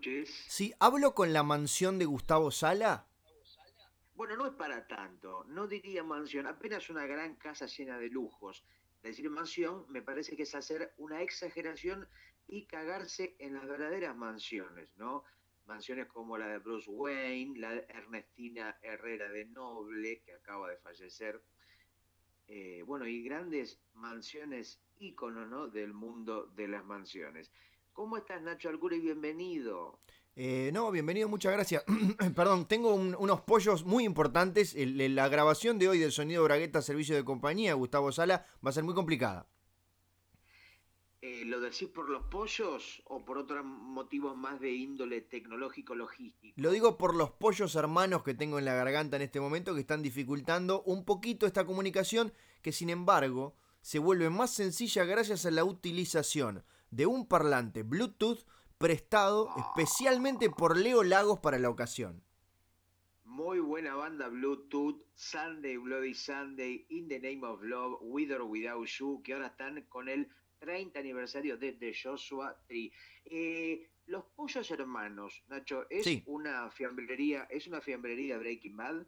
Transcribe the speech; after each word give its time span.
noches. 0.00 0.30
Sí, 0.48 0.72
¿hablo 0.78 1.14
con 1.14 1.32
la 1.32 1.42
mansión 1.42 1.98
de 1.98 2.06
Gustavo 2.06 2.50
Sala? 2.50 3.06
Bueno, 4.14 4.36
no 4.36 4.46
es 4.46 4.54
para 4.54 4.86
tanto, 4.86 5.44
no 5.48 5.66
diría 5.66 6.02
mansión, 6.02 6.46
apenas 6.46 6.90
una 6.90 7.06
gran 7.06 7.36
casa 7.36 7.66
llena 7.66 7.98
de 7.98 8.08
lujos. 8.08 8.64
Decir 9.02 9.30
mansión 9.30 9.84
me 9.88 10.02
parece 10.02 10.36
que 10.36 10.42
es 10.44 10.54
hacer 10.54 10.92
una 10.98 11.22
exageración 11.22 12.06
y 12.46 12.66
cagarse 12.66 13.36
en 13.38 13.54
las 13.54 13.66
verdaderas 13.66 14.16
mansiones, 14.16 14.90
¿no? 14.96 15.24
Mansiones 15.66 16.06
como 16.06 16.36
la 16.36 16.48
de 16.48 16.58
Bruce 16.58 16.90
Wayne, 16.90 17.58
la 17.58 17.72
de 17.72 17.86
Ernestina 17.88 18.76
Herrera 18.82 19.30
de 19.30 19.46
Noble, 19.46 20.20
que 20.20 20.32
acaba 20.32 20.68
de 20.68 20.76
fallecer. 20.78 21.42
Eh, 22.48 22.82
bueno, 22.84 23.06
y 23.06 23.22
grandes 23.22 23.80
mansiones 23.94 24.82
ícono, 24.98 25.46
¿no? 25.46 25.68
Del 25.68 25.94
mundo 25.94 26.46
de 26.46 26.68
las 26.68 26.84
mansiones. 26.84 27.50
¿Cómo 28.00 28.16
estás, 28.16 28.40
Nacho 28.40 28.70
Algure? 28.70 28.98
Bienvenido. 28.98 30.00
Eh, 30.34 30.70
no, 30.72 30.90
bienvenido, 30.90 31.28
muchas 31.28 31.52
gracias. 31.52 31.84
Perdón, 32.34 32.66
tengo 32.66 32.94
unos 32.94 33.42
pollos 33.42 33.84
muy 33.84 34.04
importantes. 34.04 34.74
la 34.74 35.28
grabación 35.28 35.78
de 35.78 35.90
hoy 35.90 35.98
del 35.98 36.10
sonido 36.10 36.42
Bragueta 36.42 36.80
Servicio 36.80 37.14
de 37.14 37.26
Compañía, 37.26 37.74
Gustavo 37.74 38.10
Sala, 38.10 38.46
va 38.64 38.70
a 38.70 38.72
ser 38.72 38.84
muy 38.84 38.94
complicada. 38.94 39.46
Eh, 41.20 41.44
¿Lo 41.44 41.60
decís 41.60 41.88
por 41.88 42.08
los 42.08 42.22
pollos 42.22 43.02
o 43.04 43.22
por 43.22 43.36
otros 43.36 43.62
motivos 43.66 44.34
más 44.34 44.58
de 44.60 44.72
índole 44.72 45.20
tecnológico-logístico? 45.20 46.54
Lo 46.56 46.70
digo 46.70 46.96
por 46.96 47.14
los 47.14 47.32
pollos 47.32 47.74
hermanos 47.74 48.22
que 48.22 48.32
tengo 48.32 48.58
en 48.58 48.64
la 48.64 48.72
garganta 48.72 49.16
en 49.16 49.22
este 49.22 49.40
momento 49.40 49.74
que 49.74 49.80
están 49.80 50.00
dificultando 50.00 50.80
un 50.84 51.04
poquito 51.04 51.46
esta 51.46 51.66
comunicación 51.66 52.32
que 52.62 52.72
sin 52.72 52.88
embargo 52.88 53.56
se 53.82 53.98
vuelve 53.98 54.30
más 54.30 54.54
sencilla 54.54 55.04
gracias 55.04 55.44
a 55.44 55.50
la 55.50 55.64
utilización 55.64 56.64
de 56.90 57.06
un 57.06 57.26
parlante 57.26 57.82
Bluetooth 57.82 58.46
prestado 58.78 59.50
especialmente 59.58 60.48
por 60.50 60.76
Leo 60.76 61.02
Lagos 61.02 61.40
para 61.40 61.58
la 61.58 61.68
ocasión. 61.70 62.24
Muy 63.24 63.60
buena 63.60 63.94
banda 63.94 64.28
Bluetooth, 64.28 65.02
Sunday, 65.14 65.76
Bloody 65.76 66.14
Sunday, 66.14 66.86
In 66.88 67.08
the 67.08 67.20
Name 67.20 67.46
of 67.46 67.62
Love, 67.62 67.98
With 68.00 68.32
or 68.32 68.42
Without 68.42 68.86
You, 68.86 69.22
que 69.22 69.34
ahora 69.34 69.48
están 69.48 69.82
con 69.88 70.08
el 70.08 70.28
30 70.58 70.98
aniversario 70.98 71.56
de 71.56 71.72
The 71.72 71.92
Joshua 71.94 72.56
Tree. 72.66 72.92
Eh, 73.24 73.88
los 74.06 74.24
Pollos 74.34 74.70
Hermanos, 74.70 75.44
Nacho, 75.48 75.86
¿es 75.88 76.22
una 76.26 76.70
fiambrería, 76.70 77.44
es 77.50 77.66
una 77.66 77.80
fiambrería 77.80 78.38
Breaking 78.38 78.76
Bad? 78.76 79.06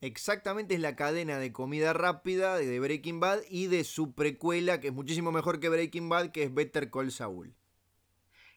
Exactamente 0.00 0.74
es 0.74 0.80
la 0.80 0.96
cadena 0.96 1.38
de 1.38 1.52
comida 1.52 1.92
rápida 1.92 2.56
de 2.56 2.80
Breaking 2.80 3.20
Bad 3.20 3.40
y 3.48 3.66
de 3.66 3.84
su 3.84 4.14
precuela, 4.14 4.80
que 4.80 4.88
es 4.88 4.94
muchísimo 4.94 5.32
mejor 5.32 5.60
que 5.60 5.68
Breaking 5.68 6.08
Bad, 6.08 6.32
que 6.32 6.44
es 6.44 6.54
Better 6.54 6.90
Call 6.90 7.10
Saul. 7.10 7.54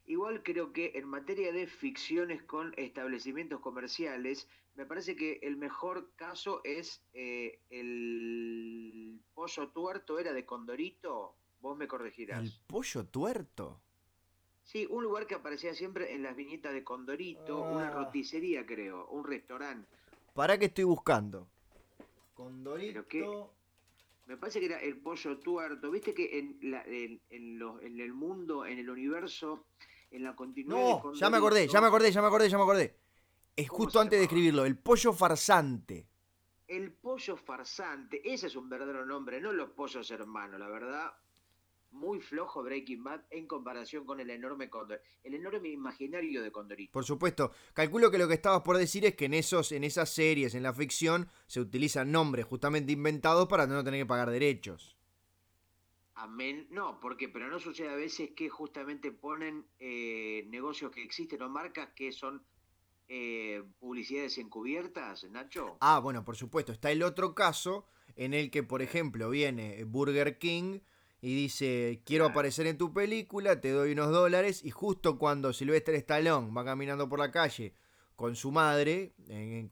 Igual 0.07 0.43
creo 0.43 0.71
que 0.71 0.91
en 0.95 1.07
materia 1.07 1.51
de 1.51 1.65
ficciones 1.65 2.43
con 2.43 2.73
establecimientos 2.77 3.59
comerciales, 3.59 4.47
me 4.75 4.85
parece 4.85 5.15
que 5.15 5.39
el 5.41 5.57
mejor 5.57 6.11
caso 6.15 6.61
es 6.63 7.01
eh, 7.13 7.59
el 7.69 9.19
pollo 9.33 9.69
tuerto, 9.69 10.19
era 10.19 10.33
de 10.33 10.45
Condorito, 10.45 11.35
vos 11.59 11.77
me 11.77 11.87
corregirás. 11.87 12.43
¿El 12.43 12.51
pollo 12.67 13.05
tuerto? 13.05 13.81
Sí, 14.63 14.87
un 14.89 15.03
lugar 15.03 15.27
que 15.27 15.35
aparecía 15.35 15.73
siempre 15.73 16.13
en 16.13 16.23
las 16.23 16.35
viñetas 16.35 16.73
de 16.73 16.83
Condorito, 16.83 17.61
una 17.61 17.89
ah. 17.89 17.91
roticería 17.91 18.65
creo, 18.65 19.07
un 19.07 19.23
restaurante. 19.23 19.87
¿Para 20.35 20.59
qué 20.59 20.65
estoy 20.65 20.83
buscando? 20.83 21.47
Condorito... 22.33 23.53
Me 24.27 24.35
parece 24.37 24.59
que 24.59 24.65
era 24.65 24.79
el 24.79 24.97
pollo 24.97 25.37
tuerto. 25.37 25.89
Viste 25.91 26.13
que 26.13 26.39
en, 26.39 26.59
en, 26.61 27.21
en 27.29 27.99
el 28.01 28.13
mundo, 28.13 28.65
en 28.65 28.79
el 28.79 28.89
universo, 28.89 29.67
en 30.11 30.23
la 30.23 30.35
continuidad. 30.35 30.75
No, 30.75 31.13
ya 31.13 31.29
me 31.29 31.37
acordé, 31.37 31.67
ya 31.67 31.79
me 31.79 31.87
acordé, 31.87 32.11
ya 32.11 32.21
me 32.21 32.27
acordé, 32.27 32.49
ya 32.49 32.57
me 32.57 32.63
acordé. 32.63 32.99
Es 33.55 33.69
justo 33.69 34.01
antes 34.01 34.19
de 34.19 34.25
escribirlo, 34.25 34.65
el 34.65 34.77
pollo 34.77 35.13
farsante. 35.13 36.07
El 36.67 36.91
pollo 36.91 37.37
farsante, 37.37 38.21
ese 38.25 38.47
es 38.47 38.55
un 38.55 38.67
verdadero 38.67 39.05
nombre, 39.05 39.39
no 39.39 39.53
los 39.53 39.69
pollos 39.69 40.09
hermanos, 40.09 40.59
la 40.59 40.67
verdad. 40.67 41.13
Muy 41.95 42.19
flojo 42.19 42.61
Breaking 42.61 43.03
Bad 43.03 43.21
en 43.29 43.47
comparación 43.47 44.05
con 44.05 44.19
el 44.19 44.29
enorme 44.29 44.69
Condor, 44.69 45.01
el 45.23 45.33
enorme 45.33 45.69
imaginario 45.69 46.43
de 46.43 46.51
Condorito. 46.51 46.91
Por 46.91 47.05
supuesto, 47.05 47.51
calculo 47.73 48.11
que 48.11 48.17
lo 48.17 48.27
que 48.27 48.33
estabas 48.33 48.63
por 48.63 48.77
decir 48.77 49.05
es 49.05 49.15
que 49.15 49.25
en 49.25 49.33
esos, 49.33 49.71
en 49.71 49.85
esas 49.85 50.09
series, 50.09 50.55
en 50.55 50.63
la 50.63 50.73
ficción, 50.73 51.29
se 51.47 51.61
utilizan 51.61 52.11
nombres 52.11 52.45
justamente 52.45 52.91
inventados 52.91 53.47
para 53.47 53.65
no 53.65 53.81
tener 53.83 54.01
que 54.01 54.05
pagar 54.05 54.29
derechos. 54.29 54.97
Amén. 56.15 56.67
No, 56.69 56.99
porque 56.99 57.29
pero 57.29 57.49
no 57.49 57.59
sucede 57.59 57.89
a 57.89 57.95
veces 57.95 58.31
que 58.35 58.49
justamente 58.49 59.11
ponen 59.11 59.65
eh, 59.79 60.45
negocios 60.49 60.91
que 60.91 61.01
existen 61.01 61.41
o 61.41 61.49
marcas 61.49 61.89
que 61.95 62.11
son 62.11 62.43
eh, 63.07 63.63
publicidades 63.79 64.37
encubiertas, 64.37 65.23
Nacho. 65.29 65.77
Ah, 65.79 65.99
bueno, 65.99 66.25
por 66.25 66.35
supuesto. 66.35 66.71
Está 66.71 66.91
el 66.91 67.03
otro 67.03 67.35
caso 67.35 67.87
en 68.15 68.33
el 68.33 68.51
que, 68.51 68.63
por 68.63 68.81
ejemplo, 68.81 69.29
viene 69.29 69.83
Burger 69.85 70.37
King 70.37 70.79
y 71.25 71.33
dice, 71.33 72.03
quiero 72.05 72.27
aparecer 72.27 72.67
en 72.67 72.77
tu 72.77 72.93
película, 72.93 73.59
te 73.59 73.71
doy 73.71 73.93
unos 73.93 74.11
dólares, 74.11 74.63
y 74.63 74.69
justo 74.69 75.17
cuando 75.17 75.53
Sylvester 75.53 75.95
Stallone 75.95 76.53
va 76.55 76.63
caminando 76.63 77.09
por 77.09 77.17
la 77.17 77.31
calle 77.31 77.73
con 78.15 78.35
su 78.35 78.51
madre, 78.51 79.15
eh, 79.27 79.67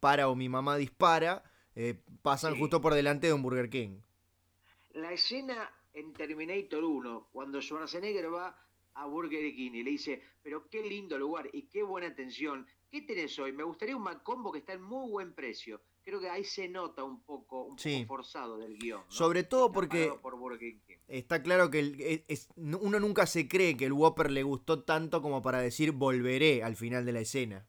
para 0.00 0.30
o 0.30 0.34
mi 0.34 0.48
mamá 0.48 0.78
dispara, 0.78 1.44
pasan 2.22 2.58
justo 2.58 2.80
por 2.80 2.94
delante 2.94 3.26
de 3.26 3.34
un 3.34 3.42
Burger 3.42 3.68
King. 3.68 4.00
La 4.94 5.12
escena 5.12 5.70
en 5.92 6.14
Terminator 6.14 6.82
1, 6.82 7.28
cuando 7.32 7.60
Schwarzenegger 7.60 8.32
va 8.32 8.58
a 8.94 9.04
Burger 9.04 9.54
King 9.54 9.72
y 9.74 9.82
le 9.82 9.90
dice, 9.90 10.22
pero 10.42 10.70
qué 10.70 10.82
lindo 10.82 11.18
lugar 11.18 11.50
y 11.52 11.68
qué 11.68 11.82
buena 11.82 12.06
atención, 12.06 12.66
¿qué 12.90 13.02
tenés 13.02 13.38
hoy? 13.38 13.52
Me 13.52 13.62
gustaría 13.62 13.94
un 13.94 14.04
Macombo 14.04 14.50
que 14.50 14.60
está 14.60 14.72
en 14.72 14.82
muy 14.82 15.10
buen 15.10 15.34
precio. 15.34 15.82
Creo 16.04 16.20
que 16.20 16.28
ahí 16.28 16.44
se 16.44 16.68
nota 16.68 17.02
un 17.02 17.22
poco, 17.22 17.64
un 17.64 17.76
poco 17.76 18.06
forzado 18.06 18.58
del 18.58 18.76
guion. 18.76 19.02
Sobre 19.08 19.42
todo 19.42 19.72
porque 19.72 20.12
está 21.08 21.42
claro 21.42 21.70
que 21.70 22.24
uno 22.56 23.00
nunca 23.00 23.26
se 23.26 23.48
cree 23.48 23.76
que 23.76 23.86
el 23.86 23.92
Whopper 23.92 24.30
le 24.30 24.42
gustó 24.42 24.82
tanto 24.82 25.22
como 25.22 25.40
para 25.40 25.60
decir 25.60 25.92
volveré 25.92 26.62
al 26.62 26.76
final 26.76 27.06
de 27.06 27.12
la 27.12 27.20
escena. 27.20 27.66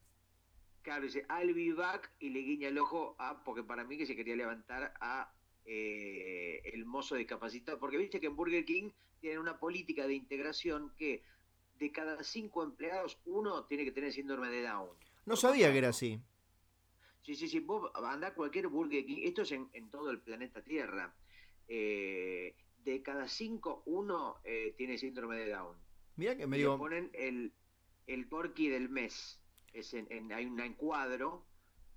Claro, 0.82 1.04
dice 1.04 1.26
I'll 1.30 1.54
be 1.54 1.72
back 1.72 2.12
y 2.20 2.28
le 2.28 2.40
guiña 2.40 2.68
el 2.68 2.78
ojo 2.78 3.16
a, 3.18 3.42
porque 3.42 3.62
para 3.62 3.84
mí 3.84 3.96
que 3.96 4.06
se 4.06 4.14
quería 4.14 4.36
levantar 4.36 4.92
a 5.00 5.32
eh, 5.64 6.60
el 6.72 6.84
mozo 6.84 7.16
discapacitado, 7.16 7.78
porque 7.78 7.96
viste 7.96 8.20
que 8.20 8.26
en 8.26 8.36
Burger 8.36 8.64
King 8.64 8.90
tienen 9.20 9.40
una 9.40 9.58
política 9.58 10.06
de 10.06 10.14
integración 10.14 10.92
que 10.96 11.24
de 11.78 11.90
cada 11.90 12.22
cinco 12.22 12.62
empleados, 12.62 13.18
uno 13.24 13.64
tiene 13.64 13.84
que 13.84 13.92
tener 13.92 14.12
síndrome 14.12 14.48
de 14.48 14.62
Down. 14.62 14.90
No 15.24 15.36
sabía 15.36 15.72
que 15.72 15.78
era 15.78 15.88
así. 15.88 16.20
Sí, 17.26 17.34
sí, 17.34 17.48
sí, 17.48 17.58
vos 17.58 17.90
andá 17.92 18.28
a 18.28 18.34
cualquier 18.34 18.68
Burger 18.68 19.04
King, 19.04 19.22
esto 19.24 19.42
es 19.42 19.50
en, 19.50 19.90
todo 19.90 20.12
el 20.12 20.20
planeta 20.20 20.62
Tierra. 20.62 21.12
Eh, 21.66 22.54
de 22.84 23.02
cada 23.02 23.26
cinco, 23.26 23.82
uno 23.86 24.36
eh, 24.44 24.76
tiene 24.78 24.96
síndrome 24.96 25.34
de 25.34 25.50
Down. 25.50 25.76
Mira 26.14 26.36
que 26.36 26.46
me 26.46 26.56
digo... 26.56 26.78
ponen 26.78 27.10
el, 27.14 27.52
el 28.06 28.28
porky 28.28 28.68
del 28.68 28.88
mes. 28.88 29.40
Es 29.72 29.92
en, 29.92 30.32
hay 30.32 30.46
un 30.46 30.60
encuadro, 30.60 31.44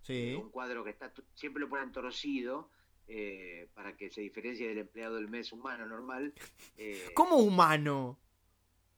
sí. 0.01 0.34
un 0.34 0.50
cuadro 0.50 0.84
que 0.84 0.89
está 0.89 1.13
siempre 1.35 1.62
lo 1.62 1.69
ponen 1.69 1.91
torcido 1.91 2.72
eh, 3.07 3.69
para 3.75 3.95
que 3.95 4.09
se 4.09 4.22
diferencie 4.22 4.68
del 4.68 4.79
empleado 4.79 5.18
del 5.18 5.28
mes 5.28 5.51
humano 5.51 5.85
normal. 5.85 6.34
Eh, 6.75 7.12
¿Cómo 7.13 7.35
humano? 7.35 8.18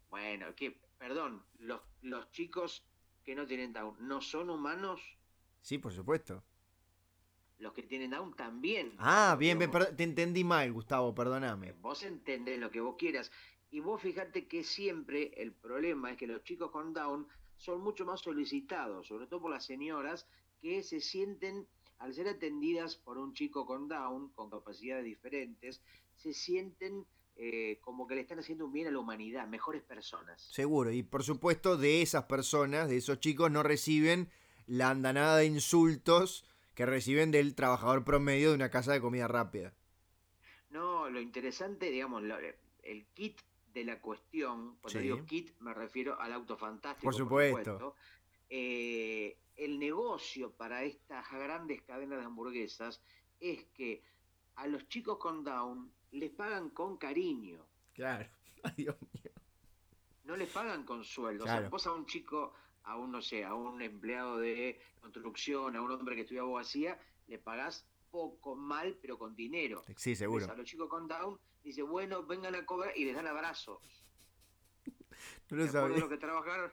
Bueno, 0.10 0.56
que, 0.56 0.80
perdón, 0.98 1.44
los, 1.58 1.82
los 2.04 2.32
chicos 2.32 2.86
que 3.26 3.36
no 3.36 3.46
tienen 3.46 3.74
Down 3.74 3.98
no 4.00 4.22
son 4.22 4.50
humanos. 4.50 5.02
Sí, 5.62 5.78
por 5.78 5.94
supuesto. 5.94 6.44
Los 7.60 7.74
que 7.74 7.84
tienen 7.84 8.12
Down 8.12 8.36
también. 8.36 8.96
Ah, 8.98 9.36
bien, 9.40 9.60
te 9.96 10.04
entendí 10.04 10.44
mal, 10.44 10.72
Gustavo, 10.74 11.14
perdóname. 11.14 11.74
Vos 11.74 12.04
entendés 12.04 12.60
lo 12.60 12.72
que 12.72 12.82
vos 12.82 12.96
quieras. 12.98 13.32
Y 13.70 13.80
vos 13.80 14.02
fijate 14.02 14.48
que 14.48 14.64
siempre 14.64 15.32
el 15.38 15.54
problema 15.54 16.12
es 16.12 16.18
que 16.18 16.28
los 16.28 16.44
chicos 16.44 16.72
con 16.72 16.94
Down 16.94 17.28
son 17.56 17.82
mucho 17.82 18.06
más 18.06 18.22
solicitados, 18.22 19.08
sobre 19.08 19.28
todo 19.28 19.42
por 19.42 19.52
las 19.52 19.66
señoras 19.66 20.28
que 20.60 20.84
se 20.84 21.00
sienten 21.00 21.68
al 22.00 22.14
ser 22.16 22.28
atendidas 22.28 22.96
por 22.96 23.20
un 23.20 23.34
chico 23.34 23.66
con 23.68 23.88
Down, 23.88 24.30
con 24.34 24.50
capacidades 24.50 25.06
diferentes, 25.06 25.82
se 26.16 26.34
sienten 26.34 27.06
eh, 27.36 27.80
como 27.82 28.08
que 28.08 28.16
le 28.16 28.22
están 28.22 28.40
haciendo 28.40 28.66
un 28.66 28.74
bien 28.74 28.88
a 28.88 28.92
la 28.92 29.00
humanidad, 29.00 29.48
mejores 29.48 29.84
personas. 29.84 30.42
Seguro, 30.52 30.92
y 30.92 31.04
por 31.04 31.24
supuesto 31.24 31.78
de 31.78 32.02
esas 32.02 32.24
personas, 32.24 32.90
de 32.90 32.98
esos 32.98 33.20
chicos, 33.20 33.52
no 33.52 33.62
reciben 33.62 34.30
la 34.68 34.90
andanada 34.90 35.38
de 35.38 35.46
insultos 35.46 36.46
que 36.74 36.86
reciben 36.86 37.32
del 37.32 37.56
trabajador 37.56 38.04
promedio 38.04 38.50
de 38.50 38.56
una 38.56 38.70
casa 38.70 38.94
de 38.94 39.02
comida 39.02 39.28
rápida. 39.28 39.74
No, 40.70 41.10
lo 41.10 41.20
interesante, 41.20 41.92
digamos, 41.92 42.24
el 42.84 43.06
kit 43.14 43.42
de 43.74 43.86
la 43.86 44.02
cuestión, 44.02 44.78
cuando 44.82 45.00
digo 45.00 45.26
kit 45.26 45.52
me 45.60 45.74
refiero 45.74 46.20
al 46.20 46.34
auto 46.34 46.58
fantástico. 46.58 47.06
Por 47.06 47.16
supuesto. 47.16 47.96
Eh, 48.50 49.38
el 49.56 49.80
negocio 49.80 50.52
para 50.52 50.84
estas 50.84 51.30
grandes 51.32 51.82
cadenas 51.84 52.20
de 52.20 52.26
hamburguesas 52.26 53.02
es 53.40 53.64
que 53.74 54.04
a 54.56 54.68
los 54.68 54.88
chicos 54.90 55.18
con 55.18 55.44
Down 55.44 55.92
les 56.12 56.32
pagan 56.32 56.70
con 56.72 56.98
cariño. 56.98 57.66
Claro, 57.94 58.28
ay 58.64 58.74
Dios 58.78 58.96
mío. 59.14 59.32
no 60.26 60.36
les 60.36 60.50
pagan 60.50 60.84
con 60.84 61.04
sueldo. 61.04 61.46
O 61.46 61.48
sea, 61.48 61.70
vos 61.70 61.88
a 61.88 61.94
un 61.94 62.06
chico, 62.06 62.54
a 62.84 62.98
un, 62.98 63.12
no 63.12 63.22
sé, 63.22 63.44
a 63.44 63.54
un 63.54 63.82
empleado 63.82 64.38
de 64.40 64.80
construcción, 65.00 65.76
a 65.76 65.82
un 65.82 65.92
hombre 65.92 66.16
que 66.16 66.22
estudia 66.22 66.42
abogacía, 66.42 67.00
le 67.28 67.38
pagás 67.40 67.88
poco, 68.10 68.56
mal, 68.56 68.98
pero 69.02 69.18
con 69.18 69.36
dinero. 69.36 69.84
Sí, 69.96 70.16
seguro. 70.16 70.52
A 70.52 70.56
los 70.56 70.66
chicos 70.66 70.90
con 70.90 71.08
Down, 71.08 71.40
dice, 71.64 71.82
bueno, 71.82 72.26
vengan 72.26 72.56
a 72.56 72.66
cobrar 72.66 72.92
y 72.98 73.06
les 73.06 73.16
dan 73.16 73.28
abrazo. 73.28 73.80
No 75.52 75.58
lo 75.58 75.64
acuerdo 75.66 75.66
de 75.66 75.72
sabía. 75.90 76.00
los 76.00 76.10
que 76.10 76.18
trabajaron. 76.18 76.72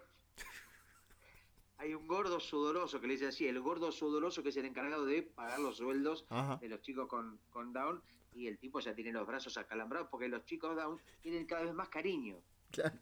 Hay 1.79 1.95
un 1.95 2.07
gordo 2.09 2.41
sudoroso 2.41 3.01
que 3.01 3.07
le 3.07 3.13
dice 3.15 3.27
así, 3.27 3.47
el 3.47 3.61
gordo 3.61 3.93
sudoroso 3.93 4.43
que 4.43 4.49
es 4.49 4.57
el 4.57 4.65
encargado 4.65 5.05
de 5.05 5.23
pagar 5.23 5.61
los 5.61 5.77
sueldos 5.77 6.25
Ajá. 6.29 6.57
de 6.57 6.69
los 6.69 6.81
chicos 6.81 7.09
con, 7.09 7.39
con 7.51 7.73
Down 7.73 8.03
y 8.33 8.47
el 8.47 8.59
tipo 8.59 8.81
ya 8.81 8.95
tiene 8.95 9.13
los 9.13 9.27
brazos 9.27 9.57
acalambrados 9.59 10.09
porque 10.11 10.29
los 10.29 10.45
chicos 10.45 10.75
Down 10.75 11.01
tienen 11.21 11.47
cada 11.47 11.63
vez 11.63 11.75
más 11.75 11.89
cariño. 11.89 12.41
Claro. 12.71 12.99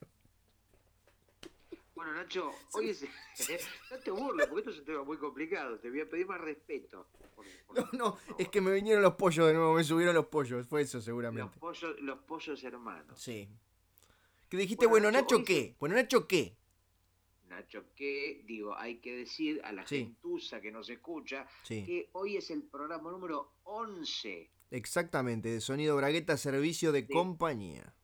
Bueno, 1.96 2.12
Nacho, 2.12 2.52
hoy 2.74 2.90
es... 2.90 3.02
no 3.90 3.98
te 3.98 4.10
burles 4.12 4.46
porque 4.46 4.60
esto 4.60 4.70
es 4.70 4.78
un 4.78 4.84
tema 4.84 5.02
muy 5.02 5.16
complicado. 5.16 5.78
Te 5.80 5.90
voy 5.90 6.02
a 6.02 6.08
pedir 6.08 6.26
más 6.26 6.40
respeto. 6.40 7.08
por- 7.34 7.44
por- 7.66 7.76
No, 7.76 7.88
no, 7.98 8.18
por 8.28 8.40
es 8.40 8.48
que 8.50 8.60
me 8.60 8.70
vinieron 8.72 9.02
los 9.02 9.14
pollos 9.14 9.46
de 9.48 9.54
nuevo, 9.54 9.74
me 9.74 9.82
subieron 9.82 10.14
los 10.14 10.26
pollos, 10.26 10.66
fue 10.68 10.82
eso 10.82 10.98
Los 10.98 11.04
seguramente. 11.04 11.58
pollos, 11.58 11.98
los 12.00 12.18
pollos 12.20 12.62
hermanos. 12.62 13.20
Sí. 13.20 13.48
¿Qué 14.48 14.56
dijiste? 14.58 14.86
Bueno, 14.86 15.06
Bueno, 15.06 15.20
Nacho, 15.22 15.42
¿qué? 15.44 15.74
Bueno, 15.80 15.96
Nacho, 15.96 16.28
¿qué? 16.28 16.56
Nacho, 17.48 17.84
que 17.96 18.42
digo, 18.44 18.76
hay 18.76 18.98
que 18.98 19.16
decir 19.16 19.60
a 19.64 19.72
la 19.72 19.86
Sí. 19.86 19.98
gentuza 19.98 20.60
que 20.60 20.70
nos 20.70 20.88
escucha 20.90 21.48
Sí, 21.62 21.84
que 21.84 22.10
hoy 22.12 22.36
es 22.36 22.50
el 22.50 22.62
programa 22.62 23.10
número 23.10 23.54
11 23.64 24.50
exactamente, 24.70 25.48
de 25.48 25.60
Sonido 25.60 25.96
Bragueta, 25.96 26.36
servicio 26.36 26.92
de 26.92 27.06
compañía. 27.08 27.94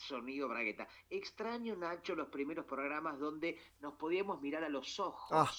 Sonido 0.00 0.48
Bragueta. 0.48 0.88
Extraño, 1.10 1.76
Nacho, 1.76 2.14
los 2.14 2.28
primeros 2.28 2.64
programas 2.64 3.18
donde 3.18 3.58
nos 3.80 3.94
podíamos 3.94 4.40
mirar 4.40 4.64
a 4.64 4.68
los 4.68 4.98
ojos. 4.98 5.28
Ah. 5.30 5.52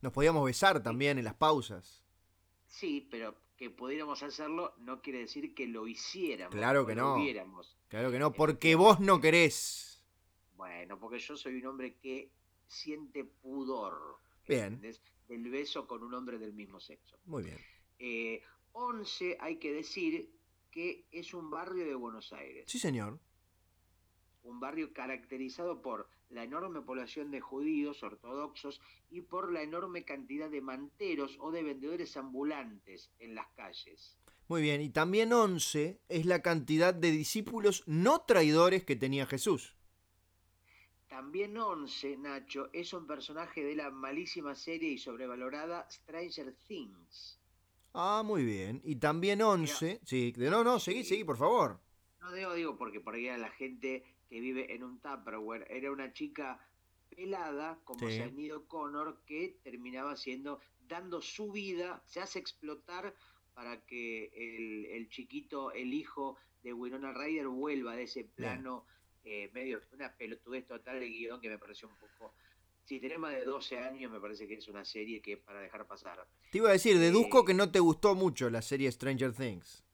Nos 0.00 0.12
podíamos 0.12 0.44
besar 0.44 0.82
también 0.82 1.18
en 1.18 1.24
las 1.24 1.34
pausas. 1.34 2.02
Sí, 2.66 3.06
pero 3.10 3.36
que 3.56 3.70
pudiéramos 3.70 4.22
hacerlo 4.22 4.74
no 4.78 5.02
quiere 5.02 5.20
decir 5.20 5.54
que 5.54 5.66
lo 5.66 5.86
hiciéramos. 5.86 6.54
Claro 6.54 6.86
que 6.86 6.94
lo 6.94 7.02
no. 7.02 7.16
viéramos. 7.16 7.76
Claro 7.88 8.10
que 8.10 8.18
no, 8.18 8.32
porque 8.32 8.74
vos 8.74 8.98
no 8.98 9.20
querés. 9.20 10.02
Bueno, 10.56 10.98
porque 10.98 11.18
yo 11.18 11.36
soy 11.36 11.58
un 11.58 11.66
hombre 11.66 11.96
que 11.98 12.32
siente 12.66 13.24
pudor. 13.24 14.18
Bien. 14.48 14.64
¿entendés? 14.74 15.02
Del 15.28 15.48
beso 15.50 15.86
con 15.86 16.02
un 16.02 16.14
hombre 16.14 16.38
del 16.38 16.54
mismo 16.54 16.80
sexo. 16.80 17.18
Muy 17.26 17.44
bien. 17.44 17.58
Eh, 17.98 18.42
11, 18.72 19.36
hay 19.38 19.56
que 19.56 19.72
decir 19.72 20.30
que 20.72 21.06
es 21.12 21.34
un 21.34 21.50
barrio 21.50 21.84
de 21.86 21.94
Buenos 21.94 22.32
Aires. 22.32 22.64
Sí, 22.66 22.78
señor. 22.80 23.20
un 24.44 24.58
barrio 24.58 24.92
caracterizado 24.92 25.80
por 25.82 26.08
la 26.28 26.42
enorme 26.42 26.80
población 26.80 27.30
de 27.30 27.40
judíos 27.40 28.02
ortodoxos 28.02 28.80
y 29.08 29.20
por 29.20 29.52
la 29.52 29.62
enorme 29.62 30.04
cantidad 30.04 30.50
de 30.50 30.60
manteros 30.60 31.36
o 31.38 31.52
de 31.52 31.62
vendedores 31.62 32.16
ambulantes 32.16 33.12
en 33.20 33.36
las 33.36 33.46
calles. 33.54 34.18
Muy 34.48 34.62
bien. 34.62 34.80
Y 34.80 34.88
también 34.90 35.32
11 35.32 36.00
es 36.08 36.26
la 36.26 36.42
cantidad 36.42 36.92
de 36.92 37.12
discípulos 37.12 37.84
no 37.86 38.22
traidores 38.22 38.84
que 38.84 38.96
tenía 38.96 39.26
Jesús. 39.26 39.76
También 41.08 41.56
Once, 41.58 42.16
Nacho, 42.16 42.70
es 42.72 42.94
un 42.94 43.06
personaje 43.06 43.62
de 43.62 43.76
la 43.76 43.90
malísima 43.90 44.54
serie 44.54 44.90
y 44.90 44.98
sobrevalorada 44.98 45.86
Stranger 45.90 46.54
Things. 46.66 47.38
Ah, 47.94 48.22
muy 48.24 48.44
bien. 48.44 48.80
Y 48.84 48.96
también 48.96 49.42
11. 49.42 50.00
Sí, 50.04 50.32
de- 50.32 50.50
no, 50.50 50.64
no, 50.64 50.78
seguí, 50.80 51.04
seguí, 51.04 51.24
por 51.24 51.36
favor. 51.36 51.80
No 52.20 52.32
digo, 52.32 52.54
digo 52.54 52.76
porque 52.78 53.00
por 53.00 53.14
ahí 53.14 53.28
a 53.28 53.36
la 53.36 53.50
gente 53.50 54.04
que 54.28 54.40
vive 54.40 54.74
en 54.74 54.82
un 54.84 55.00
Tupperware 55.00 55.66
era 55.68 55.90
una 55.90 56.12
chica 56.12 56.58
pelada 57.10 57.78
como 57.84 58.08
Sí. 58.08 58.22
Sinead 58.22 58.62
Connor 58.68 59.22
que 59.26 59.58
terminaba 59.62 60.16
siendo, 60.16 60.60
dando 60.80 61.20
su 61.20 61.52
vida, 61.52 62.02
se 62.06 62.20
hace 62.20 62.38
explotar 62.38 63.14
para 63.54 63.84
que 63.84 64.30
el, 64.34 64.86
el 64.86 65.08
chiquito, 65.10 65.72
el 65.72 65.92
hijo 65.92 66.38
de 66.62 66.72
Winona 66.72 67.12
Ryder 67.12 67.48
vuelva 67.48 67.94
de 67.96 68.04
ese 68.04 68.24
plano 68.24 68.86
eh, 69.24 69.50
medio, 69.52 69.82
una 69.92 70.16
pelotudez 70.16 70.66
total 70.66 70.98
de 71.00 71.08
guion 71.08 71.40
que 71.40 71.48
me 71.50 71.58
pareció 71.58 71.88
un 71.88 71.96
poco... 71.96 72.34
Si 72.84 72.98
tenés 73.00 73.18
más 73.18 73.32
de 73.32 73.44
12 73.44 73.78
años 73.78 74.10
me 74.10 74.20
parece 74.20 74.46
que 74.48 74.54
es 74.54 74.68
una 74.68 74.84
serie 74.84 75.22
que 75.22 75.36
para 75.36 75.60
dejar 75.60 75.86
pasar. 75.86 76.26
Te 76.50 76.58
iba 76.58 76.68
a 76.68 76.72
decir, 76.72 76.98
deduzco 76.98 77.40
Eh. 77.40 77.44
que 77.46 77.54
no 77.54 77.70
te 77.70 77.80
gustó 77.80 78.14
mucho 78.14 78.50
la 78.50 78.60
serie 78.62 78.90
Stranger 78.90 79.32
Things. 79.32 79.84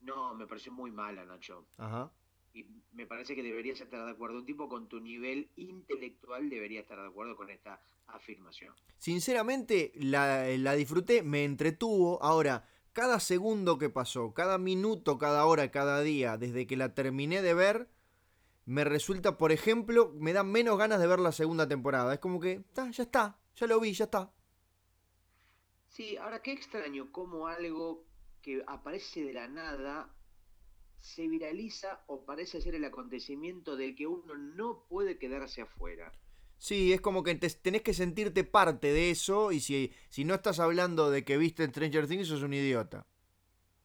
No, 0.00 0.34
me 0.34 0.46
pareció 0.46 0.72
muy 0.72 0.90
mala, 0.90 1.24
Nacho. 1.24 1.66
Ajá. 1.76 2.10
Y 2.54 2.64
me 2.92 3.06
parece 3.06 3.34
que 3.34 3.42
deberías 3.42 3.80
estar 3.80 4.04
de 4.04 4.10
acuerdo. 4.10 4.38
Un 4.38 4.46
tipo 4.46 4.68
con 4.68 4.88
tu 4.88 4.98
nivel 5.00 5.50
intelectual 5.56 6.48
debería 6.48 6.80
estar 6.80 6.98
de 7.00 7.06
acuerdo 7.08 7.36
con 7.36 7.50
esta 7.50 7.80
afirmación. 8.06 8.74
Sinceramente, 8.98 9.92
la, 9.96 10.46
la 10.58 10.74
disfruté, 10.74 11.22
me 11.22 11.44
entretuvo. 11.44 12.20
Ahora, 12.22 12.66
cada 12.92 13.20
segundo 13.20 13.78
que 13.78 13.90
pasó, 13.90 14.32
cada 14.32 14.58
minuto, 14.58 15.18
cada 15.18 15.44
hora, 15.46 15.70
cada 15.70 16.00
día, 16.00 16.36
desde 16.38 16.66
que 16.66 16.76
la 16.76 16.94
terminé 16.94 17.40
de 17.42 17.54
ver, 17.54 17.88
me 18.70 18.84
resulta, 18.84 19.36
por 19.36 19.50
ejemplo, 19.52 20.12
me 20.16 20.32
da 20.32 20.44
menos 20.44 20.78
ganas 20.78 21.00
de 21.00 21.06
ver 21.08 21.18
la 21.18 21.32
segunda 21.32 21.66
temporada. 21.66 22.14
Es 22.14 22.20
como 22.20 22.38
que, 22.40 22.62
"Ta, 22.72 22.90
ya 22.90 23.02
está, 23.02 23.38
ya 23.56 23.66
lo 23.66 23.80
vi, 23.80 23.92
ya 23.92 24.04
está. 24.04 24.32
Sí, 25.88 26.16
ahora 26.16 26.40
qué 26.42 26.52
extraño 26.52 27.10
cómo 27.12 27.48
algo 27.48 28.06
que 28.42 28.62
aparece 28.66 29.24
de 29.24 29.32
la 29.34 29.48
nada 29.48 30.14
se 31.00 31.26
viraliza 31.28 32.04
o 32.06 32.24
parece 32.24 32.60
ser 32.60 32.74
el 32.74 32.84
acontecimiento 32.84 33.76
del 33.76 33.94
que 33.96 34.06
uno 34.06 34.34
no 34.36 34.84
puede 34.88 35.18
quedarse 35.18 35.62
afuera. 35.62 36.12
Sí, 36.58 36.92
es 36.92 37.00
como 37.00 37.22
que 37.22 37.34
te- 37.34 37.48
tenés 37.50 37.82
que 37.82 37.94
sentirte 37.94 38.44
parte 38.44 38.92
de 38.92 39.10
eso 39.10 39.50
y 39.50 39.60
si, 39.60 39.92
si 40.10 40.24
no 40.24 40.34
estás 40.34 40.60
hablando 40.60 41.10
de 41.10 41.24
que 41.24 41.38
viste 41.38 41.66
Stranger 41.66 42.06
Things, 42.06 42.28
sos 42.28 42.42
un 42.42 42.52
idiota. 42.54 43.06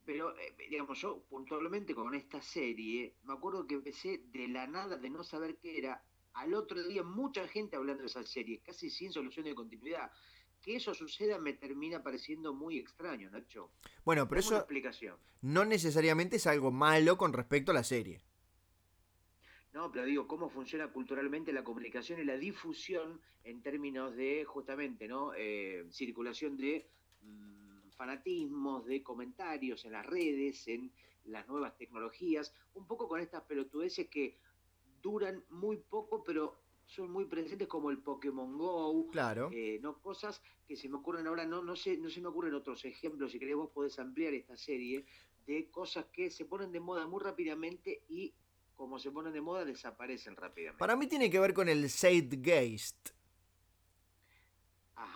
Pero, 0.05 0.37
eh, 0.37 0.55
digamos, 0.69 0.99
yo 1.01 1.23
puntualmente 1.29 1.95
con 1.95 2.13
esta 2.13 2.41
serie, 2.41 3.15
me 3.23 3.33
acuerdo 3.33 3.65
que 3.65 3.75
empecé 3.75 4.21
de 4.31 4.47
la 4.47 4.67
nada, 4.67 4.97
de 4.97 5.09
no 5.09 5.23
saber 5.23 5.57
qué 5.57 5.77
era, 5.77 6.03
al 6.33 6.53
otro 6.53 6.83
día 6.83 7.01
mucha 7.03 7.47
gente 7.47 7.75
hablando 7.75 8.01
de 8.01 8.07
esa 8.07 8.23
serie, 8.23 8.61
casi 8.63 8.89
sin 8.89 9.11
solución 9.11 9.45
de 9.45 9.55
continuidad. 9.55 10.11
Que 10.61 10.75
eso 10.75 10.93
suceda 10.93 11.39
me 11.39 11.53
termina 11.53 12.01
pareciendo 12.01 12.53
muy 12.53 12.77
extraño, 12.77 13.29
Nacho. 13.29 13.71
Bueno, 14.03 14.27
pero 14.27 14.39
eso 14.39 14.57
explicación. 14.57 15.17
no 15.41 15.63
necesariamente 15.65 16.37
es 16.37 16.47
algo 16.47 16.71
malo 16.71 17.17
con 17.17 17.33
respecto 17.33 17.71
a 17.71 17.75
la 17.75 17.83
serie. 17.83 18.21
No, 19.73 19.91
pero 19.91 20.05
digo, 20.05 20.25
cómo 20.25 20.49
funciona 20.49 20.87
culturalmente 20.87 21.51
la 21.51 21.63
comunicación 21.63 22.19
y 22.19 22.23
la 22.23 22.37
difusión 22.37 23.19
en 23.43 23.61
términos 23.61 24.15
de, 24.15 24.45
justamente, 24.45 25.07
¿no? 25.07 25.33
Eh, 25.35 25.85
circulación 25.91 26.55
de 26.55 26.87
mm, 27.21 27.64
fanatismos, 27.95 28.85
de 28.85 29.01
comentarios 29.03 29.85
en 29.85 29.93
las 29.93 30.05
redes, 30.05 30.67
en 30.67 30.91
las 31.25 31.47
nuevas 31.47 31.75
tecnologías, 31.77 32.53
un 32.75 32.85
poco 32.85 33.07
con 33.07 33.19
estas 33.19 33.43
pelotudeces 33.43 34.07
que 34.07 34.37
duran 35.01 35.43
muy 35.49 35.77
poco, 35.77 36.23
pero 36.23 36.59
son 36.85 37.11
muy 37.11 37.25
presentes 37.25 37.67
como 37.67 37.89
el 37.89 37.97
Pokémon 37.99 38.57
Go, 38.57 39.07
Claro. 39.11 39.49
eh, 39.51 39.79
no 39.81 39.99
cosas 40.01 40.41
que 40.67 40.75
se 40.75 40.87
me 40.87 40.97
ocurren 40.97 41.25
ahora, 41.27 41.45
no, 41.45 41.63
no 41.63 41.75
sé, 41.75 41.97
no 41.97 42.09
se 42.09 42.21
me 42.21 42.27
ocurren 42.27 42.53
otros 42.53 42.85
ejemplos, 42.85 43.31
si 43.31 43.39
querés 43.39 43.55
vos 43.55 43.71
podés 43.71 43.97
ampliar 43.97 44.33
esta 44.33 44.55
serie 44.55 45.05
de 45.47 45.69
cosas 45.71 46.05
que 46.13 46.29
se 46.29 46.45
ponen 46.45 46.71
de 46.71 46.79
moda 46.79 47.07
muy 47.07 47.21
rápidamente 47.23 48.03
y 48.07 48.33
como 48.75 48.99
se 48.99 49.09
ponen 49.11 49.31
de 49.33 49.41
moda 49.41 49.63
desaparecen 49.65 50.35
rápidamente. 50.35 50.79
Para 50.79 50.95
mí 50.95 51.07
tiene 51.07 51.29
que 51.29 51.39
ver 51.39 51.53
con 51.53 51.69
el 51.69 51.89
Zeitgeist. 51.89 53.11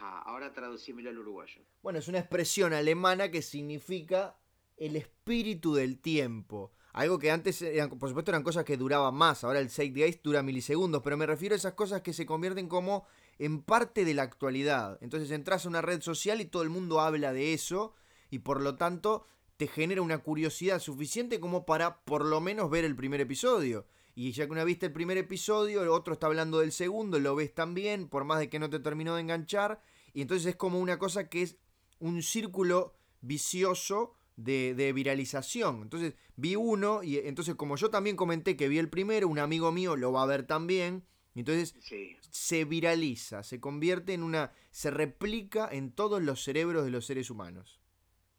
Ahora 0.01 0.53
traducímelo 0.53 1.09
al 1.09 1.17
uruguayo. 1.17 1.61
Bueno, 1.81 1.99
es 1.99 2.07
una 2.07 2.19
expresión 2.19 2.73
alemana 2.73 3.29
que 3.29 3.41
significa 3.41 4.37
el 4.77 4.95
espíritu 4.95 5.73
del 5.73 5.99
tiempo. 5.99 6.71
Algo 6.93 7.19
que 7.19 7.31
antes, 7.31 7.61
eran, 7.61 7.89
por 7.89 8.09
supuesto, 8.09 8.31
eran 8.31 8.43
cosas 8.43 8.65
que 8.65 8.77
duraban 8.77 9.13
más. 9.13 9.43
Ahora 9.43 9.59
el 9.59 9.69
Zeitgeist 9.69 10.23
dura 10.23 10.41
milisegundos, 10.41 11.01
pero 11.03 11.17
me 11.17 11.25
refiero 11.25 11.53
a 11.53 11.57
esas 11.57 11.73
cosas 11.73 12.01
que 12.01 12.13
se 12.13 12.25
convierten 12.25 12.67
como 12.67 13.05
en 13.37 13.61
parte 13.61 14.05
de 14.05 14.13
la 14.13 14.23
actualidad. 14.23 14.97
Entonces 15.01 15.31
entras 15.31 15.65
a 15.65 15.69
una 15.69 15.81
red 15.81 16.01
social 16.01 16.41
y 16.41 16.45
todo 16.45 16.63
el 16.63 16.69
mundo 16.69 16.99
habla 16.99 17.31
de 17.31 17.53
eso 17.53 17.93
y 18.29 18.39
por 18.39 18.61
lo 18.61 18.75
tanto 18.75 19.25
te 19.57 19.67
genera 19.67 20.01
una 20.01 20.19
curiosidad 20.19 20.79
suficiente 20.79 21.39
como 21.39 21.65
para 21.65 22.01
por 22.01 22.25
lo 22.25 22.41
menos 22.41 22.69
ver 22.69 22.85
el 22.85 22.95
primer 22.95 23.21
episodio. 23.21 23.85
Y 24.21 24.33
ya 24.33 24.47
que 24.47 24.51
una 24.51 24.65
viste 24.65 24.88
el 24.88 24.91
primer 24.91 25.17
episodio, 25.17 25.81
el 25.81 25.88
otro 25.88 26.11
está 26.11 26.27
hablando 26.27 26.59
del 26.59 26.73
segundo, 26.73 27.19
lo 27.19 27.38
ves 27.38 27.55
también, 27.55 28.09
por 28.09 28.25
más 28.25 28.39
de 28.39 28.49
que 28.49 28.59
no 28.59 28.69
te 28.69 28.81
terminó 28.81 29.15
de 29.15 29.21
enganchar. 29.21 29.81
Y 30.13 30.21
entonces 30.21 30.45
es 30.45 30.55
como 30.57 30.81
una 30.81 30.99
cosa 30.99 31.29
que 31.29 31.41
es 31.41 31.55
un 31.99 32.21
círculo 32.21 32.97
vicioso 33.21 34.17
de, 34.35 34.75
de 34.75 34.91
viralización. 34.91 35.83
Entonces 35.83 36.15
vi 36.35 36.57
uno 36.57 37.01
y 37.01 37.15
entonces 37.19 37.55
como 37.55 37.77
yo 37.77 37.91
también 37.91 38.17
comenté 38.17 38.57
que 38.57 38.67
vi 38.67 38.77
el 38.77 38.89
primero, 38.89 39.29
un 39.29 39.39
amigo 39.39 39.71
mío 39.71 39.95
lo 39.95 40.11
va 40.11 40.23
a 40.23 40.25
ver 40.25 40.45
también. 40.45 41.05
Entonces 41.33 41.73
Sí, 41.79 42.17
se 42.29 42.65
viraliza, 42.65 43.41
se 43.43 43.61
convierte 43.61 44.13
en 44.13 44.23
una... 44.23 44.51
se 44.71 44.91
replica 44.91 45.69
en 45.71 45.93
todos 45.93 46.21
los 46.21 46.43
cerebros 46.43 46.83
de 46.83 46.91
los 46.91 47.05
seres 47.05 47.29
humanos. 47.29 47.78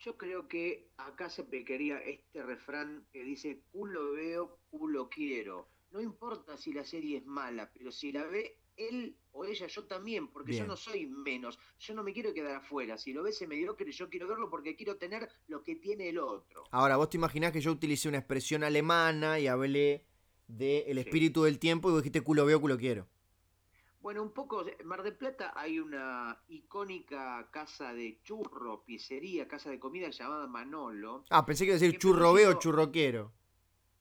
Yo 0.00 0.16
creo 0.16 0.48
que 0.48 0.90
acá 0.96 1.28
se 1.28 1.44
pecaría 1.44 1.98
este 1.98 2.42
refrán 2.42 3.06
que 3.12 3.22
dice 3.22 3.62
culo 3.70 4.12
veo, 4.12 4.58
culo 4.70 5.08
quiero. 5.08 5.68
no 5.90 6.00
importa 6.00 6.56
si 6.56 6.72
la 6.72 6.84
serie 6.84 7.18
es 7.18 7.26
mala, 7.26 7.70
pero 7.72 7.90
si 7.90 8.12
la 8.12 8.24
ve 8.24 8.58
él 8.76 9.16
o 9.32 9.44
ella, 9.44 9.66
yo 9.66 9.84
también, 9.84 10.28
porque 10.28 10.54
yo 10.54 10.66
no 10.66 10.76
soy 10.76 11.06
menos, 11.06 11.58
yo 11.78 11.94
no 11.94 12.02
me 12.02 12.12
quiero 12.12 12.32
quedar 12.32 12.56
afuera, 12.56 12.96
si 12.96 13.12
lo 13.12 13.22
ves 13.22 13.46
mediocre, 13.46 13.90
yo 13.92 14.08
quiero 14.08 14.26
verlo 14.26 14.48
porque 14.48 14.74
quiero 14.74 14.96
tener 14.96 15.28
lo 15.48 15.62
que 15.62 15.76
tiene 15.76 16.08
el 16.08 16.18
otro. 16.18 16.64
Ahora, 16.70 16.96
vos 16.96 17.10
te 17.10 17.16
imaginás 17.18 17.52
que 17.52 17.60
yo 17.60 17.72
utilicé 17.72 18.08
una 18.08 18.18
expresión 18.18 18.64
alemana 18.64 19.38
y 19.38 19.48
hablé 19.48 20.06
del 20.46 20.84
el 20.86 20.98
espíritu 20.98 21.42
del 21.42 21.58
tiempo 21.58 21.90
y 21.90 21.92
vos 21.92 22.02
dijiste 22.02 22.22
culo 22.22 22.46
veo, 22.46 22.60
culo 22.60 22.78
quiero. 22.78 23.06
Bueno, 24.00 24.22
un 24.22 24.32
poco, 24.32 24.64
en 24.66 24.86
Mar 24.86 25.02
del 25.02 25.14
Plata 25.14 25.52
hay 25.54 25.78
una 25.78 26.42
icónica 26.48 27.46
casa 27.50 27.92
de 27.92 28.18
churro, 28.22 28.82
pizzería, 28.86 29.46
casa 29.46 29.68
de 29.68 29.78
comida 29.78 30.08
llamada 30.08 30.46
Manolo. 30.46 31.24
Ah, 31.28 31.44
pensé 31.44 31.64
que 31.64 31.72
iba 31.72 31.76
a 31.76 31.80
decir 31.80 31.98
churro 31.98 32.32
veo, 32.32 32.54
churro 32.54 32.90
quiero. 32.90 33.32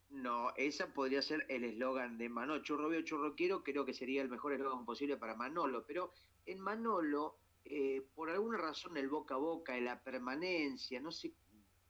No, 0.10 0.54
esa 0.56 0.94
podría 0.94 1.22
ser 1.22 1.46
el 1.50 1.66
eslogan 1.66 2.18
de 2.18 2.30
Manolo. 2.30 2.64
Churro 2.64 2.88
veo, 2.88 3.02
churro 3.02 3.36
quiero, 3.36 3.62
creo 3.62 3.86
que 3.86 3.94
sería 3.94 4.22
el 4.22 4.30
mejor 4.30 4.54
eslogan 4.54 4.86
posible 4.86 5.18
para 5.18 5.36
Manolo. 5.36 5.84
Pero 5.86 6.14
en 6.46 6.62
Manolo, 6.62 7.36
eh, 7.66 8.02
por 8.16 8.30
alguna 8.30 8.58
razón, 8.58 8.96
el 8.96 9.10
boca 9.10 9.36
a 9.36 9.38
boca, 9.38 9.78
la 9.82 10.02
permanencia, 10.02 11.02
no 11.02 11.12
sé 11.12 11.34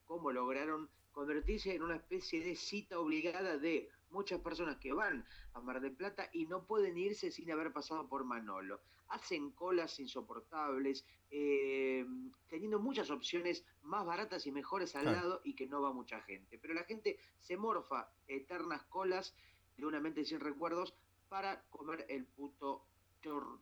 cómo 0.05 0.31
lograron 0.31 0.89
convertirse 1.11 1.75
en 1.75 1.83
una 1.83 1.97
especie 1.97 2.43
de 2.43 2.55
cita 2.55 2.99
obligada 2.99 3.59
de 3.59 3.87
muchas 4.11 4.39
personas 4.39 4.77
que 4.77 4.93
van 4.93 5.25
a 5.53 5.61
Mar 5.61 5.81
del 5.81 5.95
Plata 5.95 6.29
y 6.33 6.45
no 6.45 6.65
pueden 6.65 6.97
irse 6.97 7.31
sin 7.31 7.51
haber 7.51 7.71
pasado 7.71 8.07
por 8.07 8.23
Manolo. 8.23 8.81
Hacen 9.09 9.51
colas 9.51 9.99
insoportables, 9.99 11.05
eh, 11.31 12.05
teniendo 12.47 12.79
muchas 12.79 13.09
opciones 13.09 13.63
más 13.81 14.05
baratas 14.05 14.45
y 14.45 14.51
mejores 14.51 14.95
al 14.95 15.05
lado 15.05 15.41
y 15.43 15.55
que 15.55 15.67
no 15.67 15.81
va 15.81 15.91
mucha 15.91 16.21
gente. 16.21 16.57
Pero 16.59 16.73
la 16.73 16.83
gente 16.83 17.19
se 17.39 17.57
morfa 17.57 18.11
eternas 18.27 18.83
colas 18.83 19.35
de 19.77 19.85
una 19.85 19.99
mente 19.99 20.25
sin 20.25 20.39
recuerdos 20.39 20.93
para 21.27 21.63
comer 21.69 22.05
el 22.09 22.25
puto 22.25 22.85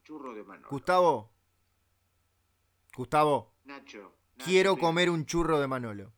churro 0.04 0.34
de 0.34 0.44
Manolo. 0.44 0.70
Gustavo. 0.70 1.32
Gustavo. 2.96 3.54
Nacho. 3.66 4.14
quiero 4.38 4.78
comer 4.78 5.10
un 5.10 5.26
churro 5.26 5.60
de 5.60 5.68
Manolo. 5.68 6.12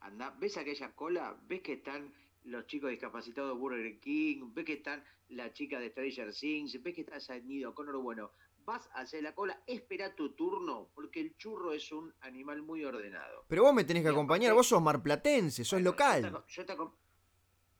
Anda, 0.00 0.30
¿ves 0.38 0.56
aquella 0.56 0.94
cola? 0.94 1.36
¿Ves 1.46 1.62
que 1.62 1.74
están 1.74 2.12
los 2.44 2.66
chicos 2.66 2.90
discapacitados 2.90 3.50
de 3.50 3.58
Burger 3.58 4.00
King, 4.00 4.52
ves 4.52 4.64
que 4.64 4.74
están 4.74 5.04
la 5.28 5.52
chica 5.52 5.78
de 5.78 5.90
Stranger 5.90 6.32
Things, 6.32 6.82
ves 6.82 6.94
que 6.94 7.02
está 7.02 7.38
Nido 7.40 7.74
Connor, 7.74 7.98
bueno, 7.98 8.32
vas 8.64 8.88
a 8.94 9.00
hacer 9.00 9.22
la 9.22 9.34
cola, 9.34 9.62
espera 9.66 10.14
tu 10.14 10.34
turno, 10.34 10.90
porque 10.94 11.20
el 11.20 11.36
churro 11.36 11.72
es 11.72 11.90
un 11.92 12.14
animal 12.20 12.62
muy 12.62 12.84
ordenado. 12.84 13.44
Pero 13.48 13.62
vos 13.62 13.74
me 13.74 13.84
tenés 13.84 14.02
que 14.02 14.10
acompañar, 14.10 14.54
vos 14.54 14.66
sos 14.66 14.82
marplatense, 14.82 15.64
sos 15.64 15.82
local. 15.82 16.44
Yo 16.48 16.66
te, 16.66 16.74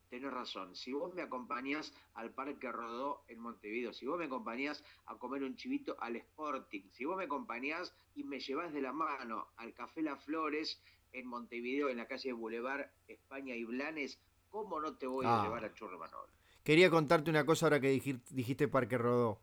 Tenés 0.09 0.33
razón, 0.33 0.75
si 0.75 0.95
vos 0.95 1.15
me 1.15 1.21
acompañás 1.21 1.93
al 2.15 2.33
Parque 2.33 2.73
Rodó 2.73 3.25
en 3.29 3.41
Montevideo, 3.41 3.93
si 3.93 4.07
vos 4.07 4.19
me 4.19 4.25
acompañás 4.25 4.83
a 5.05 5.19
comer 5.19 5.43
un 5.43 5.55
chivito 5.55 5.97
al 6.01 6.17
Sporting, 6.17 6.89
si 6.93 7.05
vos 7.05 7.19
me 7.19 7.25
acompañás 7.25 7.95
y 8.15 8.25
me 8.25 8.41
llevás 8.41 8.73
de 8.73 8.81
la 8.81 8.95
mano 8.95 9.49
al 9.57 9.75
Café 9.75 10.01
Las 10.01 10.25
Flores 10.25 10.81
en 11.13 11.27
Montevideo, 11.27 11.91
en 11.91 11.99
la 11.99 12.07
calle 12.07 12.33
Boulevard 12.33 12.91
España 13.07 13.55
y 13.55 13.65
Blanes, 13.65 14.19
¿Cómo 14.51 14.81
no 14.81 14.95
te 14.97 15.07
voy 15.07 15.27
a 15.27 15.41
ah. 15.41 15.45
llevar 15.45 15.65
a 15.65 15.73
Churro 15.75 15.99
Manolo? 15.99 16.29
Quería 16.63 16.91
contarte 16.91 17.31
una 17.31 17.47
cosa 17.47 17.67
ahora 17.67 17.81
que 17.81 17.89
dijiste 18.31 18.69
Parque 18.69 18.99
Rodó. 18.99 19.41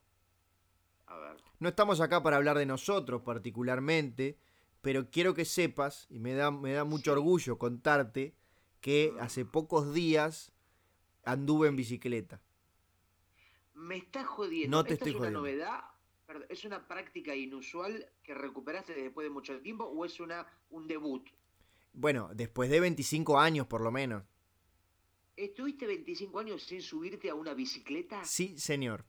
A 1.07 1.17
ver. 1.17 1.37
No 1.59 1.69
estamos 1.69 2.01
acá 2.01 2.21
para 2.21 2.37
hablar 2.37 2.57
de 2.57 2.65
nosotros 2.65 3.21
particularmente, 3.21 4.37
pero 4.81 5.09
quiero 5.09 5.33
que 5.33 5.45
sepas, 5.45 6.07
y 6.09 6.19
me 6.19 6.33
da, 6.33 6.51
me 6.51 6.73
da 6.73 6.83
mucho 6.83 7.13
orgullo 7.13 7.57
contarte, 7.57 8.35
que 8.81 9.13
mm. 9.15 9.19
hace 9.21 9.45
pocos 9.45 9.93
días 9.93 10.51
anduve 11.23 11.67
en 11.67 11.75
bicicleta. 11.75 12.41
Me 13.73 13.97
estás 13.97 14.25
jodiendo. 14.27 14.77
No 14.77 14.83
te 14.83 14.93
estoy 14.93 15.11
es 15.11 15.17
una 15.17 15.31
novedad? 15.31 15.83
¿Es 16.49 16.65
una 16.65 16.87
práctica 16.87 17.35
inusual 17.35 18.07
que 18.23 18.33
recuperaste 18.33 18.93
después 18.93 19.25
de 19.25 19.31
mucho 19.31 19.59
tiempo 19.61 19.85
o 19.85 20.05
es 20.05 20.19
una, 20.19 20.47
un 20.69 20.87
debut? 20.87 21.27
Bueno, 21.93 22.29
después 22.33 22.69
de 22.69 22.79
25 22.79 23.39
años 23.39 23.67
por 23.67 23.81
lo 23.81 23.91
menos. 23.91 24.23
¿Estuviste 25.37 25.85
25 25.85 26.39
años 26.39 26.63
sin 26.63 26.81
subirte 26.81 27.29
a 27.29 27.35
una 27.35 27.53
bicicleta? 27.53 28.23
Sí, 28.23 28.57
señor. 28.57 29.05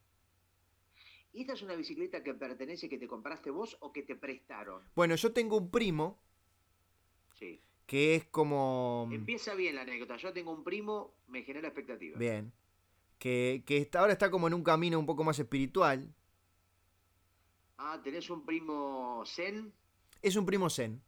¿Y 1.33 1.43
esta 1.43 1.53
es 1.53 1.63
una 1.63 1.75
bicicleta 1.75 2.23
que 2.23 2.35
pertenece, 2.35 2.89
que 2.89 2.99
te 2.99 3.07
compraste 3.07 3.51
vos 3.51 3.77
o 3.81 3.93
que 3.93 4.03
te 4.03 4.17
prestaron? 4.17 4.83
Bueno, 4.95 5.15
yo 5.15 5.33
tengo 5.33 5.59
un 5.59 5.71
primo. 5.71 6.19
Sí. 7.39 7.61
Que 7.87 8.17
es 8.17 8.25
como. 8.25 9.09
Empieza 9.13 9.55
bien 9.55 9.77
la 9.77 9.83
anécdota. 9.83 10.17
Yo 10.17 10.33
tengo 10.33 10.51
un 10.51 10.65
primo, 10.65 11.15
me 11.29 11.43
genera 11.43 11.69
expectativa. 11.69 12.19
Bien. 12.19 12.53
Que, 13.19 13.63
que 13.65 13.89
ahora 13.97 14.13
está 14.13 14.31
como 14.31 14.49
en 14.49 14.55
un 14.55 14.65
camino 14.65 14.99
un 14.99 15.07
poco 15.07 15.23
más 15.23 15.39
espiritual. 15.39 16.13
Ah, 17.79 18.01
¿tenés 18.03 18.31
un 18.31 18.45
primo 18.45 19.23
zen? 19.27 19.73
Es 20.23 20.35
un 20.37 20.47
primo 20.47 20.71
zen. 20.71 21.01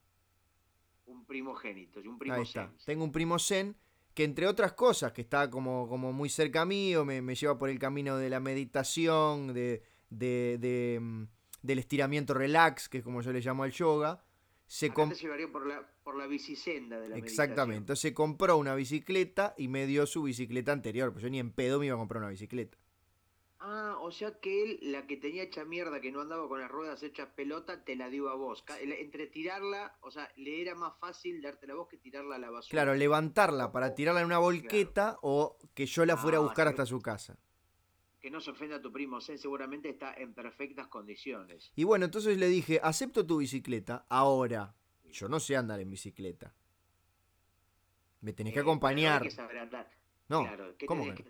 Un 1.07 1.25
primogénito, 1.25 2.01
un 2.01 2.19
primo 2.19 2.35
Ahí 2.35 2.43
está. 2.43 2.71
Tengo 2.85 3.03
un 3.03 3.13
primo 3.13 3.39
zen 3.39 3.75
que 4.19 4.25
entre 4.25 4.49
otras 4.49 4.73
cosas, 4.73 5.13
que 5.13 5.21
está 5.21 5.49
como, 5.49 5.87
como 5.89 6.13
muy 6.13 6.29
cerca 6.29 6.65
mío, 6.65 7.05
me, 7.05 7.23
me 7.23 7.37
lleva 7.37 7.57
por 7.57 7.71
el 7.71 7.79
camino 7.79 8.17
de 8.17 8.29
la 8.29 8.41
meditación, 8.41 9.55
de, 9.55 9.85
de, 10.11 10.99
mm, 11.01 11.23
del 11.63 11.79
estiramiento 11.79 12.35
relax, 12.35 12.89
que 12.89 12.99
es 12.99 13.05
como 13.05 13.23
yo 13.23 13.33
le 13.33 13.41
llamo 13.41 13.63
al 13.63 13.71
yoga. 13.71 14.25
Se 14.67 14.91
te 14.91 15.15
llevaría 15.15 15.53
por 15.53 15.69
la, 15.69 15.89
por 16.03 16.17
la 16.17 16.27
bicisenda 16.27 16.99
de 16.99 17.11
la 17.11 17.17
Exactamente. 17.17 17.79
Entonces 17.79 18.11
compró 18.11 18.57
una 18.57 18.75
bicicleta 18.75 19.55
y 19.57 19.69
me 19.69 19.87
dio 19.87 20.05
su 20.05 20.25
bicicleta 20.25 20.73
anterior. 20.73 21.13
Pues 21.13 21.23
yo 21.23 21.31
ni 21.31 21.39
en 21.39 21.53
pedo 21.53 21.79
me 21.79 21.87
iba 21.87 21.95
a 21.95 21.99
comprar 21.99 22.21
una 22.21 22.31
bicicleta. 22.31 22.77
Ah, 23.61 23.97
o 24.01 24.13
sea 24.13 24.39
que 24.39 24.63
él, 24.63 24.79
la 24.83 25.07
que 25.09 25.17
tenía 25.17 25.43
hecha 25.43 25.65
mierda, 25.65 26.01
que 26.01 26.13
no 26.13 26.21
andaba 26.21 26.49
con 26.49 26.61
las 26.61 26.71
ruedas 26.71 27.03
hechas 27.03 27.29
pelota, 27.35 27.85
te 27.85 27.97
la 27.97 28.09
dio 28.09 28.29
a 28.29 28.37
vos. 28.37 28.65
Entre 28.81 29.27
tirarla, 29.27 29.99
o 30.01 30.13
sea, 30.13 30.31
le 30.37 30.63
era 30.63 30.77
más 30.77 30.97
fácil 31.01 31.43
dártela 31.43 31.73
a 31.73 31.77
vos 31.77 31.89
que 31.89 31.97
tirarla 31.97 32.37
a 32.37 32.39
la 32.39 32.51
basura. 32.51 32.71
Claro, 32.71 32.95
levantarla 32.95 33.73
para 33.73 33.97
tirarla 33.97 34.21
en 34.21 34.27
una 34.27 34.39
volqueta 34.39 35.19
o 35.23 35.59
que 35.75 35.87
yo 35.87 36.07
la 36.07 36.17
fuera 36.17 36.39
a 36.39 36.41
buscar 36.41 36.69
hasta 36.69 36.87
su 36.87 37.01
casa. 37.01 37.37
Que 38.21 38.31
no 38.31 38.41
se 38.41 38.51
ofenda 38.53 38.77
a 38.77 38.83
tu 38.83 38.93
primo, 38.93 39.21
seguramente 39.21 39.89
está 39.89 40.15
en 40.15 40.35
perfectas 40.35 40.87
condiciones. 40.87 41.73
Y 41.75 41.83
bueno, 41.83 42.05
entonces 42.05 42.39
le 42.39 42.47
dije, 42.47 42.81
acepto 42.83 43.27
tu 43.27 43.39
bicicleta, 43.39 44.07
ahora. 44.09 44.75
Yo 45.11 45.29
no 45.29 45.41
sé 45.41 45.57
andar 45.57 45.81
en 45.81 45.91
bicicleta. 45.91 46.55
Me 48.21 48.33
tenés 48.33 48.53
que 48.53 48.59
eh, 48.59 48.63
acompañar. 48.63 49.23
No, 49.23 49.25
que 49.25 49.31
saber 49.31 49.59
andar. 49.59 49.91
no 50.29 50.47
¿cómo 50.87 51.15
que? 51.15 51.25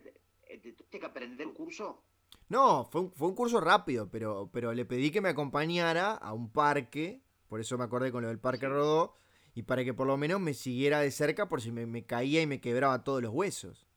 ¿Tuviste 0.59 0.99
que 0.99 1.05
aprender 1.05 1.47
un 1.47 1.53
curso? 1.53 2.03
No, 2.49 2.85
fue 2.85 3.01
un, 3.01 3.11
fue 3.11 3.27
un 3.27 3.35
curso 3.35 3.61
rápido, 3.61 4.09
pero, 4.09 4.49
pero 4.51 4.73
le 4.73 4.83
pedí 4.83 5.11
que 5.11 5.21
me 5.21 5.29
acompañara 5.29 6.13
a 6.13 6.33
un 6.33 6.51
parque, 6.51 7.21
por 7.47 7.59
eso 7.61 7.77
me 7.77 7.83
acordé 7.83 8.11
con 8.11 8.23
lo 8.23 8.27
del 8.27 8.39
Parque 8.39 8.67
Rodó, 8.67 9.15
y 9.53 9.63
para 9.63 9.83
que 9.83 9.93
por 9.93 10.07
lo 10.07 10.17
menos 10.17 10.39
me 10.39 10.53
siguiera 10.55 10.99
de 10.99 11.11
cerca 11.11 11.47
por 11.47 11.61
si 11.61 11.71
me, 11.71 12.05
caía 12.05 12.41
y 12.41 12.47
me 12.47 12.59
quebraba 12.59 13.03
todos 13.03 13.21
los 13.21 13.33
huesos. 13.33 13.87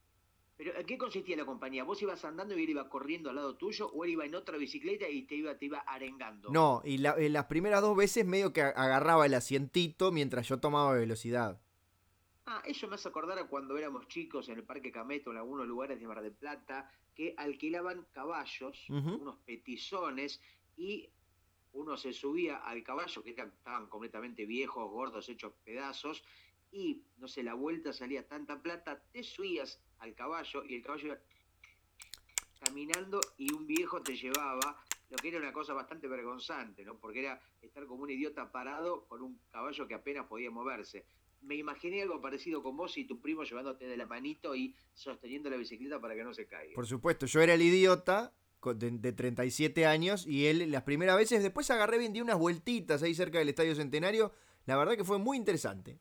¿Pero 0.56 0.76
en 0.76 0.84
qué 0.84 0.98
consistía 0.98 1.36
la 1.36 1.46
compañía? 1.46 1.82
¿Vos 1.82 2.00
ibas 2.02 2.24
andando 2.24 2.56
y 2.56 2.62
él 2.62 2.70
iba 2.70 2.88
corriendo 2.88 3.30
al 3.30 3.36
lado 3.36 3.56
tuyo 3.56 3.90
o 3.90 4.04
él 4.04 4.10
iba 4.10 4.26
en 4.26 4.34
otra 4.34 4.58
bicicleta 4.58 5.08
y 5.08 5.22
te 5.22 5.34
iba, 5.34 5.56
te 5.56 5.66
iba 5.66 5.78
arengando? 5.78 6.50
No, 6.50 6.82
y 6.84 7.04
en 7.04 7.32
las 7.32 7.46
primeras 7.46 7.80
dos 7.80 7.96
veces 7.96 8.26
medio 8.26 8.52
que 8.52 8.60
agarraba 8.60 9.24
el 9.24 9.34
asientito 9.34 10.12
mientras 10.12 10.46
yo 10.46 10.60
tomaba 10.60 10.92
velocidad. 10.92 11.60
Ah, 12.46 12.62
eso 12.66 12.88
me 12.88 12.96
hace 12.96 13.08
acordar 13.08 13.38
a 13.38 13.46
cuando 13.46 13.78
éramos 13.78 14.08
chicos 14.08 14.48
en 14.48 14.58
el 14.58 14.64
Parque 14.64 14.92
Cameto, 14.92 15.30
en 15.30 15.38
algunos 15.38 15.66
lugares 15.66 15.98
de 16.00 16.06
Mar 16.06 16.20
del 16.22 16.32
Plata, 16.32 16.90
que 17.14 17.34
alquilaban 17.36 18.06
caballos, 18.12 18.88
unos 18.88 19.36
petizones, 19.38 20.40
y 20.76 21.08
uno 21.72 21.96
se 21.96 22.12
subía 22.12 22.56
al 22.56 22.82
caballo, 22.82 23.22
que 23.22 23.30
estaban 23.30 23.86
completamente 23.88 24.46
viejos, 24.46 24.90
gordos, 24.90 25.28
hechos 25.28 25.52
pedazos, 25.64 26.22
y, 26.70 27.02
no 27.18 27.28
sé, 27.28 27.42
la 27.42 27.54
vuelta 27.54 27.92
salía 27.92 28.26
tanta 28.26 28.60
plata, 28.62 29.02
te 29.12 29.22
subías 29.22 29.80
al 29.98 30.14
caballo 30.14 30.64
y 30.64 30.74
el 30.74 30.82
caballo 30.82 31.06
iba 31.06 31.18
caminando 32.64 33.20
y 33.36 33.52
un 33.52 33.66
viejo 33.66 34.00
te 34.02 34.16
llevaba, 34.16 34.82
lo 35.10 35.16
que 35.18 35.28
era 35.28 35.38
una 35.38 35.52
cosa 35.52 35.74
bastante 35.74 36.08
vergonzante, 36.08 36.84
¿no? 36.84 36.96
Porque 36.96 37.20
era 37.20 37.40
estar 37.60 37.86
como 37.86 38.04
un 38.04 38.10
idiota 38.10 38.50
parado 38.50 39.06
con 39.06 39.20
un 39.20 39.38
caballo 39.50 39.86
que 39.86 39.94
apenas 39.94 40.26
podía 40.26 40.50
moverse 40.50 41.04
me 41.42 41.56
imaginé 41.56 42.02
algo 42.02 42.20
parecido 42.20 42.62
con 42.62 42.76
vos 42.76 42.96
y 42.96 43.04
tu 43.04 43.20
primo 43.20 43.42
llevándote 43.44 43.86
de 43.86 43.96
la 43.96 44.06
manito 44.06 44.54
y 44.54 44.74
sosteniendo 44.94 45.50
la 45.50 45.56
bicicleta 45.56 46.00
para 46.00 46.14
que 46.14 46.24
no 46.24 46.32
se 46.32 46.46
caiga. 46.46 46.74
Por 46.74 46.86
supuesto, 46.86 47.26
yo 47.26 47.40
era 47.40 47.54
el 47.54 47.62
idiota 47.62 48.32
de, 48.74 49.12
37 49.12 49.86
años 49.86 50.26
y 50.26 50.46
él 50.46 50.70
las 50.70 50.82
primeras 50.82 51.16
veces, 51.16 51.42
después 51.42 51.70
agarré 51.70 51.98
bien, 51.98 52.12
di 52.12 52.20
unas 52.20 52.38
vueltitas 52.38 53.02
ahí 53.02 53.14
cerca 53.14 53.38
del 53.38 53.48
Estadio 53.48 53.74
Centenario, 53.74 54.32
la 54.66 54.76
verdad 54.76 54.96
que 54.96 55.04
fue 55.04 55.18
muy 55.18 55.36
interesante. 55.36 55.98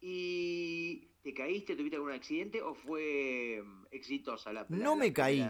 ¿Y 0.00 1.08
te 1.22 1.34
caíste, 1.34 1.74
tuviste 1.74 1.96
algún 1.96 2.12
accidente 2.12 2.62
o 2.62 2.74
fue 2.74 3.60
mm, 3.64 3.86
exitosa 3.90 4.52
la 4.52 4.64
No 4.68 4.94
me 4.94 5.12
caí. 5.12 5.42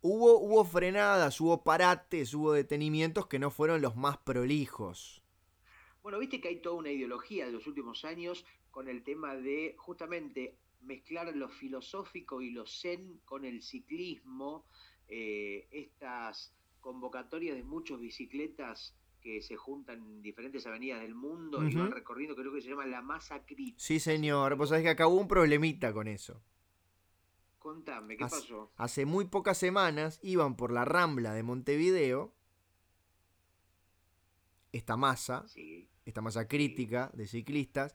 Hubo, 0.00 0.38
hubo 0.38 0.64
frenadas, 0.64 1.40
hubo 1.40 1.62
parates, 1.62 2.34
hubo 2.34 2.52
detenimientos 2.52 3.26
que 3.26 3.38
no 3.38 3.50
fueron 3.50 3.80
los 3.80 3.96
más 3.96 4.18
prolijos. 4.18 5.23
Bueno, 6.04 6.18
viste 6.18 6.38
que 6.38 6.48
hay 6.48 6.60
toda 6.60 6.76
una 6.76 6.90
ideología 6.90 7.46
de 7.46 7.52
los 7.52 7.66
últimos 7.66 8.04
años 8.04 8.44
con 8.70 8.88
el 8.88 9.02
tema 9.02 9.36
de 9.36 9.74
justamente 9.78 10.54
mezclar 10.82 11.34
lo 11.34 11.48
filosófico 11.48 12.42
y 12.42 12.50
lo 12.50 12.66
zen 12.66 13.22
con 13.24 13.46
el 13.46 13.62
ciclismo, 13.62 14.66
eh, 15.08 15.66
estas 15.70 16.52
convocatorias 16.82 17.56
de 17.56 17.62
muchas 17.62 17.98
bicicletas 18.00 18.94
que 19.22 19.40
se 19.40 19.56
juntan 19.56 20.00
en 20.00 20.20
diferentes 20.20 20.66
avenidas 20.66 21.00
del 21.00 21.14
mundo 21.14 21.66
y 21.66 21.74
van 21.74 21.90
recorriendo, 21.90 22.36
creo 22.36 22.52
que 22.52 22.60
se 22.60 22.68
llama 22.68 22.84
la 22.84 23.00
masa 23.00 23.46
crítica. 23.46 23.78
Sí, 23.78 23.98
señor. 23.98 24.56
Vos 24.56 24.68
sabés 24.68 24.84
que 24.84 24.90
acá 24.90 25.06
hubo 25.06 25.18
un 25.18 25.26
problemita 25.26 25.94
con 25.94 26.06
eso. 26.06 26.42
Contame, 27.58 28.18
¿qué 28.18 28.26
pasó? 28.26 28.70
Hace 28.76 29.06
muy 29.06 29.24
pocas 29.24 29.56
semanas 29.56 30.20
iban 30.22 30.54
por 30.54 30.70
la 30.70 30.84
rambla 30.84 31.32
de 31.32 31.42
Montevideo 31.42 32.34
esta 34.76 34.96
masa, 34.96 35.46
esta 36.04 36.20
masa 36.20 36.46
crítica 36.48 37.10
de 37.14 37.26
ciclistas, 37.26 37.94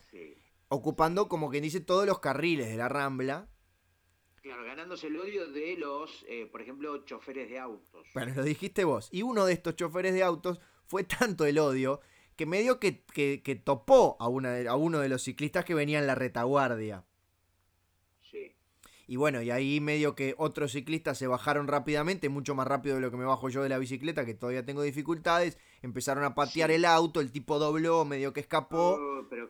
ocupando 0.68 1.28
como 1.28 1.50
quien 1.50 1.63
dice 1.63 1.80
todos 1.80 2.06
los 2.06 2.20
carriles 2.20 2.68
de 2.68 2.78
la 2.78 2.89
rambla. 2.89 3.50
Claro, 4.42 4.63
ganándose 4.63 5.08
el 5.08 5.18
odio 5.18 5.51
de 5.51 5.75
los, 5.78 6.25
eh, 6.28 6.48
por 6.51 6.62
ejemplo, 6.62 7.06
choferes 7.06 7.50
de 7.50 7.60
autos. 7.60 8.08
Bueno, 8.13 8.34
lo 8.36 8.44
dijiste 8.44 8.84
vos. 8.84 9.10
Y 9.12 9.22
uno 9.22 9.46
de 9.46 9.54
estos 9.54 9.75
choferes 9.75 10.13
de 10.13 10.24
autos 10.24 10.60
fue 10.86 11.04
tanto 11.04 11.46
el 11.46 11.60
odio 11.60 12.01
que 12.36 12.46
medio 12.46 12.80
que, 12.80 13.04
que, 13.04 13.56
topó 13.56 14.16
a, 14.20 14.30
una 14.30 14.58
a 14.70 14.75
uno 14.78 15.00
de 15.00 15.10
los 15.10 15.24
ciclistas 15.24 15.66
que 15.66 15.74
venía 15.74 16.00
en 16.00 16.08
la 16.08 16.16
retaguardia. 16.16 17.04
Y 19.08 19.16
bueno, 19.16 19.42
y 19.42 19.50
ahí 19.50 19.82
medio 19.82 20.13
que 20.13 20.36
otros 20.38 20.72
ciclistas 20.74 21.18
se 21.18 21.25
bajaron 21.25 21.68
rápidamente, 21.68 22.30
mucho 22.30 22.54
más 22.54 22.68
rápido 22.68 22.94
de 22.94 23.01
lo 23.01 23.10
que 23.10 23.18
me 23.18 23.25
bajo 23.25 23.50
yo 23.50 23.63
de 23.63 23.70
la 23.70 23.80
bicicleta, 23.80 24.24
que 24.24 24.36
todavía 24.36 24.63
tengo 24.63 24.84
dificultades. 24.84 25.58
Empezaron 25.81 26.24
a 26.24 26.36
patear 26.36 26.71
el 26.71 26.86
auto, 26.86 27.21
el 27.21 27.31
tipo 27.31 27.59
dobló, 27.59 28.05
medio 28.05 28.33
que 28.33 28.41
escapó. 28.41 28.98
Oh, 29.00 29.27
pero 29.29 29.50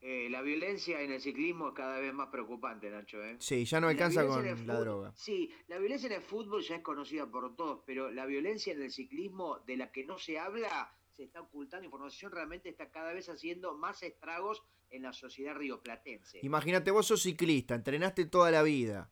eh, 0.00 0.28
la 0.30 0.42
violencia 0.42 1.00
en 1.02 1.12
el 1.12 1.20
ciclismo 1.20 1.68
es 1.68 1.74
cada 1.74 1.98
vez 1.98 2.14
más 2.14 2.28
preocupante, 2.28 2.88
Nacho. 2.88 3.22
¿eh? 3.24 3.36
Sí, 3.40 3.64
ya 3.64 3.80
no 3.80 3.88
alcanza 3.88 4.26
con 4.26 4.44
la 4.66 4.80
droga. 4.80 5.12
Sí, 5.14 5.50
la 5.66 5.78
violencia 5.78 6.06
en 6.06 6.14
el 6.14 6.22
fútbol 6.22 6.62
ya 6.62 6.76
es 6.76 6.82
conocida 6.82 7.26
por 7.26 7.54
todos, 7.56 7.82
pero 7.84 8.10
la 8.10 8.24
violencia 8.24 8.72
en 8.72 8.82
el 8.82 8.92
ciclismo 8.92 9.58
de 9.66 9.76
la 9.76 9.90
que 9.90 10.04
no 10.04 10.18
se 10.18 10.38
habla, 10.38 10.94
se 11.10 11.24
está 11.24 11.40
ocultando 11.40 11.84
información, 11.84 12.30
realmente 12.30 12.68
está 12.68 12.90
cada 12.90 13.12
vez 13.12 13.28
haciendo 13.28 13.76
más 13.76 14.02
estragos 14.02 14.62
en 14.90 15.02
la 15.02 15.12
sociedad 15.12 15.56
rioplatense. 15.56 16.40
Imagínate, 16.42 16.90
vos 16.90 17.06
sos 17.06 17.22
ciclista, 17.22 17.74
entrenaste 17.74 18.24
toda 18.24 18.50
la 18.50 18.62
vida, 18.62 19.10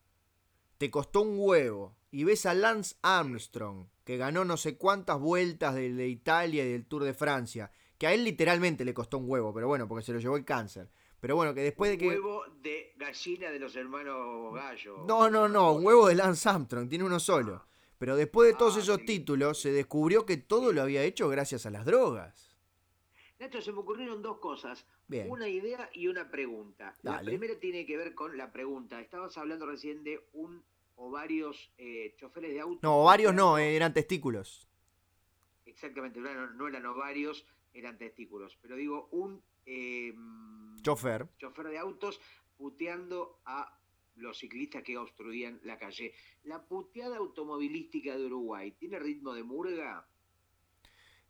te 0.78 0.90
costó 0.90 1.22
un 1.22 1.36
huevo, 1.38 1.96
y 2.16 2.25
ves 2.25 2.46
a 2.46 2.54
Lance 2.54 2.96
Armstrong, 3.02 3.88
que 4.02 4.16
ganó 4.16 4.42
no 4.46 4.56
sé 4.56 4.78
cuántas 4.78 5.20
vueltas 5.20 5.75
de, 5.75 5.92
de 5.92 6.08
Italia 6.08 6.64
y 6.64 6.73
del 6.73 6.87
Tour 6.87 7.04
de 7.04 7.12
Francia, 7.12 7.70
que 7.99 8.06
a 8.06 8.14
él 8.14 8.25
literalmente 8.25 8.87
le 8.87 8.94
costó 8.94 9.18
un 9.18 9.28
huevo, 9.28 9.52
pero 9.52 9.68
bueno, 9.68 9.87
porque 9.87 10.02
se 10.02 10.14
lo 10.14 10.18
llevó 10.18 10.38
el 10.38 10.44
cáncer. 10.46 10.88
Pero 11.20 11.37
bueno, 11.37 11.52
que 11.52 11.61
después 11.61 11.90
de 11.90 11.99
que. 11.99 12.08
huevo 12.08 12.42
de 12.62 12.94
gallina 12.96 13.50
de 13.50 13.58
los 13.58 13.76
hermanos 13.76 14.54
Gallo. 14.54 15.04
No, 15.06 15.28
no, 15.28 15.46
no, 15.46 15.73
un 15.73 15.85
huevo 15.85 16.08
de 16.08 16.14
Lance 16.14 16.49
Armstrong, 16.49 16.88
tiene 16.88 17.04
uno 17.04 17.20
solo. 17.20 17.66
Pero 17.99 18.16
después 18.16 18.50
de 18.50 18.56
todos 18.56 18.78
ah, 18.78 18.80
esos 18.80 19.04
títulos, 19.04 19.61
se 19.61 19.70
descubrió 19.70 20.25
que 20.25 20.38
todo 20.38 20.73
lo 20.73 20.80
había 20.80 21.02
hecho 21.02 21.28
gracias 21.28 21.66
a 21.66 21.70
las 21.70 21.85
drogas. 21.85 22.56
Nacho, 23.38 23.61
se 23.61 23.73
me 23.73 23.80
ocurrieron 23.80 24.23
dos 24.23 24.38
cosas. 24.38 24.87
Una 25.28 25.50
idea 25.50 25.90
y 25.92 26.06
una 26.06 26.30
pregunta. 26.30 26.96
La 27.02 27.20
primera 27.20 27.58
tiene 27.58 27.85
que 27.85 27.99
ver 27.99 28.14
con 28.14 28.38
la 28.38 28.50
pregunta. 28.52 29.02
Estabas 29.02 29.37
hablando 29.37 29.66
recién 29.66 30.02
de 30.02 30.26
un 30.32 30.64
o 30.96 31.10
varios 31.10 31.72
eh, 31.78 32.14
choferes 32.16 32.52
de 32.52 32.60
auto. 32.60 32.80
No, 32.82 33.04
varios 33.04 33.34
no, 33.34 33.58
eh, 33.58 33.76
eran 33.76 33.92
testículos. 33.92 34.68
Exactamente, 35.64 36.20
no, 36.20 36.68
eran 36.68 36.86
ovarios, 36.86 37.46
eran 37.74 37.98
testículos. 37.98 38.58
Pero 38.62 38.76
digo, 38.76 39.08
un 39.12 39.42
em, 39.66 40.76
chofer. 40.82 41.28
chofer 41.38 41.68
de 41.68 41.78
autos 41.78 42.20
puteando 42.56 43.40
a 43.44 43.78
los 44.16 44.38
ciclistas 44.38 44.82
que 44.82 44.97
obstruían 44.97 45.60
la 45.64 45.78
calle. 45.78 46.14
¿La 46.44 46.66
puteada 46.66 47.18
automovilística 47.18 48.16
de 48.16 48.25
Uruguay 48.25 48.73
tiene 48.73 48.99
ritmo 48.99 49.34
de 49.34 49.42
murga? 49.42 50.08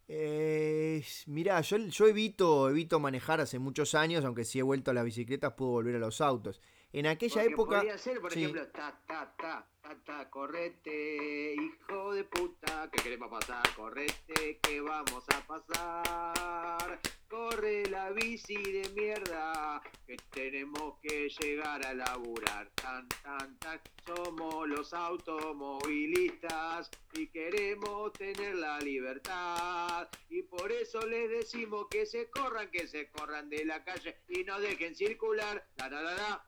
Eh, 0.09 1.05
mirá, 1.27 1.61
yo, 1.63 1.79
yo 1.79 2.07
evito, 2.07 2.71
evito 2.71 3.01
manejar 3.01 3.41
hace 3.41 3.59
muchos 3.59 3.97
años, 3.97 4.25
aunque 4.25 4.45
si 4.45 4.61
he 4.61 4.63
vuelto 4.63 4.93
a 4.93 4.95
las 4.95 5.05
bicicletas 5.05 5.55
puedo 5.55 5.73
volver 5.73 5.97
a 5.97 5.99
los 5.99 6.21
autos. 6.21 6.61
En 6.97 7.07
aquella 7.07 7.45
época. 7.45 7.77
Podría 7.77 7.99
ser, 7.99 8.23
por 8.23 8.33
ejemplo, 8.33 8.67
ta, 8.69 8.99
ta, 9.07 9.31
ta, 9.37 9.69
ta, 9.83 9.95
ta, 10.03 10.31
correte, 10.31 11.55
hijo 11.55 12.15
de 12.15 12.25
puta, 12.25 12.89
que 12.91 13.03
queremos 13.03 13.29
pasar, 13.29 13.63
correte, 13.77 14.59
que 14.63 14.81
vamos 14.81 15.23
a 15.29 15.47
pasar. 15.47 16.99
Corre 17.29 17.85
la 17.91 18.13
bici 18.13 18.57
de 18.57 18.89
mierda, 18.95 19.83
que 20.07 20.17
tenemos 20.31 20.95
que 21.03 21.29
llegar 21.29 21.85
a 21.85 21.93
laburar. 21.93 22.71
Tan, 22.77 23.07
tan, 23.23 23.59
tan, 23.59 23.79
somos 24.07 24.67
los 24.67 24.95
automovilistas 24.95 26.91
y 27.13 27.27
queremos 27.27 28.11
tener 28.15 28.55
la 28.55 28.79
libertad. 28.79 30.09
Y 30.31 30.45
por 30.45 30.73
eso 30.73 31.07
les 31.07 31.29
decimos 31.29 31.89
que 31.91 32.07
se 32.07 32.31
corran, 32.31 32.71
que 32.71 32.89
se 32.89 33.11
corran 33.11 33.51
de 33.51 33.67
la 33.67 33.85
calle 33.85 34.17
y 34.31 34.45
no 34.45 34.59
dejen 34.61 34.95
circular. 34.95 35.63
La, 35.77 35.91
la, 35.91 36.01
la, 36.01 36.15
la. 36.15 36.43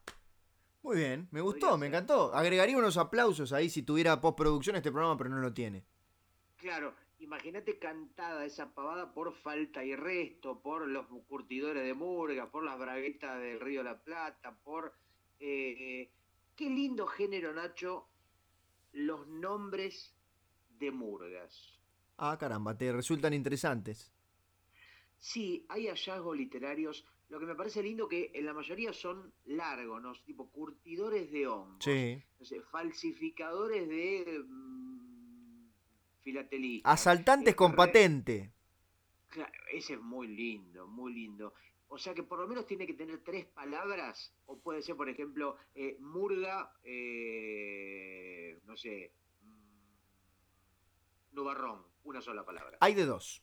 Muy 0.88 0.96
bien, 0.96 1.29
me 1.33 1.42
gustó, 1.42 1.77
me 1.77 1.88
encantó. 1.88 2.35
Agregaría 2.35 2.79
unos 2.79 2.96
aplausos 2.96 3.53
ahí 3.53 3.68
si 3.68 3.83
tuviera 3.83 4.22
postproducción 4.22 4.74
este 4.74 4.90
programa, 4.90 5.18
pero 5.18 5.29
no 5.29 5.37
lo 5.37 5.53
tiene. 5.53 5.85
Claro, 6.57 6.94
imagínate 7.18 7.79
cantada 7.79 8.42
esa 8.46 8.72
pavada 8.72 9.12
por 9.12 9.35
falta 9.35 9.85
y 9.85 9.94
resto, 9.94 10.62
por 10.62 10.88
los 10.88 11.07
curtidores 11.29 11.85
de 11.85 11.92
Murga, 11.92 12.51
por 12.51 12.64
las 12.64 12.79
braguetas 12.79 13.38
del 13.38 13.61
Río 13.61 13.83
La 13.83 14.03
Plata, 14.03 14.57
por... 14.64 14.94
Eh, 15.38 16.11
qué 16.57 16.70
lindo 16.70 17.07
género, 17.07 17.53
Nacho, 17.53 18.09
los 18.92 19.27
nombres 19.27 20.16
de 20.79 20.90
Murgas. 20.90 21.79
Ah, 22.16 22.38
caramba, 22.40 22.79
te 22.79 22.90
resultan 22.92 23.35
interesantes. 23.35 24.11
Sí, 25.18 25.66
hay 25.68 25.88
hallazgos 25.88 26.35
literarios. 26.35 27.05
Lo 27.29 27.38
que 27.38 27.47
me 27.47 27.55
parece 27.55 27.83
lindo 27.83 28.09
que 28.09 28.31
en 28.35 28.47
la 28.47 28.55
mayoría 28.55 28.93
son 28.93 29.33
largos, 29.45 30.01
¿no? 30.01 30.12
Tipo 30.25 30.49
curtidores 30.51 31.31
de 31.31 31.47
hongos. 31.47 31.85
Sí. 31.85 32.23
falsificadores 32.71 33.88
de 33.88 34.45
Asaltantes 36.85 37.55
con 37.55 37.75
patente. 37.75 38.53
ese 39.73 39.95
es 39.95 40.01
muy 40.01 40.29
lindo, 40.29 40.87
muy 40.87 41.12
lindo. 41.12 41.55
O 41.88 41.99
sea 41.99 42.14
que 42.14 42.23
por 42.23 42.38
lo 42.38 42.47
menos 42.47 42.67
tiene 42.67 42.87
que 42.87 42.93
tener 42.95 43.23
tres 43.25 43.47
palabras, 43.47 44.35
o 44.47 44.59
puede 44.59 44.83
ser, 44.83 44.95
por 44.97 45.09
ejemplo, 45.09 45.57
eh, 45.75 45.97
murga, 46.01 46.71
eh, 46.85 48.59
no 48.67 48.77
sé, 48.77 49.12
mm, 49.41 51.35
nubarrón, 51.35 51.83
una 52.05 52.21
sola 52.21 52.45
palabra. 52.45 52.77
Hay 52.81 52.95
de 52.95 53.07
dos. 53.07 53.43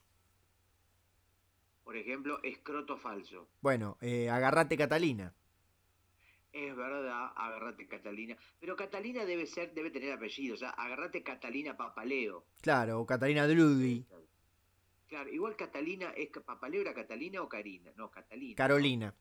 Por 1.86 1.96
ejemplo, 1.96 2.40
escroto 2.42 2.96
falso. 2.96 3.46
Bueno, 3.60 3.96
eh, 4.00 4.28
agarrate 4.28 4.76
Catalina. 4.76 5.32
Es 6.52 6.74
verdad, 6.74 7.30
agarrate 7.36 7.86
Catalina. 7.86 8.36
Pero 8.58 8.74
Catalina 8.74 9.24
debe 9.24 9.46
ser, 9.46 9.72
debe 9.72 9.92
tener 9.92 10.12
apellido, 10.12 10.54
o 10.54 10.56
sea, 10.56 10.70
agarrate 10.70 11.22
Catalina 11.22 11.76
Papaleo. 11.76 12.44
Claro, 12.60 12.98
o 12.98 13.06
Catalina 13.06 13.46
Drudi. 13.46 14.04
Claro, 15.06 15.30
igual 15.30 15.54
Catalina, 15.54 16.10
¿es 16.16 16.28
Papaleo 16.30 16.80
era 16.80 16.92
Catalina 16.92 17.40
o 17.40 17.48
Karina? 17.48 17.92
No, 17.94 18.10
Catalina. 18.10 18.56
Carolina. 18.56 19.14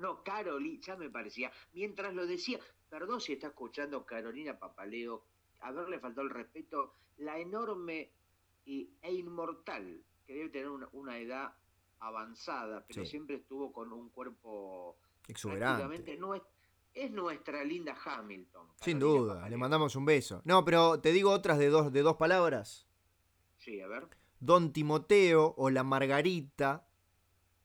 no, 0.00 0.24
Carolina, 0.24 0.80
ya 0.84 0.96
me 0.96 1.10
parecía. 1.10 1.52
Mientras 1.72 2.12
lo 2.14 2.26
decía, 2.26 2.58
perdón 2.90 3.20
si 3.20 3.34
está 3.34 3.46
escuchando 3.46 4.04
Carolina 4.04 4.58
Papaleo, 4.58 5.22
haberle 5.60 6.00
faltado 6.00 6.26
el 6.26 6.34
respeto, 6.34 6.96
la 7.18 7.38
enorme 7.38 8.10
y, 8.64 8.90
e 9.02 9.12
inmortal, 9.14 10.02
que 10.26 10.34
debe 10.34 10.48
tener 10.48 10.68
una, 10.90 11.18
edad 11.18 11.54
avanzada, 12.00 12.84
pero 12.86 13.04
siempre 13.04 13.36
estuvo 13.36 13.72
con 13.72 13.92
un 13.92 14.10
cuerpo 14.10 14.98
exuberante. 15.26 16.16
No 16.16 16.34
es, 16.34 16.42
es 16.94 17.10
nuestra 17.10 17.64
linda 17.64 17.96
Hamilton. 18.04 18.66
Sin 18.80 18.98
duda, 18.98 19.48
le 19.48 19.56
mandamos 19.56 19.96
un 19.96 20.04
beso. 20.04 20.42
No, 20.44 20.64
pero 20.64 21.00
te 21.00 21.12
digo 21.12 21.30
otras 21.30 21.58
de 21.58 21.68
dos, 21.68 21.92
de 21.92 22.02
dos 22.02 22.16
palabras. 22.16 22.86
Sí, 23.56 23.80
a 23.80 23.88
ver. 23.88 24.08
Don 24.40 24.72
Timoteo 24.72 25.54
o 25.56 25.70
la 25.70 25.82
Margarita. 25.82 26.86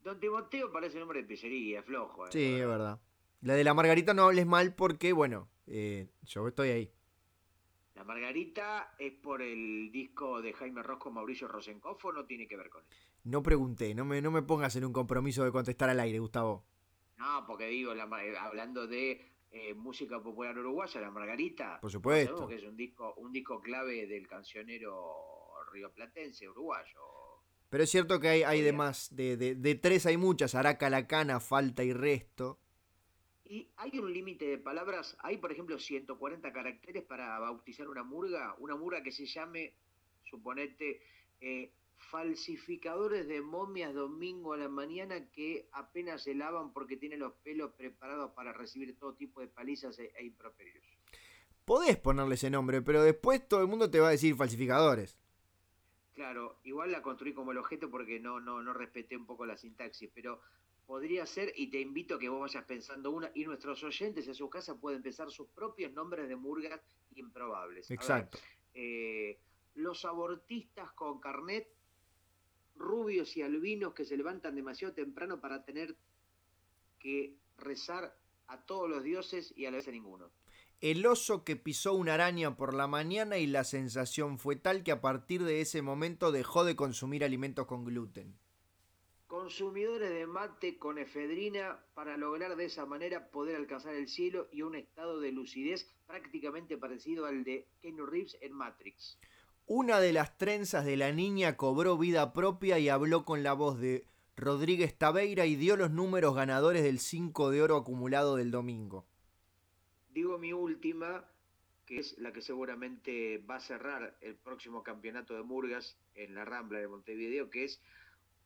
Don 0.04 0.20
Timoteo 0.20 0.72
parece 0.72 1.00
nombre 1.00 1.22
de 1.22 1.28
pizzería, 1.28 1.84
flojo. 1.84 2.28
Eh, 2.28 2.30
sí, 2.32 2.56
es 2.56 2.68
verdad. 2.68 3.00
La 3.42 3.54
de 3.54 3.64
la 3.64 3.74
Margarita 3.74 4.14
no 4.14 4.24
hables 4.24 4.46
mal 4.46 4.74
porque, 4.74 5.14
bueno, 5.14 5.50
eh, 5.68 6.10
yo 6.24 6.48
estoy 6.48 6.70
ahí. 6.70 6.92
¿La 7.96 8.04
Margarita 8.04 8.96
es 8.98 9.14
por 9.14 9.42
el 9.42 9.92
disco 9.92 10.42
de 10.42 10.54
Jaime 10.54 10.82
Rosco 10.82 11.12
Mauricio 11.12 11.48
Rosenkopf 11.48 12.04
o 12.06 12.12
no 12.12 12.26
tiene 12.26 12.48
que 12.48 12.58
ver 12.58 12.70
con 12.70 12.84
eso? 12.84 13.13
No 13.24 13.42
pregunté, 13.42 13.96
no 13.96 14.06
me, 14.06 14.22
no 14.22 14.32
me 14.32 14.42
pongas 14.42 14.76
en 14.76 14.86
un 14.86 14.94
compromiso 14.94 15.44
de 15.44 15.52
contestar 15.52 15.90
al 15.90 16.00
aire, 16.00 16.20
Gustavo. 16.20 16.66
No, 17.18 17.46
porque 17.48 17.68
digo, 17.68 17.94
eh, 17.94 18.38
hablando 18.38 18.86
de 18.86 19.22
eh, 19.52 19.74
música 19.74 20.22
popular 20.22 20.58
uruguaya, 20.58 21.00
La 21.00 21.12
Margarita. 21.12 21.80
Por 21.80 21.92
supuesto. 21.92 22.48
que 22.48 22.56
es 22.56 22.64
un 22.64 22.76
disco, 22.76 23.14
un 23.18 23.32
disco 23.32 23.62
clave 23.62 24.08
del 24.08 24.28
cancionero 24.28 25.14
rioplatense 25.72 26.50
uruguayo. 26.50 27.00
Pero 27.70 27.84
es 27.84 27.90
cierto 27.90 28.20
que 28.20 28.28
hay, 28.28 28.44
hay 28.44 28.62
de 28.62 28.74
más, 28.74 29.16
de, 29.16 29.36
de, 29.38 29.76
tres 29.76 30.06
hay 30.06 30.18
muchas, 30.18 30.54
Araca, 30.54 30.90
La 30.90 31.08
Cana, 31.08 31.40
Falta 31.40 31.84
y 31.84 31.94
Resto. 31.94 32.60
¿Y 33.46 33.70
hay 33.78 33.98
un 33.98 34.14
límite 34.14 34.46
de 34.46 34.58
palabras? 34.58 35.18
¿Hay, 35.20 35.38
por 35.38 35.52
ejemplo, 35.52 35.80
140 35.80 36.52
caracteres 36.52 37.04
para 37.04 37.40
bautizar 37.40 37.88
una 37.88 38.04
murga? 38.04 38.56
Una 38.60 38.76
murga 38.76 39.02
que 39.02 39.12
se 39.12 39.26
llame, 39.26 39.74
suponete, 40.24 41.02
eh, 41.42 41.72
falsificadores 42.10 43.28
de 43.28 43.42
momias 43.42 43.94
domingo 43.94 44.54
a 44.54 44.58
la 44.58 44.70
mañana 44.70 45.30
que 45.32 45.68
apenas 45.72 46.24
se 46.24 46.36
lavan 46.36 46.74
porque 46.74 46.98
tienen 46.98 47.20
los 47.20 47.34
pelos 47.44 47.74
preparados 47.74 48.32
para 48.32 48.54
recibir 48.54 48.98
todo 48.98 49.14
tipo 49.14 49.42
de 49.42 49.48
palizas 49.48 49.98
e, 50.00 50.12
e 50.18 50.26
improperios. 50.26 50.86
Podés 51.66 51.98
ponerle 51.98 52.36
ese 52.36 52.50
nombre, 52.50 52.82
pero 52.82 53.02
después 53.02 53.48
todo 53.48 53.62
el 53.62 53.68
mundo 53.68 53.90
te 53.90 54.00
va 54.00 54.10
a 54.10 54.12
decir 54.12 54.36
falsificadores. 54.36 55.18
Claro, 56.14 56.60
igual 56.64 56.92
la 56.92 57.02
construí 57.02 57.34
como 57.34 57.52
el 57.52 57.58
objeto 57.58 57.90
porque 57.90 58.20
no, 58.20 58.40
no, 58.40 58.62
no 58.62 58.74
respeté 58.74 59.18
un 59.18 59.26
poco 59.26 59.46
la 59.46 59.58
sintaxis, 59.58 60.12
pero 60.14 60.42
podría 60.86 61.26
ser, 61.26 61.54
y 61.56 61.68
te 61.68 61.80
invito 61.80 62.16
a 62.16 62.20
que 62.20 62.30
vos 62.30 62.42
vayas 62.42 62.66
pensando 62.66 63.12
una, 63.12 63.32
y 63.34 63.46
nuestros 63.46 63.84
oyentes 63.84 64.28
en 64.28 64.36
su 64.36 64.50
casa 64.50 64.76
pueden 64.76 65.02
pensar 65.02 65.32
sus 65.32 65.48
propios 65.48 65.92
nombres 65.94 66.28
de 66.28 66.36
murgas 66.36 66.82
improbables. 67.16 67.90
Exacto. 67.90 68.38
Eh, 68.74 69.40
los 69.76 70.06
abortistas 70.06 70.92
con 70.92 71.20
carnet, 71.20 71.68
rubios 72.76 73.36
y 73.38 73.42
albinos 73.42 73.94
que 73.94 74.06
se 74.06 74.18
levantan 74.18 74.56
demasiado 74.56 74.94
temprano 74.94 75.40
para 75.40 75.64
tener 75.64 75.96
que 77.00 77.36
rezar 77.58 78.18
a 78.48 78.66
todos 78.66 78.90
los 78.90 79.04
dioses 79.04 79.54
y 79.56 79.66
a 79.66 79.72
la 79.72 79.78
vez 79.78 79.88
a 79.88 79.92
ninguno. 79.92 80.32
El 80.82 81.06
oso 81.06 81.44
que 81.46 81.56
pisó 81.56 81.94
una 81.94 82.16
araña 82.16 82.58
por 82.58 82.74
la 82.74 82.88
mañana 82.88 83.38
y 83.38 83.48
la 83.48 83.64
sensación 83.64 84.38
fue 84.38 84.56
tal 84.58 84.84
que 84.84 84.92
a 84.92 85.02
partir 85.02 85.44
de 85.44 85.62
ese 85.62 85.82
momento 85.82 86.32
dejó 86.32 86.66
de 86.66 86.76
consumir 86.76 87.24
alimentos 87.24 87.68
con 87.68 87.86
gluten 87.86 88.38
consumidores 89.34 90.12
de 90.12 90.28
mate 90.28 90.78
con 90.78 91.00
efedrina 91.00 91.84
para 91.96 92.18
lograr 92.18 92.56
de 92.56 92.66
esa 92.66 92.86
manera 92.86 93.32
poder 93.32 93.56
alcanzar 93.56 93.96
el 93.96 94.08
cielo 94.08 94.48
y 94.52 94.62
un 94.62 94.76
estado 94.76 95.20
de 95.20 95.32
lucidez 95.32 95.92
prácticamente 96.06 96.78
parecido 96.78 97.26
al 97.26 97.44
de 97.44 97.68
Keanu 97.82 98.06
Reeves 98.06 98.38
en 98.42 98.54
Matrix. 98.54 99.18
Una 99.66 100.02
de 100.02 100.12
las 100.12 100.38
trenzas 100.38 100.84
de 100.84 100.98
la 100.98 101.14
niña 101.14 101.56
cobró 101.56 101.98
vida 101.98 102.34
propia 102.34 102.80
y 102.80 102.90
habló 102.90 103.24
con 103.24 103.44
la 103.44 103.54
voz 103.54 103.80
de 103.80 104.06
Rodríguez 104.36 104.98
Tabeira 104.98 105.46
y 105.46 105.56
dio 105.56 105.78
los 105.78 105.90
números 105.90 106.36
ganadores 106.36 106.84
del 106.84 107.00
5 107.00 107.50
de 107.50 107.62
oro 107.62 107.78
acumulado 107.78 108.36
del 108.36 108.52
domingo. 108.52 109.06
Digo 110.10 110.38
mi 110.38 110.52
última, 110.52 111.24
que 111.86 112.00
es 112.00 112.18
la 112.18 112.34
que 112.34 112.42
seguramente 112.42 113.38
va 113.38 113.56
a 113.56 113.62
cerrar 113.62 114.18
el 114.20 114.36
próximo 114.36 114.84
campeonato 114.84 115.34
de 115.34 115.44
Murgas 115.44 115.98
en 116.14 116.36
la 116.36 116.44
Rambla 116.44 116.80
de 116.80 116.90
Montevideo, 116.90 117.50
que 117.50 117.64
es 117.64 117.82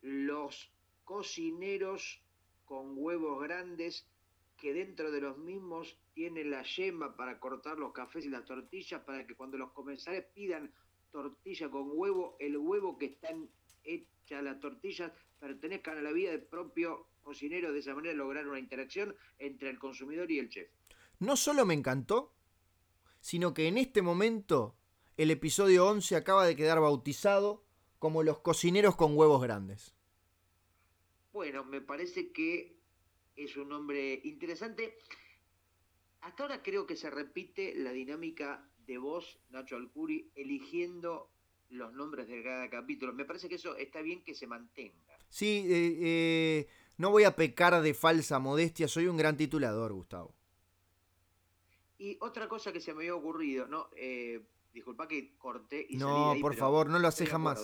los 0.04 0.72
cocineros 1.04 2.22
con 2.66 2.94
huevos 2.96 3.42
grandes 3.42 4.06
que 4.56 4.72
dentro 4.72 5.12
de 5.12 5.22
los 5.22 5.40
mismos 5.40 5.98
tienen 6.14 6.52
la 6.52 6.62
yema 6.62 7.16
para 7.16 7.40
cortar 7.40 7.80
los 7.80 7.92
cafés 7.92 8.26
y 8.26 8.30
las 8.30 8.46
tortillas 8.46 9.02
para 9.02 9.26
que 9.26 9.36
cuando 9.36 9.58
los 9.58 9.72
comensales 9.72 10.26
pidan 10.36 10.72
tortilla 11.18 11.72
con 11.72 11.90
huevo, 11.96 12.36
el 12.40 12.58
huevo 12.58 12.96
que 13.00 13.08
están 13.08 13.50
hechas 13.84 14.44
las 14.44 14.60
tortillas 14.60 15.12
pertenezcan 15.40 15.98
a 15.98 16.02
la 16.04 16.12
vida 16.12 16.30
del 16.30 16.44
propio 16.44 17.08
cocinero, 17.24 17.74
de 17.74 17.80
esa 17.80 17.96
manera 17.96 18.14
lograr 18.14 18.48
una 18.48 18.60
interacción 18.60 19.16
entre 19.40 19.72
el 19.72 19.80
consumidor 19.80 20.30
y 20.30 20.38
el 20.38 20.50
chef. 20.50 20.70
No 21.18 21.36
solo 21.36 21.66
me 21.66 21.74
encantó, 21.74 22.36
sino 23.20 23.56
que 23.56 23.68
en 23.68 23.80
este 23.80 24.04
momento 24.04 24.78
el 25.18 25.32
episodio 25.32 25.88
11 25.88 26.16
acaba 26.16 26.46
de 26.46 26.56
quedar 26.56 26.80
bautizado 26.80 27.66
como 27.98 28.22
los 28.22 28.40
cocineros 28.42 28.96
con 28.96 29.18
huevos 29.18 29.42
grandes. 29.42 29.96
Bueno, 31.34 31.64
me 31.64 31.82
parece 31.82 32.32
que 32.32 32.78
es 33.36 33.58
un 33.58 33.70
nombre 33.70 34.22
interesante. 34.24 35.00
Hasta 36.22 36.44
ahora 36.44 36.62
creo 36.62 36.86
que 36.86 36.96
se 36.96 37.10
repite 37.10 37.74
la 37.74 37.92
dinámica 37.92 38.70
de 38.88 38.98
vos, 38.98 39.40
Nacho 39.50 39.76
Alcuri, 39.76 40.32
eligiendo 40.36 41.30
los 41.70 41.94
nombres 41.94 42.28
de 42.28 42.42
cada 42.42 42.70
capítulo. 42.70 43.14
Me 43.14 43.26
parece 43.26 43.50
que 43.50 43.56
eso 43.56 43.76
está 43.76 44.02
bien 44.02 44.24
que 44.24 44.34
se 44.34 44.48
mantenga. 44.48 45.18
Sí, 45.30 45.66
eh, 45.68 45.98
eh, 46.02 46.68
no 46.98 47.12
voy 47.12 47.26
a 47.26 47.36
pecar 47.36 47.80
de 47.82 47.94
falsa 47.94 48.40
modestia, 48.40 48.88
soy 48.88 49.08
un 49.08 49.18
gran 49.18 49.36
titulador, 49.36 49.94
Gustavo. 49.94 50.34
Y 52.00 52.18
otra 52.22 52.48
cosa 52.48 52.72
que 52.72 52.80
se 52.80 52.94
me 52.94 53.00
había 53.00 53.16
ocurrido, 53.16 53.68
¿no? 53.68 53.90
Eh, 53.96 54.42
disculpa 54.74 55.08
que 55.08 55.36
corté 55.38 55.86
y 55.90 55.98
No, 55.98 56.36
por 56.40 56.56
favor, 56.56 56.90
no 56.90 57.00
lo 57.00 57.08
hace 57.08 57.26
jamás. 57.26 57.62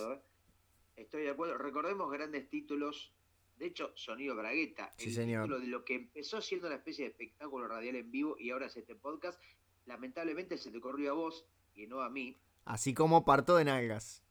Estoy 0.96 1.24
de 1.24 1.30
acuerdo. 1.30 1.58
Recordemos 1.58 2.12
grandes 2.12 2.50
títulos 2.50 3.14
de 3.58 3.68
hecho, 3.68 3.92
Sonido 3.96 4.36
Bragueta, 4.36 4.92
el 4.98 5.16
título 5.16 5.60
de 5.60 5.68
lo 5.68 5.86
que 5.86 5.96
empezó 5.96 6.42
siendo 6.42 6.68
una 6.68 6.78
especie 6.78 7.06
de 7.06 7.12
espectáculo 7.12 7.68
radial 7.68 7.96
en 7.96 8.12
vivo 8.12 8.36
y 8.38 8.50
ahora 8.50 8.66
es 8.66 8.76
este 8.76 8.96
podcast, 8.96 9.40
lamentablemente 9.86 10.58
se 10.58 10.72
te 10.72 10.80
corrió 10.80 11.12
a 11.12 11.14
vos 11.14 11.46
y 11.76 11.88
no 11.88 12.02
a 12.02 12.10
mí. 12.10 12.38
Así 12.66 12.94
como 12.94 13.26
Parto 13.26 13.56
de 13.56 13.66
Nalgas. 13.66 14.24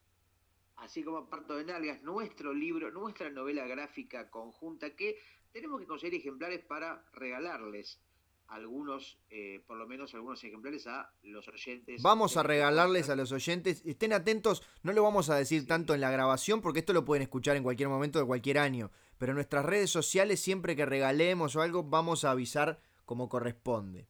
Así 0.76 1.04
como 1.04 1.28
Parto 1.28 1.56
de 1.56 1.64
Nalgas, 1.64 2.02
nuestro 2.02 2.52
libro, 2.52 2.90
nuestra 2.90 3.30
novela 3.30 3.66
gráfica 3.66 4.30
conjunta 4.30 4.96
que 4.96 5.18
tenemos 5.52 5.80
que 5.80 5.86
conseguir 5.86 6.20
ejemplares 6.20 6.64
para 6.64 7.04
regalarles 7.12 8.00
algunos, 8.48 9.18
eh, 9.30 9.62
por 9.66 9.78
lo 9.78 9.86
menos 9.86 10.12
algunos 10.14 10.42
ejemplares 10.44 10.86
a 10.86 11.10
los 11.22 11.48
oyentes. 11.48 12.02
Vamos 12.02 12.36
a 12.36 12.40
este 12.40 12.48
regalarles 12.48 13.08
a 13.08 13.16
los 13.16 13.32
oyentes, 13.32 13.82
estén 13.86 14.12
atentos, 14.12 14.62
no 14.82 14.92
lo 14.92 15.02
vamos 15.02 15.30
a 15.30 15.36
decir 15.36 15.66
tanto 15.66 15.94
en 15.94 16.00
la 16.00 16.10
grabación 16.10 16.60
porque 16.60 16.80
esto 16.80 16.92
lo 16.92 17.04
pueden 17.04 17.22
escuchar 17.22 17.56
en 17.56 17.62
cualquier 17.62 17.88
momento 17.88 18.18
de 18.18 18.26
cualquier 18.26 18.58
año, 18.58 18.90
pero 19.18 19.32
en 19.32 19.36
nuestras 19.36 19.64
redes 19.64 19.90
sociales 19.90 20.40
siempre 20.40 20.76
que 20.76 20.84
regalemos 20.84 21.56
o 21.56 21.62
algo 21.62 21.84
vamos 21.84 22.24
a 22.24 22.30
avisar 22.30 22.80
como 23.06 23.28
corresponde. 23.28 24.06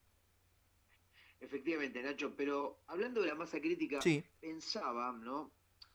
Efectivamente, 1.42 2.00
Nacho, 2.02 2.34
pero 2.36 2.78
hablando 2.86 3.20
de 3.20 3.26
la 3.26 3.34
masa 3.34 3.60
crítica, 3.60 3.98
pensaba, 4.40 5.12
¿no? 5.12 5.50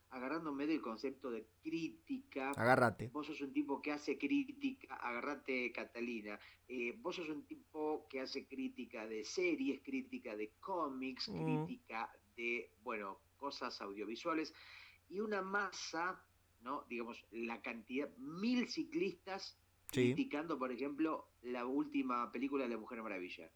agarrándome 0.10 0.68
del 0.68 0.82
concepto 0.82 1.32
de 1.32 1.46
crítica. 1.62 2.52
Agárrate. 2.52 3.10
Vos 3.14 3.28
sos 3.28 3.42
un 3.42 3.54
tipo 3.54 3.82
que 3.82 3.92
hace 3.92 4.18
crítica, 4.18 4.96
agarrate 4.96 5.72
Catalina. 5.72 6.40
Eh, 6.68 6.98
vos 7.02 7.16
sos 7.16 7.30
un 7.30 7.44
tipo 7.46 8.08
que 8.10 8.22
hace 8.22 8.46
crítica 8.46 9.08
de 9.08 9.24
series, 9.24 9.82
crítica 9.82 10.36
de 10.36 10.52
cómics, 10.60 11.30
mm. 11.30 11.44
crítica 11.44 12.12
de, 12.36 12.72
bueno, 12.84 13.20
cosas 13.38 13.80
audiovisuales. 13.82 14.54
Y 15.10 15.20
una 15.20 15.42
masa, 15.42 16.22
¿no? 16.62 16.86
Digamos, 16.90 17.26
la 17.32 17.62
cantidad, 17.62 18.10
mil 18.18 18.68
ciclistas 18.68 19.58
criticando, 19.88 20.60
por 20.60 20.72
ejemplo, 20.72 21.30
la 21.42 21.66
última 21.66 22.30
película 22.32 22.66
de 22.66 22.72
La 22.72 22.78
Mujer 22.78 23.02
Maravilla. 23.02 23.50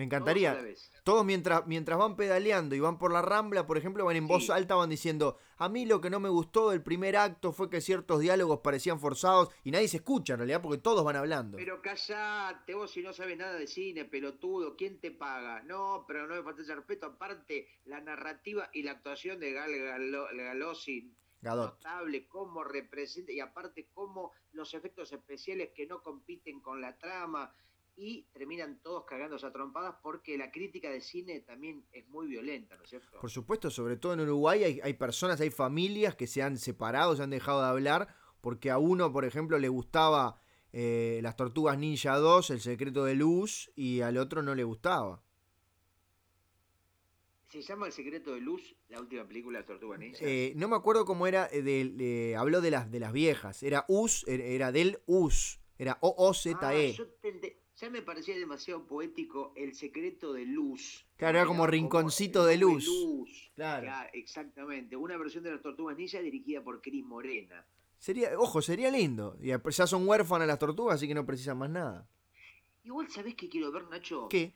Me 0.00 0.04
encantaría. 0.04 0.58
Todos 1.04 1.26
mientras, 1.26 1.66
mientras 1.66 1.98
van 1.98 2.16
pedaleando 2.16 2.74
y 2.74 2.80
van 2.80 2.96
por 2.96 3.12
la 3.12 3.20
rambla, 3.20 3.66
por 3.66 3.76
ejemplo, 3.76 4.06
van 4.06 4.16
en 4.16 4.26
voz 4.26 4.48
alta, 4.48 4.74
van 4.74 4.88
diciendo, 4.88 5.36
a 5.58 5.68
mí 5.68 5.84
lo 5.84 6.00
que 6.00 6.08
no 6.08 6.20
me 6.20 6.30
gustó 6.30 6.70
del 6.70 6.82
primer 6.82 7.18
acto 7.18 7.52
fue 7.52 7.68
que 7.68 7.82
ciertos 7.82 8.20
diálogos 8.20 8.60
parecían 8.60 8.98
forzados 8.98 9.50
y 9.62 9.70
nadie 9.70 9.88
se 9.88 9.98
escucha 9.98 10.32
en 10.32 10.38
realidad 10.38 10.62
porque 10.62 10.78
todos 10.78 11.04
van 11.04 11.16
hablando. 11.16 11.58
Pero 11.58 11.82
callate, 11.82 12.74
vos 12.74 12.90
si 12.90 13.02
no 13.02 13.12
sabes 13.12 13.36
nada 13.36 13.52
de 13.52 13.66
cine, 13.66 14.06
pelotudo, 14.06 14.74
¿quién 14.74 14.98
te 15.00 15.10
paga? 15.10 15.62
No, 15.64 16.06
pero 16.08 16.26
no 16.26 16.34
me 16.34 16.42
falta 16.42 16.62
ese 16.62 16.74
respeto. 16.74 17.04
Aparte, 17.04 17.68
la 17.84 18.00
narrativa 18.00 18.70
y 18.72 18.82
la 18.82 18.92
actuación 18.92 19.38
de 19.38 19.52
Gal 19.52 19.70
Galossi 20.34 21.14
notable, 21.42 22.26
cómo 22.26 22.64
representa 22.64 23.32
y 23.32 23.40
aparte 23.40 23.88
cómo 23.92 24.32
los 24.52 24.72
efectos 24.72 25.12
especiales 25.12 25.70
que 25.74 25.86
no 25.86 26.02
compiten 26.02 26.60
con 26.60 26.80
la 26.80 26.96
trama 26.96 27.54
y 28.00 28.26
terminan 28.32 28.80
todos 28.82 29.04
cagándose 29.04 29.44
a 29.44 29.52
trompadas 29.52 29.96
porque 30.02 30.38
la 30.38 30.50
crítica 30.50 30.88
de 30.88 31.02
cine 31.02 31.40
también 31.40 31.84
es 31.92 32.08
muy 32.08 32.26
violenta, 32.28 32.74
¿no 32.76 32.84
es 32.84 32.88
cierto? 32.88 33.20
Por 33.20 33.30
supuesto, 33.30 33.68
sobre 33.68 33.98
todo 33.98 34.14
en 34.14 34.20
Uruguay 34.20 34.64
hay, 34.64 34.80
hay 34.82 34.94
personas, 34.94 35.38
hay 35.42 35.50
familias 35.50 36.16
que 36.16 36.26
se 36.26 36.42
han 36.42 36.56
separado, 36.56 37.14
se 37.14 37.22
han 37.22 37.28
dejado 37.28 37.60
de 37.60 37.68
hablar 37.68 38.08
porque 38.40 38.70
a 38.70 38.78
uno, 38.78 39.12
por 39.12 39.26
ejemplo, 39.26 39.58
le 39.58 39.68
gustaba 39.68 40.40
eh, 40.72 41.20
Las 41.22 41.36
Tortugas 41.36 41.78
Ninja 41.78 42.16
2, 42.16 42.50
El 42.50 42.60
Secreto 42.60 43.04
de 43.04 43.14
Luz, 43.14 43.70
y 43.76 44.00
al 44.00 44.16
otro 44.16 44.42
no 44.42 44.54
le 44.54 44.64
gustaba. 44.64 45.22
¿Se 47.48 47.60
llama 47.60 47.86
El 47.86 47.92
Secreto 47.92 48.32
de 48.32 48.40
Luz, 48.40 48.76
la 48.88 49.00
última 49.00 49.26
película 49.26 49.58
de 49.58 49.64
Tortugas 49.64 49.98
Ninja? 49.98 50.24
Eh, 50.24 50.54
no 50.56 50.68
me 50.68 50.76
acuerdo 50.76 51.04
cómo 51.04 51.26
era, 51.26 51.48
eh, 51.52 51.62
de, 51.62 52.36
habló 52.36 52.60
de 52.60 52.70
las, 52.70 52.90
de 52.90 53.00
las 53.00 53.12
viejas, 53.12 53.62
era 53.62 53.84
US, 53.88 54.24
era 54.26 54.72
del 54.72 55.00
US, 55.06 55.60
era 55.76 55.98
O-O-Z-E. 56.00 56.96
Ah, 56.98 57.04
ya 57.80 57.88
me 57.88 58.02
parecía 58.02 58.36
demasiado 58.36 58.86
poético 58.86 59.52
El 59.56 59.74
secreto 59.74 60.32
de 60.34 60.44
luz. 60.44 61.06
Claro, 61.16 61.38
era 61.38 61.46
como 61.46 61.66
rinconcito 61.66 62.44
de 62.44 62.58
luz. 62.58 62.86
Claro. 63.54 63.90
Exactamente. 64.12 64.96
Una 64.96 65.16
versión 65.16 65.42
de 65.44 65.52
las 65.52 65.62
tortugas 65.62 65.96
ninja 65.96 66.20
dirigida 66.20 66.62
por 66.62 66.82
Cris 66.82 67.04
Morena. 67.04 67.64
Sería, 67.98 68.38
ojo, 68.38 68.60
sería 68.60 68.90
lindo. 68.90 69.36
Y 69.40 69.48
ya 69.48 69.86
son 69.86 70.06
huérfanas 70.06 70.46
las 70.46 70.58
tortugas, 70.58 70.96
así 70.96 71.08
que 71.08 71.14
no 71.14 71.24
precisan 71.24 71.58
más 71.58 71.70
nada. 71.70 72.08
Igual, 72.84 73.10
¿sabés 73.10 73.34
qué 73.34 73.48
quiero 73.48 73.72
ver, 73.72 73.88
Nacho? 73.88 74.28
¿Qué? 74.28 74.54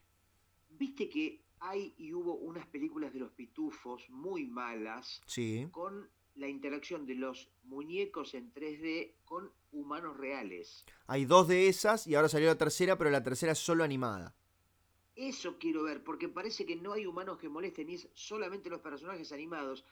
Viste 0.71 1.09
que 1.09 1.43
hay 1.61 1.95
y 1.97 2.13
hubo 2.13 2.35
unas 2.35 2.67
películas 2.67 3.13
de 3.13 3.21
los 3.21 3.33
pitufos 3.33 4.09
muy 4.11 4.47
malas. 4.47 5.23
Sí. 5.27 5.69
Con 5.71 6.11
la 6.35 6.49
interacción 6.49 7.07
de 7.07 7.15
los 7.15 7.49
muñecos 7.65 8.35
en 8.35 8.53
3D 8.53 9.13
con 9.25 9.51
humanos 9.73 10.17
reales. 10.17 10.85
Hay 11.07 11.25
dos 11.25 11.49
de 11.49 11.69
esas 11.69 12.07
y 12.07 12.15
ahora 12.15 12.29
salió 12.29 12.49
la 12.49 12.59
tercera, 12.59 12.99
pero 12.99 13.11
la 13.11 13.23
tercera 13.23 13.53
es 13.53 13.59
solo 13.59 13.85
animada. 13.85 14.35
Eso 15.17 15.59
quiero 15.59 15.85
ver, 15.85 16.03
porque 16.03 16.29
parece 16.29 16.67
que 16.67 16.77
no 16.77 16.93
hay 16.93 17.07
humanos 17.07 17.39
que 17.39 17.49
molesten 17.49 17.89
y 17.91 17.95
es 17.95 18.09
solamente 18.15 18.69
los 18.69 18.81
personajes 18.81 19.31
animados. 19.33 19.85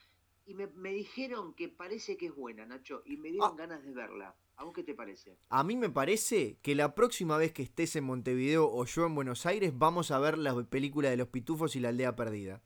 Y 0.45 0.55
me, 0.55 0.93
dijeron 0.93 1.55
que 1.55 1.69
parece 1.69 2.17
que 2.17 2.27
es 2.27 2.35
buena, 2.35 2.67
Nacho, 2.67 3.03
y 3.07 3.17
me 3.17 3.31
dieron 3.31 3.53
ah. 3.53 3.57
ganas 3.57 3.85
de 3.85 3.93
verla. 3.93 4.35
¿A 4.57 4.65
vos 4.65 4.75
qué 4.75 4.83
te 4.83 4.95
parece? 4.95 5.39
A 5.49 5.63
mí 5.63 5.77
me 5.77 5.91
parece 5.91 6.59
que 6.63 6.75
la 6.75 6.97
próxima 6.97 7.37
vez 7.37 7.53
que 7.53 7.63
estés 7.63 7.95
en 7.95 8.05
Montevideo 8.05 8.69
o 8.69 8.85
yo 8.85 9.07
en 9.07 9.15
Buenos 9.15 9.47
Aires, 9.47 9.73
vamos 9.77 10.11
a 10.11 10.19
ver 10.19 10.39
la 10.39 10.61
película 10.65 11.11
de 11.11 11.17
los 11.17 11.29
pitufos 11.29 11.77
y 11.77 11.81
la 11.81 11.91
aldea 11.91 12.17
perdida. 12.17 12.61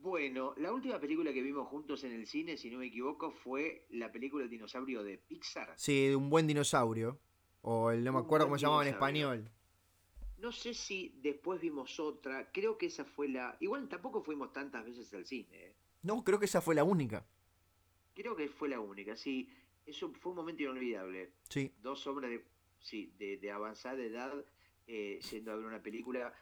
Bueno, 0.00 0.54
la 0.58 0.72
última 0.72 1.00
película 1.00 1.32
que 1.32 1.42
vimos 1.42 1.66
juntos 1.68 2.04
en 2.04 2.12
el 2.12 2.26
cine, 2.26 2.56
si 2.56 2.70
no 2.70 2.78
me 2.78 2.86
equivoco, 2.86 3.32
fue 3.32 3.86
la 3.90 4.12
película 4.12 4.44
El 4.44 4.50
dinosaurio 4.50 5.02
de 5.02 5.18
Pixar. 5.18 5.74
Sí, 5.76 6.08
de 6.08 6.16
un 6.16 6.30
buen 6.30 6.46
dinosaurio. 6.46 7.18
O 7.62 7.90
el, 7.90 8.04
no 8.04 8.12
me 8.12 8.20
acuerdo 8.20 8.46
cómo 8.46 8.56
se 8.56 8.62
llamaba 8.62 8.82
en 8.82 8.94
español. 8.94 9.50
No 10.38 10.52
sé 10.52 10.72
si 10.72 11.18
después 11.20 11.60
vimos 11.60 11.98
otra. 11.98 12.50
Creo 12.52 12.78
que 12.78 12.86
esa 12.86 13.04
fue 13.04 13.28
la. 13.28 13.56
Igual 13.58 13.88
tampoco 13.88 14.22
fuimos 14.22 14.52
tantas 14.52 14.84
veces 14.84 15.12
al 15.14 15.26
cine. 15.26 15.48
¿eh? 15.52 15.76
No, 16.02 16.22
creo 16.22 16.38
que 16.38 16.44
esa 16.44 16.60
fue 16.60 16.76
la 16.76 16.84
única. 16.84 17.26
Creo 18.14 18.36
que 18.36 18.48
fue 18.48 18.68
la 18.68 18.78
única, 18.78 19.16
sí. 19.16 19.52
Eso 19.84 20.12
fue 20.20 20.30
un 20.30 20.36
momento 20.36 20.62
inolvidable. 20.62 21.32
Sí. 21.48 21.72
Dos 21.80 22.06
hombres 22.06 22.30
de, 22.30 22.44
sí, 22.78 23.12
de, 23.18 23.50
avanzada 23.50 24.00
edad 24.00 24.32
eh, 24.86 25.18
yendo 25.30 25.50
a 25.52 25.56
ver 25.56 25.64
una 25.64 25.82
película 25.82 26.32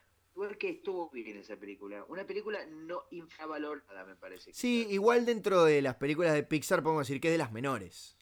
que 0.59 0.71
estuvo 0.71 1.11
bien 1.11 1.37
esa 1.39 1.57
película. 1.57 2.05
Una 2.09 2.27
película 2.27 2.65
no 2.67 3.05
infravalorada, 3.11 4.05
me 4.05 4.17
parece. 4.17 4.53
Sí, 4.53 4.87
igual 4.91 5.25
dentro 5.25 5.65
de 5.65 5.83
las 5.83 5.97
películas 5.97 6.35
de 6.35 6.43
Pixar 6.43 6.83
podemos 6.83 7.07
decir 7.07 7.21
que 7.21 7.29
es 7.29 7.35
de 7.35 7.39
las 7.39 7.53
menores. 7.53 8.17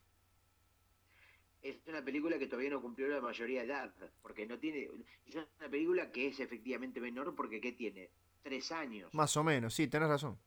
Es 1.63 1.77
una 1.87 2.05
película 2.05 2.39
que 2.39 2.47
todavía 2.47 2.71
no 2.71 2.83
cumplió 2.83 3.09
la 3.09 3.21
mayoría 3.21 3.61
de 3.61 3.67
edad, 3.67 3.95
porque 4.23 4.47
no 4.47 4.59
tiene... 4.59 4.91
Es 5.27 5.35
una 5.35 5.71
película 5.71 6.13
que 6.13 6.29
es 6.29 6.41
efectivamente 6.41 7.01
menor 7.01 7.35
porque 7.35 7.61
¿qué 7.61 7.73
tiene? 7.73 8.11
Tres 8.43 8.71
años. 8.71 9.13
Más 9.15 9.37
o 9.37 9.43
menos, 9.43 9.75
sí, 9.75 9.89
tenés 9.89 10.09
razón. 10.09 10.39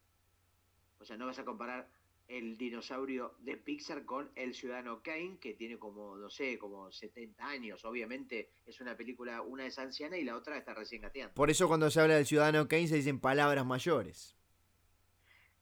O 1.00 1.06
sea, 1.06 1.18
no 1.18 1.26
vas 1.26 1.40
a 1.40 1.46
comparar 1.46 1.90
el 2.28 2.58
dinosaurio 2.58 3.36
de 3.40 3.58
Pixar 3.58 4.04
con 4.06 4.30
El 4.36 4.54
Ciudadano 4.54 5.02
Kane, 5.02 5.38
que 5.40 5.54
tiene 5.54 5.78
como, 5.78 6.18
no 6.18 6.30
sé, 6.30 6.58
como 6.58 6.92
70 6.92 7.48
años. 7.48 7.86
Obviamente 7.86 8.52
es 8.66 8.82
una 8.82 8.98
película, 8.98 9.42
una 9.42 9.66
es 9.66 9.80
anciana 9.80 10.18
y 10.18 10.24
la 10.24 10.36
otra 10.36 10.58
está 10.58 10.74
recién 10.74 11.02
gateando. 11.02 11.34
Por 11.34 11.50
eso 11.50 11.68
cuando 11.68 11.90
se 11.90 12.02
habla 12.02 12.16
del 12.16 12.26
Ciudadano 12.26 12.68
Kane 12.68 12.88
se 12.88 12.96
dicen 12.96 13.20
palabras 13.20 13.66
mayores. 13.66 14.36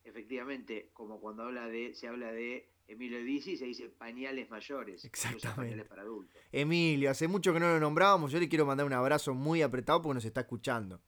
Efectivamente, 0.03 0.89
como 0.93 1.19
cuando 1.19 1.43
habla 1.43 1.67
de, 1.67 1.93
se 1.93 2.07
habla 2.07 2.31
de 2.31 2.69
Emilio 2.87 3.23
Dizzi, 3.23 3.57
se 3.57 3.65
dice 3.65 3.89
pañales 3.89 4.49
mayores. 4.49 5.03
Exactamente. 5.05 5.55
Pañales 5.55 5.85
para 5.85 6.01
adultos. 6.03 6.41
Emilio, 6.51 7.09
hace 7.09 7.27
mucho 7.27 7.53
que 7.53 7.59
no 7.59 7.67
lo 7.67 7.79
nombrábamos, 7.79 8.31
yo 8.31 8.39
le 8.39 8.49
quiero 8.49 8.65
mandar 8.65 8.85
un 8.85 8.93
abrazo 8.93 9.33
muy 9.33 9.61
apretado 9.61 10.01
porque 10.01 10.15
nos 10.15 10.25
está 10.25 10.41
escuchando. 10.41 11.01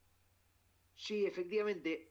Sí, 0.95 1.25
efectivamente, 1.27 2.09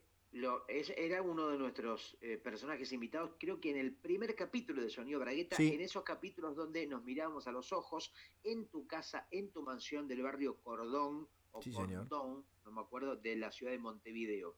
era 0.97 1.21
uno 1.21 1.49
de 1.49 1.57
nuestros 1.57 2.17
eh, 2.21 2.37
personajes 2.37 2.91
invitados, 2.91 3.31
creo 3.39 3.59
que 3.59 3.71
en 3.71 3.77
el 3.77 3.93
primer 3.93 4.35
capítulo 4.35 4.81
de 4.81 4.89
Sonido 4.89 5.19
Bragueta, 5.19 5.55
en 5.59 5.81
esos 5.81 6.03
capítulos 6.03 6.55
donde 6.55 6.85
nos 6.85 7.03
miramos 7.03 7.47
a 7.47 7.51
los 7.51 7.71
ojos, 7.71 8.13
en 8.43 8.67
tu 8.67 8.85
casa, 8.85 9.27
en 9.31 9.51
tu 9.51 9.63
mansión 9.63 10.07
del 10.07 10.21
barrio 10.21 10.57
Cordón, 10.61 11.27
o 11.51 11.61
Cordón, 11.73 12.45
no 12.65 12.71
me 12.71 12.81
acuerdo, 12.81 13.15
de 13.15 13.35
la 13.35 13.51
ciudad 13.51 13.71
de 13.71 13.79
Montevideo. 13.79 14.55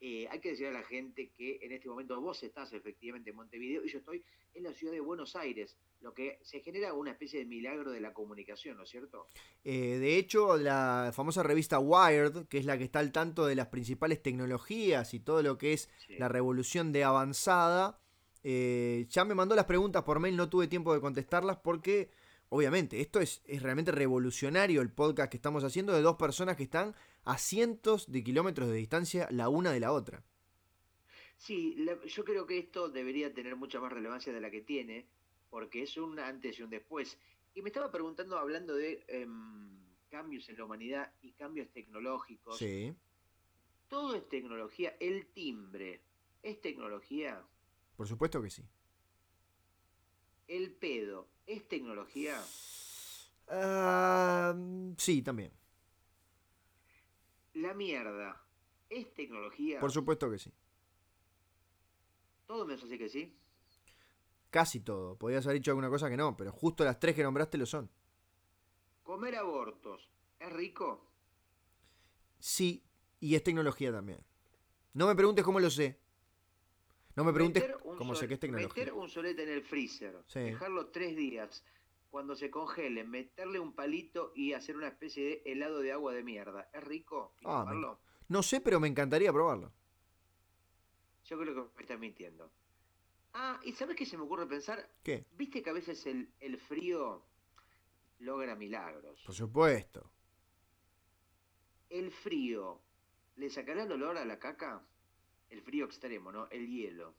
Eh, 0.00 0.26
hay 0.28 0.40
que 0.40 0.50
decir 0.50 0.66
a 0.66 0.72
la 0.72 0.82
gente 0.82 1.30
que 1.30 1.60
en 1.62 1.70
este 1.70 1.88
momento 1.88 2.20
vos 2.20 2.42
estás 2.42 2.72
efectivamente 2.72 3.30
en 3.30 3.36
Montevideo 3.36 3.84
y 3.84 3.88
yo 3.88 3.98
estoy 3.98 4.24
en 4.52 4.64
la 4.64 4.74
ciudad 4.74 4.92
de 4.92 5.00
Buenos 5.00 5.36
Aires, 5.36 5.78
lo 6.02 6.14
que 6.14 6.38
se 6.42 6.60
genera 6.60 6.92
una 6.94 7.12
especie 7.12 7.38
de 7.38 7.46
milagro 7.46 7.90
de 7.90 8.00
la 8.00 8.12
comunicación, 8.12 8.76
¿no 8.76 8.82
es 8.82 8.90
cierto? 8.90 9.26
Eh, 9.64 9.98
de 9.98 10.18
hecho, 10.18 10.56
la 10.56 11.12
famosa 11.14 11.42
revista 11.42 11.78
Wired, 11.78 12.46
que 12.46 12.58
es 12.58 12.64
la 12.64 12.76
que 12.76 12.84
está 12.84 12.98
al 12.98 13.12
tanto 13.12 13.46
de 13.46 13.54
las 13.54 13.68
principales 13.68 14.22
tecnologías 14.22 15.14
y 15.14 15.20
todo 15.20 15.42
lo 15.42 15.58
que 15.58 15.72
es 15.72 15.88
la 16.18 16.28
revolución 16.28 16.92
de 16.92 17.04
avanzada, 17.04 18.00
eh, 18.42 19.06
ya 19.08 19.24
me 19.24 19.34
mandó 19.34 19.54
las 19.54 19.66
preguntas 19.66 20.02
por 20.02 20.18
mail, 20.18 20.36
no 20.36 20.48
tuve 20.48 20.66
tiempo 20.66 20.92
de 20.92 21.00
contestarlas 21.00 21.58
porque 21.58 22.10
obviamente 22.48 23.00
esto 23.00 23.20
es, 23.20 23.40
es 23.46 23.62
realmente 23.62 23.92
revolucionario 23.92 24.82
el 24.82 24.90
podcast 24.90 25.30
que 25.30 25.36
estamos 25.36 25.62
haciendo 25.64 25.92
de 25.92 26.02
dos 26.02 26.16
personas 26.16 26.56
que 26.56 26.64
están 26.64 26.94
a 27.24 27.38
cientos 27.38 28.10
de 28.10 28.24
kilómetros 28.24 28.68
de 28.68 28.74
distancia 28.74 29.28
la 29.30 29.48
una 29.48 29.70
de 29.72 29.80
la 29.80 29.92
otra. 29.92 30.24
Sí, 31.36 31.76
yo 32.06 32.24
creo 32.24 32.46
que 32.46 32.58
esto 32.58 32.88
debería 32.88 33.34
tener 33.34 33.56
mucha 33.56 33.80
más 33.80 33.92
relevancia 33.92 34.32
de 34.32 34.40
la 34.40 34.50
que 34.50 34.60
tiene, 34.60 35.08
porque 35.52 35.82
es 35.82 35.98
un 35.98 36.18
antes 36.18 36.58
y 36.58 36.62
un 36.62 36.70
después. 36.70 37.18
Y 37.52 37.60
me 37.60 37.68
estaba 37.68 37.92
preguntando, 37.92 38.38
hablando 38.38 38.74
de 38.74 39.04
em, 39.06 39.84
cambios 40.08 40.48
en 40.48 40.56
la 40.56 40.64
humanidad 40.64 41.12
y 41.20 41.32
cambios 41.32 41.70
tecnológicos. 41.70 42.56
Sí. 42.56 42.96
Todo 43.86 44.16
es 44.16 44.26
tecnología. 44.30 44.96
El 44.98 45.26
timbre, 45.26 46.06
¿es 46.42 46.58
tecnología? 46.62 47.46
Por 47.96 48.08
supuesto 48.08 48.40
que 48.40 48.48
sí. 48.48 48.66
El 50.48 50.72
pedo, 50.72 51.28
¿es 51.44 51.68
tecnología? 51.68 52.42
Ah, 53.48 54.56
sí, 54.96 55.20
también. 55.20 55.52
La 57.52 57.74
mierda, 57.74 58.42
¿es 58.88 59.12
tecnología? 59.12 59.80
Por 59.80 59.92
supuesto 59.92 60.30
que 60.30 60.38
sí. 60.38 60.50
¿Todo 62.46 62.64
me 62.64 62.72
hace 62.72 62.96
que 62.96 63.10
sí? 63.10 63.36
Casi 64.52 64.80
todo. 64.80 65.16
Podrías 65.16 65.46
haber 65.46 65.60
dicho 65.60 65.70
alguna 65.70 65.88
cosa 65.88 66.10
que 66.10 66.16
no, 66.18 66.36
pero 66.36 66.52
justo 66.52 66.84
las 66.84 67.00
tres 67.00 67.16
que 67.16 67.22
nombraste 67.22 67.56
lo 67.56 67.64
son. 67.64 67.90
¿Comer 69.02 69.36
abortos 69.36 70.10
es 70.38 70.52
rico? 70.52 71.10
Sí, 72.38 72.84
y 73.18 73.34
es 73.34 73.42
tecnología 73.42 73.90
también. 73.90 74.22
No 74.92 75.06
me 75.06 75.16
preguntes 75.16 75.42
cómo 75.42 75.58
lo 75.58 75.70
sé. 75.70 75.98
No 77.16 77.24
me 77.24 77.32
preguntes 77.32 77.64
cómo 77.96 78.14
sé 78.14 78.28
que 78.28 78.34
es 78.34 78.40
tecnología. 78.40 78.84
Meter 78.84 78.92
un 78.92 79.08
solete 79.08 79.42
en 79.42 79.48
el 79.48 79.62
freezer, 79.62 80.22
dejarlo 80.34 80.88
tres 80.88 81.16
días, 81.16 81.64
cuando 82.10 82.36
se 82.36 82.50
congele, 82.50 83.04
meterle 83.04 83.58
un 83.58 83.72
palito 83.72 84.32
y 84.36 84.52
hacer 84.52 84.76
una 84.76 84.88
especie 84.88 85.24
de 85.24 85.42
helado 85.46 85.80
de 85.80 85.92
agua 85.92 86.12
de 86.12 86.22
mierda. 86.22 86.68
¿Es 86.74 86.84
rico? 86.84 87.34
Ah, 87.42 87.96
no 88.28 88.42
sé, 88.42 88.60
pero 88.60 88.80
me 88.80 88.88
encantaría 88.88 89.32
probarlo. 89.32 89.72
Yo 91.24 91.38
creo 91.38 91.54
que 91.54 91.74
me 91.74 91.82
estás 91.82 91.98
mintiendo. 91.98 92.52
Ah, 93.34 93.60
¿y 93.64 93.72
sabes 93.72 93.96
qué 93.96 94.06
se 94.06 94.16
me 94.16 94.24
ocurre 94.24 94.46
pensar? 94.46 94.88
¿Qué? 95.02 95.26
¿Viste 95.32 95.62
que 95.62 95.70
a 95.70 95.72
veces 95.72 96.04
el, 96.06 96.32
el 96.40 96.58
frío 96.58 97.24
logra 98.18 98.54
milagros? 98.54 99.22
Por 99.24 99.34
supuesto. 99.34 100.10
¿El 101.88 102.10
frío 102.10 102.80
le 103.36 103.50
sacará 103.50 103.84
el 103.84 103.92
olor 103.92 104.18
a 104.18 104.24
la 104.24 104.38
caca? 104.38 104.82
El 105.50 105.62
frío 105.62 105.84
extremo, 105.84 106.32
¿no? 106.32 106.48
El 106.50 106.66
hielo. 106.66 107.14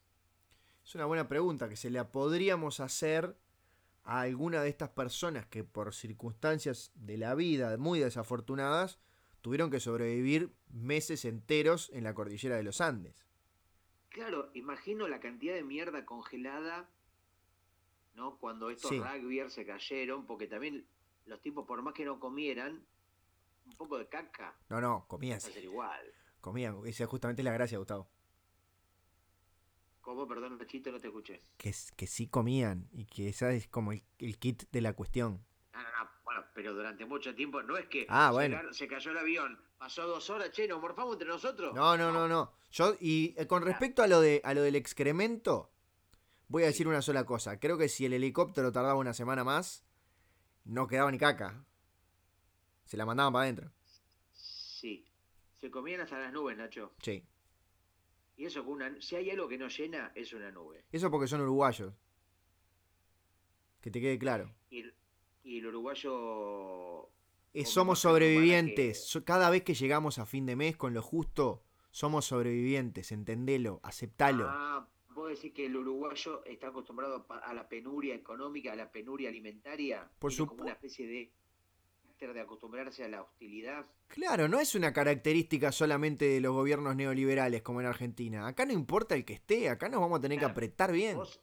Es 0.83 0.95
una 0.95 1.05
buena 1.05 1.27
pregunta 1.27 1.69
que 1.69 1.75
se 1.75 1.89
la 1.89 2.11
podríamos 2.11 2.79
hacer 2.79 3.37
a 4.03 4.21
alguna 4.21 4.61
de 4.61 4.69
estas 4.69 4.89
personas 4.89 5.45
que 5.45 5.63
por 5.63 5.93
circunstancias 5.93 6.91
de 6.95 7.17
la 7.17 7.35
vida 7.35 7.77
muy 7.77 7.99
desafortunadas 7.99 8.99
tuvieron 9.41 9.69
que 9.69 9.79
sobrevivir 9.79 10.53
meses 10.69 11.25
enteros 11.25 11.89
en 11.93 12.03
la 12.03 12.13
cordillera 12.13 12.57
de 12.57 12.63
los 12.63 12.81
Andes. 12.81 13.22
Claro, 14.13 14.51
imagino 14.53 15.07
la 15.07 15.19
cantidad 15.19 15.55
de 15.55 15.63
mierda 15.63 16.05
congelada, 16.05 16.87
¿no? 18.13 18.37
Cuando 18.37 18.69
estos 18.69 18.91
sí. 18.91 19.01
se 19.49 19.65
cayeron, 19.65 20.27
porque 20.27 20.45
también 20.45 20.85
los 21.25 21.41
tipos, 21.41 21.65
por 21.65 21.81
más 21.81 21.95
que 21.95 22.05
no 22.05 22.19
comieran, 22.19 22.85
un 23.65 23.73
poco 23.75 23.97
de 23.97 24.07
caca. 24.07 24.55
No, 24.69 24.79
no, 24.79 25.05
comían. 25.07 25.39
igual. 25.59 26.13
Comían, 26.41 26.77
esa 26.85 27.05
es 27.05 27.09
justamente 27.09 27.41
la 27.41 27.53
gracia, 27.53 27.79
Gustavo. 27.79 28.07
¿Cómo? 30.01 30.27
Perdón, 30.27 30.59
Pechito, 30.59 30.91
no 30.91 30.99
te 30.99 31.07
escuché. 31.07 31.41
Que, 31.57 31.73
que 31.95 32.05
sí 32.05 32.27
comían 32.27 32.87
y 32.91 33.05
que 33.05 33.29
esa 33.29 33.51
es 33.51 33.67
como 33.67 33.93
el, 33.93 34.37
kit 34.37 34.69
de 34.71 34.81
la 34.81 34.93
cuestión. 34.93 35.43
Bueno, 36.33 36.49
pero 36.53 36.73
durante 36.73 37.05
mucho 37.05 37.35
tiempo 37.35 37.61
no 37.61 37.77
es 37.77 37.87
que 37.87 38.05
ah, 38.09 38.31
bueno. 38.31 38.73
se, 38.73 38.87
cayó 38.87 39.11
el 39.11 39.17
avión, 39.17 39.59
pasó 39.77 40.07
dos 40.07 40.29
horas, 40.29 40.51
che, 40.51 40.67
nos 40.67 40.81
morfamos 40.81 41.13
entre 41.13 41.27
nosotros. 41.27 41.73
No, 41.75 41.95
no, 41.95 42.11
no, 42.11 42.27
no. 42.27 42.53
Yo, 42.71 42.95
y 42.99 43.35
eh, 43.37 43.45
con 43.45 43.61
respecto 43.61 44.01
a 44.01 44.07
lo, 44.07 44.19
de, 44.19 44.41
a 44.43 44.53
lo 44.53 44.63
del 44.63 44.75
excremento, 44.75 45.71
voy 46.47 46.63
a 46.63 46.67
decir 46.67 46.87
una 46.87 47.01
sola 47.01 47.23
cosa. 47.25 47.59
Creo 47.59 47.77
que 47.77 47.87
si 47.87 48.05
el 48.05 48.13
helicóptero 48.13 48.71
tardaba 48.71 48.95
una 48.95 49.13
semana 49.13 49.43
más, 49.43 49.85
no 50.65 50.87
quedaba 50.87 51.11
ni 51.11 51.19
caca. 51.19 51.63
Se 52.85 52.97
la 52.97 53.05
mandaban 53.05 53.33
para 53.33 53.43
adentro. 53.43 53.71
Sí. 54.33 55.05
Se 55.61 55.69
comían 55.69 56.01
hasta 56.01 56.19
las 56.19 56.33
nubes, 56.33 56.57
Nacho. 56.57 56.93
Sí. 56.99 57.23
Y 58.37 58.45
eso, 58.45 58.63
una, 58.63 58.99
si 58.99 59.15
hay 59.15 59.29
algo 59.29 59.47
que 59.47 59.59
no 59.59 59.67
llena, 59.67 60.11
es 60.15 60.33
una 60.33 60.49
nube. 60.49 60.83
Eso 60.91 61.11
porque 61.11 61.27
son 61.27 61.41
uruguayos. 61.41 61.93
Que 63.81 63.91
te 63.91 64.01
quede 64.01 64.17
claro. 64.17 64.51
Y, 64.71 64.83
el 65.43 65.67
uruguayo... 65.67 67.09
somos 67.65 67.99
sobrevivientes. 67.99 69.21
Cada 69.25 69.49
vez 69.49 69.63
que 69.63 69.73
llegamos 69.73 70.19
a 70.19 70.25
fin 70.25 70.45
de 70.45 70.55
mes 70.55 70.77
con 70.77 70.93
lo 70.93 71.01
justo, 71.01 71.63
somos 71.91 72.25
sobrevivientes. 72.25 73.11
Entendelo, 73.11 73.79
aceptalo. 73.83 74.45
Ah, 74.47 74.87
vos 75.09 75.29
decir 75.29 75.53
que 75.53 75.65
el 75.65 75.75
uruguayo 75.75 76.43
está 76.45 76.67
acostumbrado 76.67 77.25
a 77.29 77.53
la 77.53 77.67
penuria 77.67 78.15
económica, 78.15 78.73
a 78.73 78.75
la 78.75 78.91
penuria 78.91 79.29
alimentaria? 79.29 80.09
Por 80.19 80.35
como 80.35 80.63
una 80.63 80.73
especie 80.73 81.07
de 81.07 81.31
de 82.31 82.39
acostumbrarse 82.39 83.03
a 83.03 83.09
la 83.09 83.21
hostilidad. 83.21 83.85
Claro, 84.07 84.47
no 84.47 84.59
es 84.59 84.75
una 84.75 84.93
característica 84.93 85.71
solamente 85.71 86.25
de 86.25 86.39
los 86.39 86.53
gobiernos 86.53 86.95
neoliberales 86.95 87.61
como 87.63 87.81
en 87.81 87.87
Argentina. 87.87 88.47
Acá 88.47 88.65
no 88.65 88.71
importa 88.71 89.15
el 89.15 89.25
que 89.25 89.33
esté, 89.33 89.67
acá 89.67 89.89
nos 89.89 89.99
vamos 89.99 90.19
a 90.19 90.21
tener 90.21 90.39
que 90.39 90.45
apretar 90.45 90.91
bien. 90.93 91.17
¿Vos 91.17 91.41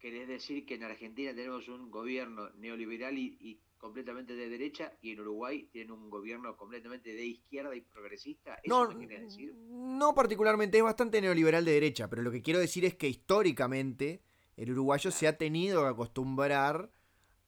querés 0.00 0.26
decir 0.26 0.66
que 0.66 0.74
en 0.74 0.84
Argentina 0.84 1.34
tenemos 1.34 1.68
un 1.68 1.90
gobierno 1.90 2.50
neoliberal 2.56 3.16
y, 3.18 3.60
completamente 3.78 4.34
de 4.34 4.50
derecha 4.50 4.92
y 5.00 5.12
en 5.12 5.20
Uruguay 5.20 5.68
tienen 5.72 5.92
un 5.92 6.10
gobierno 6.10 6.54
completamente 6.54 7.14
de 7.14 7.24
izquierda 7.24 7.74
y 7.74 7.80
progresista? 7.80 8.58
¿Eso 8.62 8.92
no, 8.92 8.98
decir? 8.98 9.54
No 9.54 10.14
particularmente, 10.14 10.76
es 10.76 10.84
bastante 10.84 11.20
neoliberal 11.20 11.64
de 11.64 11.72
derecha, 11.72 12.08
pero 12.10 12.22
lo 12.22 12.30
que 12.30 12.42
quiero 12.42 12.58
decir 12.58 12.84
es 12.84 12.94
que 12.94 13.08
históricamente 13.08 14.22
el 14.56 14.72
uruguayo 14.72 15.10
se 15.10 15.28
ha 15.28 15.38
tenido 15.38 15.82
que 15.82 15.88
acostumbrar 15.88 16.90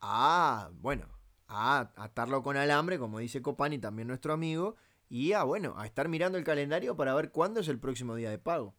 a, 0.00 0.70
bueno, 0.74 1.06
a 1.48 1.92
atarlo 1.96 2.42
con 2.42 2.56
alambre, 2.56 2.98
como 2.98 3.18
dice 3.18 3.42
Copani, 3.42 3.78
también 3.78 4.08
nuestro 4.08 4.32
amigo, 4.32 4.76
y 5.08 5.32
a, 5.34 5.42
bueno, 5.42 5.74
a 5.76 5.84
estar 5.84 6.08
mirando 6.08 6.38
el 6.38 6.44
calendario 6.44 6.96
para 6.96 7.14
ver 7.14 7.30
cuándo 7.30 7.60
es 7.60 7.68
el 7.68 7.78
próximo 7.78 8.14
día 8.14 8.30
de 8.30 8.38
pago. 8.38 8.74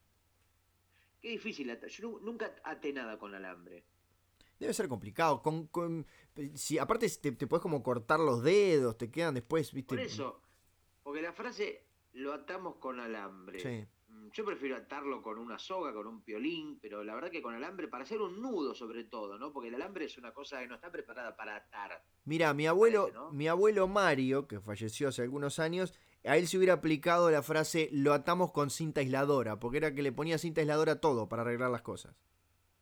Qué 1.23 1.29
difícil. 1.29 1.79
Yo 1.87 2.19
nunca 2.21 2.53
até 2.65 2.91
nada 2.91 3.17
con 3.17 3.33
alambre. 3.33 3.85
Debe 4.59 4.73
ser 4.73 4.89
complicado. 4.89 5.41
Con, 5.41 5.67
con 5.67 6.05
si 6.53 6.77
aparte 6.77 7.09
te, 7.09 7.31
te 7.31 7.47
puedes 7.47 7.61
como 7.61 7.81
cortar 7.81 8.19
los 8.19 8.43
dedos, 8.43 8.97
te 8.97 9.09
quedan 9.09 9.33
después, 9.33 9.71
¿viste? 9.71 9.95
Por 9.95 10.01
eso, 10.01 10.41
porque 11.01 11.21
la 11.21 11.31
frase 11.31 11.85
lo 12.11 12.33
atamos 12.33 12.75
con 12.75 12.99
alambre. 12.99 13.61
Sí. 13.61 13.87
Yo 14.31 14.45
prefiero 14.45 14.77
atarlo 14.77 15.21
con 15.21 15.37
una 15.37 15.59
soga, 15.59 15.93
con 15.93 16.07
un 16.07 16.21
piolín, 16.21 16.79
pero 16.81 17.03
la 17.03 17.15
verdad 17.15 17.29
que 17.29 17.41
con 17.41 17.53
alambre, 17.53 17.87
para 17.87 18.03
hacer 18.03 18.21
un 18.21 18.41
nudo 18.41 18.73
sobre 18.73 19.03
todo, 19.03 19.37
¿no? 19.37 19.51
Porque 19.51 19.69
el 19.69 19.75
alambre 19.75 20.05
es 20.05 20.17
una 20.17 20.33
cosa 20.33 20.59
que 20.59 20.67
no 20.67 20.75
está 20.75 20.91
preparada 20.91 21.35
para 21.35 21.55
atar. 21.55 22.03
Mira, 22.25 22.53
mi 22.53 22.67
abuelo, 22.67 23.31
mi 23.31 23.47
abuelo 23.47 23.87
Mario, 23.87 24.47
que 24.47 24.59
falleció 24.59 25.09
hace 25.09 25.23
algunos 25.23 25.59
años, 25.59 25.93
a 26.23 26.37
él 26.37 26.47
se 26.47 26.57
hubiera 26.57 26.73
aplicado 26.73 27.29
la 27.31 27.43
frase 27.43 27.89
lo 27.91 28.13
atamos 28.13 28.51
con 28.51 28.69
cinta 28.69 29.01
aisladora, 29.01 29.59
porque 29.59 29.77
era 29.77 29.93
que 29.93 30.01
le 30.01 30.11
ponía 30.11 30.37
cinta 30.37 30.61
aisladora 30.61 30.93
a 30.93 31.01
todo 31.01 31.27
para 31.27 31.41
arreglar 31.41 31.69
las 31.69 31.81
cosas. 31.81 32.15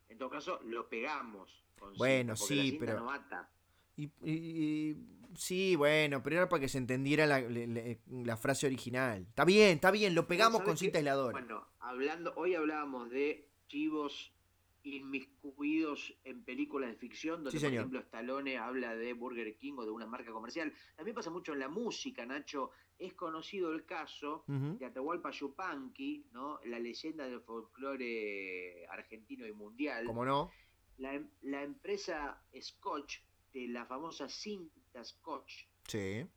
En 0.10 0.18
todo 0.18 0.30
caso, 0.30 0.60
lo 0.66 0.88
pegamos. 0.88 1.64
Con 1.80 1.94
bueno, 1.96 2.36
sí, 2.36 2.78
pero... 2.80 3.08
Y, 3.98 4.96
sí, 5.36 5.76
bueno, 5.76 6.22
pero 6.24 6.38
era 6.38 6.50
para 6.50 6.62
que 6.62 6.70
se 6.70 6.78
entendiera 6.78 7.26
la, 7.26 8.38
frase 8.38 8.68
original. 8.68 9.26
Está 9.30 9.46
bien, 9.46 9.76
está 9.76 9.92
bien, 9.92 10.16
lo 10.16 10.28
pegamos 10.28 10.62
con 10.64 10.78
cinta 10.78 10.98
aisladora. 10.98 11.40
Bueno, 11.40 11.68
hablando, 11.80 12.34
hoy 12.36 12.56
hablábamos 12.56 13.10
de 13.10 13.50
chivos 13.68 14.34
inmiscuidos 14.84 16.18
en 16.24 16.44
películas 16.44 16.90
de 16.90 16.96
ficción, 16.96 17.44
donde 17.44 17.60
por 17.60 17.70
ejemplo 17.70 18.00
Stallone 18.00 18.58
habla 18.58 18.96
de 18.96 19.14
Burger 19.14 19.56
King 19.58 19.74
o 19.78 19.86
de 19.86 19.92
una 19.92 20.08
marca 20.08 20.32
comercial. 20.32 20.74
También 20.96 21.16
pasa 21.16 21.30
mucho 21.30 21.54
en 21.54 21.60
la 21.60 21.70
música, 21.70 22.26
Nacho. 22.26 22.72
Es 22.98 23.14
conocido 23.14 23.74
el 23.74 23.86
caso 23.86 24.44
de 24.48 24.86
Atahualpa 24.86 25.32
Yupanqui, 25.32 26.28
¿no? 26.32 26.60
la 26.66 26.80
leyenda 26.80 27.26
del 27.26 27.42
folclore 27.42 28.86
argentino 28.88 29.46
y 29.46 29.54
mundial. 29.54 30.06
¿Cómo 30.06 30.26
no? 30.26 30.52
La, 30.98 31.20
la 31.42 31.64
empresa 31.64 32.44
Scotch 32.60 33.22
de 33.54 33.68
la 33.68 33.86
famosa 33.86 34.30
cinta 34.30 34.81
Scotch. 35.04 35.68
Sí. 35.88 36.28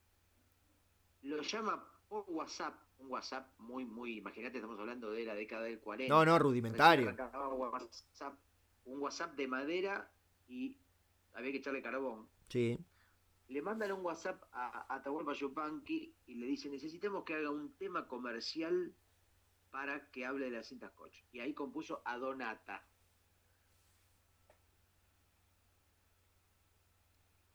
Lo 1.23 1.43
llama 1.43 1.85
por 2.09 2.25
WhatsApp, 2.29 2.75
un 2.99 3.11
WhatsApp 3.11 3.49
muy, 3.59 3.85
muy, 3.85 4.19
imagínate, 4.19 4.59
estamos 4.59 4.79
hablando 4.79 5.11
de 5.11 5.25
la 5.25 5.35
década 5.35 5.65
del 5.65 5.81
40. 5.81 6.13
No, 6.15 6.25
no, 6.25 6.39
rudimentario. 6.39 7.15
un 8.85 9.01
WhatsApp 9.01 9.35
de 9.35 9.49
madera 9.49 10.11
y 10.49 10.77
había 11.35 11.53
que 11.53 11.59
echarle 11.59 11.83
carbón. 11.83 12.29
Sí. 12.49 12.79
Le 13.49 13.63
mandan 13.63 13.93
un 13.93 14.05
WhatsApp 14.05 14.43
a 14.53 14.95
Atahualpa 14.95 15.33
Yupanqui 15.33 16.15
y 16.27 16.35
le 16.35 16.47
dicen, 16.47 16.73
necesitamos 16.73 17.25
que 17.25 17.35
haga 17.35 17.51
un 17.51 17.75
tema 17.75 18.07
comercial 18.07 18.95
para 19.71 20.09
que 20.11 20.25
hable 20.25 20.47
de 20.47 20.53
la 20.53 20.63
cinta 20.63 20.89
Scotch. 20.89 21.25
Y 21.33 21.41
ahí 21.41 21.53
compuso 21.53 22.01
a 22.05 22.17
Donata. 22.17 22.87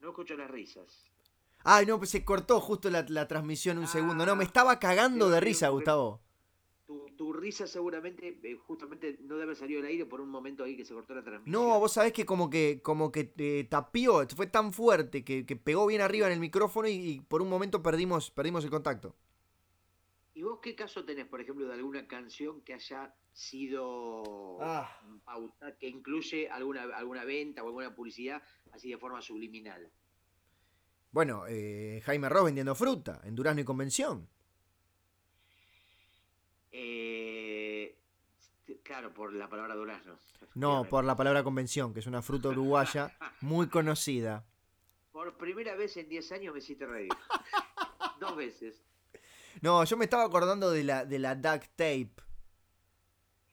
No 0.02 0.10
escucho 0.10 0.36
las 0.36 0.50
risas. 0.50 1.10
Ay, 1.64 1.86
no, 1.86 1.98
pues 1.98 2.10
se 2.10 2.24
cortó 2.24 2.60
justo 2.62 2.90
la, 2.90 3.28
transmisión 3.28 3.78
un 3.78 3.88
segundo. 3.88 4.26
No, 4.26 4.36
me 4.36 4.44
ah, 4.44 4.48
estaba 4.48 4.80
cagando 4.80 5.30
de 5.30 5.40
risa, 5.40 5.70
Gustavo. 5.70 6.22
Tu, 7.18 7.34
risa 7.34 7.68
seguramente, 7.68 8.40
eh, 8.44 8.56
justamente, 8.56 9.18
no 9.22 9.36
debe 9.36 9.44
haber 9.44 9.56
salido 9.58 9.82
del 9.82 9.92
aire 9.92 10.06
por 10.06 10.22
un 10.22 10.30
momento 10.30 10.64
ahí 10.64 10.78
que 10.78 10.86
se 10.86 10.94
cortó 10.94 11.14
la 11.14 11.22
transmisión. 11.22 11.52
No, 11.52 11.80
vos 11.80 11.92
sabés 11.92 12.14
que 12.14 12.26
como 12.26 12.50
que, 12.50 12.82
como 12.82 13.12
que 13.12 13.26
te 13.26 13.66
tapió, 13.66 14.26
fue 14.36 14.48
tan 14.48 14.72
fuerte 14.72 15.24
que, 15.26 15.44
pegó 15.58 15.86
bien 15.86 16.02
arriba 16.02 16.28
en 16.28 16.34
el 16.34 16.40
micrófono 16.40 16.88
y, 16.88 17.22
por 17.28 17.42
un 17.42 17.50
momento 17.50 17.84
perdimos, 17.84 18.32
perdimos 18.32 18.64
el 18.64 18.70
contacto. 18.70 19.16
¿Y 20.50 20.52
vos 20.52 20.62
qué 20.64 20.74
caso 20.74 21.06
tenés, 21.06 21.28
por 21.28 21.40
ejemplo, 21.40 21.68
de 21.68 21.76
alguna 21.76 22.08
canción 22.08 22.62
que 22.62 22.74
haya 22.74 23.14
sido 23.32 24.58
ah. 24.60 25.00
pauta, 25.24 25.78
que 25.78 25.88
incluye 25.88 26.50
alguna, 26.50 26.86
alguna 26.98 27.24
venta 27.24 27.62
o 27.64 27.68
alguna 27.68 27.94
publicidad 27.94 28.42
así 28.72 28.90
de 28.90 28.98
forma 28.98 29.22
subliminal? 29.22 29.92
Bueno, 31.12 31.44
eh, 31.48 32.02
Jaime 32.04 32.30
Ross 32.30 32.46
vendiendo 32.46 32.74
fruta 32.74 33.22
en 33.26 33.36
Durazno 33.36 33.62
y 33.62 33.64
Convención. 33.64 34.28
Eh, 36.72 37.96
claro, 38.82 39.14
por 39.14 39.32
la 39.32 39.48
palabra 39.48 39.76
durazno. 39.76 40.18
No, 40.56 40.84
por 40.86 41.06
la 41.06 41.16
palabra 41.16 41.44
convención, 41.44 41.94
que 41.94 42.00
es 42.00 42.08
una 42.08 42.24
fruta 42.24 42.50
uruguaya 42.50 43.16
muy 43.42 43.70
conocida. 43.70 44.48
Por 45.12 45.38
primera 45.38 45.76
vez 45.76 45.96
en 45.98 46.10
10 46.10 46.32
años 46.32 46.54
me 46.54 46.58
hiciste 46.58 46.88
reír. 46.88 47.12
Dos 48.20 48.36
veces. 48.36 48.89
No, 49.62 49.84
yo 49.84 49.98
me 49.98 50.06
estaba 50.06 50.24
acordando 50.24 50.72
de 50.72 50.84
la, 50.84 51.06
de 51.06 51.20
la 51.20 51.36
duct 51.36 51.68
tape. 51.76 52.12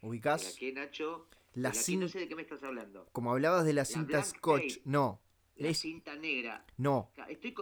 ¿Ubicás? 0.03 0.55
¿De 0.55 0.59
qué, 0.59 0.73
Nacho? 0.73 1.29
La 1.55 1.73
cinta... 1.73 2.05
No 2.05 2.09
sé 2.11 2.21
de 2.21 2.29
qué 2.29 2.37
me 2.37 2.43
estás 2.43 2.63
hablando. 2.63 3.09
Como 3.13 3.33
hablabas 3.33 3.65
de 3.65 3.73
la, 3.73 3.85
cinta 3.85 4.23
scotch. 4.23 4.81
No, 4.85 5.21
la 5.57 5.73
cinta 5.75 6.15
negra. 6.17 6.65
No. 6.77 7.13
Estoy, 7.29 7.55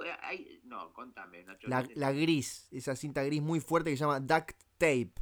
no, 0.64 0.92
contame, 0.92 1.44
Nacho. 1.44 1.68
La, 1.68 2.12
gris, 2.12 2.68
esa 2.73 2.97
cinta 2.97 3.23
gris 3.23 3.40
muy 3.40 3.61
fuerte 3.61 3.90
que 3.90 3.97
se 3.97 4.01
llama 4.01 4.20
duct 4.20 4.53
tape. 4.79 5.12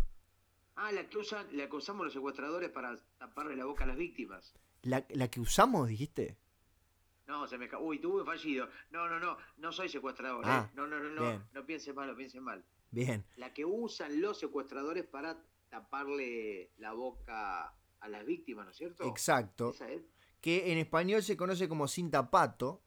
Ah, 0.76 0.90
la 0.90 1.06
que, 1.08 1.18
usan, 1.18 1.46
la 1.56 1.68
que 1.68 1.76
usamos 1.76 2.04
los 2.04 2.14
secuestradores 2.14 2.70
para 2.70 2.96
taparle 3.18 3.56
la 3.56 3.66
boca 3.66 3.84
a 3.84 3.86
las 3.86 3.96
víctimas. 3.96 4.54
¿La, 4.82 5.04
la 5.10 5.28
que 5.28 5.38
usamos, 5.38 5.88
dijiste? 5.88 6.38
No, 7.26 7.46
se 7.46 7.56
me 7.56 7.68
Uy, 7.76 7.98
tuve 7.98 8.24
fallido. 8.24 8.68
No, 8.90 9.08
no, 9.08 9.20
no, 9.20 9.36
no 9.58 9.72
soy 9.72 9.88
secuestrador. 9.88 10.42
Ah, 10.44 10.66
¿eh? 10.68 10.72
No, 10.74 10.86
no, 10.86 10.98
no, 10.98 11.10
no. 11.10 11.48
No 11.52 11.66
piense 11.66 11.92
mal, 11.92 12.08
no 12.08 12.16
piense 12.16 12.40
mal. 12.40 12.64
Bien. 12.92 13.24
La 13.36 13.52
que 13.52 13.64
usan 13.64 14.20
los 14.20 14.38
secuestradores 14.38 15.04
para 15.04 15.44
taparle 15.68 16.70
la 16.78 16.92
boca 16.92 17.74
a 17.98 18.08
las 18.08 18.24
víctimas, 18.24 18.66
¿no 18.66 18.70
es 18.70 18.76
cierto? 18.76 19.04
Exacto. 19.04 19.70
¿Esa 19.70 19.90
es? 19.90 20.02
que 20.42 20.72
en 20.72 20.78
español 20.78 21.22
se 21.22 21.36
conoce 21.36 21.68
como 21.68 21.88
cinta 21.88 22.30
pato. 22.30 22.82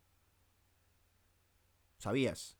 ¿Sabías? 1.97 2.59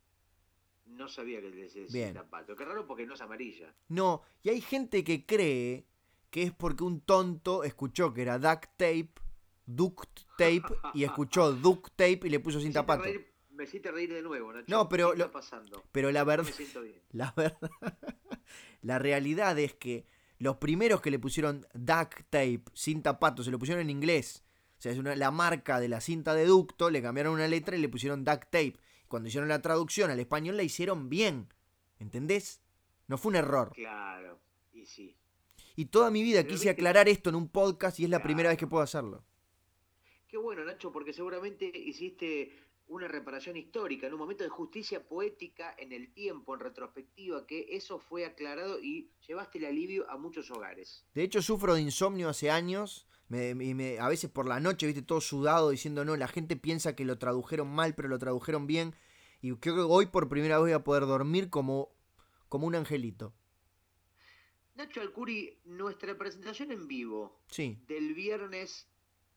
No 0.86 1.08
sabía 1.10 1.42
que 1.42 1.50
le 1.50 1.70
cinta 1.70 2.28
pato. 2.28 2.56
Qué 2.56 2.64
raro 2.64 2.88
porque 2.88 3.06
no 3.06 3.14
es 3.14 3.22
amarilla. 3.22 3.76
No, 3.90 4.24
y 4.42 4.50
hay 4.50 4.62
gente 4.62 5.04
que 5.04 5.26
cree 5.26 5.86
que 6.32 6.44
es 6.44 6.54
porque 6.54 6.86
un 6.86 7.02
tonto 7.02 7.64
escuchó 7.64 8.14
que 8.14 8.22
era 8.22 8.40
duct 8.40 8.66
tape, 8.78 9.12
duct 9.66 10.22
tape, 10.38 10.64
y 10.94 11.04
escuchó 11.04 11.52
duct 11.54 11.90
tape 11.96 12.22
y 12.24 12.30
le 12.30 12.40
puso 12.40 12.62
cinta 12.62 12.86
pato. 12.86 13.10
Me 13.56 13.64
hiciste 13.64 13.92
reír 13.92 14.14
de 14.14 14.22
nuevo, 14.22 14.54
Nacho. 14.54 14.66
No, 14.68 14.88
pero, 14.90 15.12
¿Qué 15.12 15.22
está 15.22 15.32
pasando? 15.32 15.84
pero 15.92 16.12
la 16.12 16.24
verdad, 16.24 16.52
la 17.12 17.34
verdad, 17.36 17.72
la 18.82 19.00
realidad 19.00 19.58
es 19.60 19.74
que 19.74 20.06
los 20.38 20.58
primeros 20.58 21.02
que 21.02 21.12
le 21.12 21.20
pusieron 21.20 21.66
duct 21.74 22.22
tape, 22.30 22.64
cinta 22.74 23.20
pato, 23.20 23.44
se 23.44 23.52
lo 23.52 23.60
pusieron 23.60 23.82
en 23.82 23.90
inglés 23.90 24.46
o 24.78 24.82
sea, 24.82 24.92
es 24.92 24.98
una, 24.98 25.16
la 25.16 25.32
marca 25.32 25.80
de 25.80 25.88
la 25.88 26.02
cinta 26.02 26.34
de 26.34 26.46
ducto, 26.46 26.90
le 26.90 27.02
cambiaron 27.02 27.34
una 27.34 27.48
letra 27.48 27.78
y 27.78 27.82
le 27.82 27.90
pusieron 27.90 28.24
duct 28.24 28.44
tape. 28.44 28.76
Cuando 29.08 29.30
hicieron 29.30 29.48
la 29.48 29.62
traducción 29.62 30.12
al 30.12 30.20
español 30.20 30.58
la 30.58 30.64
hicieron 30.64 31.10
bien. 31.10 31.48
¿Entendés? 32.00 32.62
No 33.08 33.18
fue 33.18 33.30
un 33.30 33.36
error. 33.38 33.72
Claro, 33.74 34.40
y 34.74 34.86
sí. 34.86 35.16
Y 35.76 35.86
toda 35.86 36.12
mi 36.12 36.24
vida 36.24 36.46
quise 36.46 36.70
aclarar 36.70 37.08
esto 37.08 37.30
en 37.30 37.36
un 37.36 37.50
podcast 37.50 38.00
y 38.00 38.06
es 38.06 38.10
la 38.10 38.24
primera 38.24 38.50
vez 38.50 38.58
que 38.58 38.68
puedo 38.68 38.84
hacerlo. 38.84 39.24
Qué 40.28 40.38
bueno, 40.38 40.66
Nacho, 40.66 40.92
porque 40.92 41.14
seguramente 41.14 41.66
hiciste 41.66 42.52
una 42.88 43.08
reparación 43.08 43.58
histórica, 43.58 44.08
en 44.08 44.14
un 44.14 44.20
momento 44.20 44.44
de 44.44 44.50
justicia 44.50 45.08
poética 45.08 45.76
en 45.78 45.92
el 45.92 46.14
tiempo, 46.14 46.54
en 46.54 46.60
retrospectiva, 46.60 47.46
que 47.48 47.68
eso 47.72 48.00
fue 48.00 48.26
aclarado 48.26 48.80
y 48.80 49.10
llevaste 49.28 49.58
el 49.58 49.66
alivio 49.66 50.10
a 50.10 50.18
muchos 50.18 50.52
hogares. 50.52 51.06
De 51.14 51.24
hecho, 51.24 51.42
sufro 51.42 51.74
de 51.74 51.82
insomnio 51.82 52.30
hace 52.30 52.52
años 52.52 53.08
me, 53.28 53.98
a 54.00 54.08
veces 54.08 54.30
por 54.30 54.48
la 54.48 54.60
noche, 54.60 54.86
viste, 54.86 55.02
todo 55.02 55.22
sudado 55.22 55.72
diciendo, 55.72 56.06
no, 56.06 56.16
la 56.16 56.28
gente 56.28 56.56
piensa 56.56 56.96
que 56.96 57.06
lo 57.06 57.18
tradujeron 57.18 57.68
mal, 57.68 57.96
pero 57.96 58.08
lo 58.08 58.20
tradujeron 58.20 58.68
bien. 58.68 58.96
Y 59.42 59.54
creo 59.56 59.76
que 59.76 59.82
hoy 59.82 60.06
por 60.08 60.30
primera 60.30 60.58
vez 60.58 60.64
voy 60.64 60.72
a 60.74 60.84
poder 60.84 61.06
dormir 61.06 61.50
como, 61.50 61.90
como 62.50 62.68
un 62.68 62.76
angelito. 62.76 63.34
Nacho 64.76 65.02
Alcuri, 65.02 65.58
nuestra 65.64 66.18
presentación 66.18 66.72
en 66.72 66.88
vivo 66.88 67.40
Sí, 67.48 67.80
del 67.88 68.14
viernes 68.14 68.90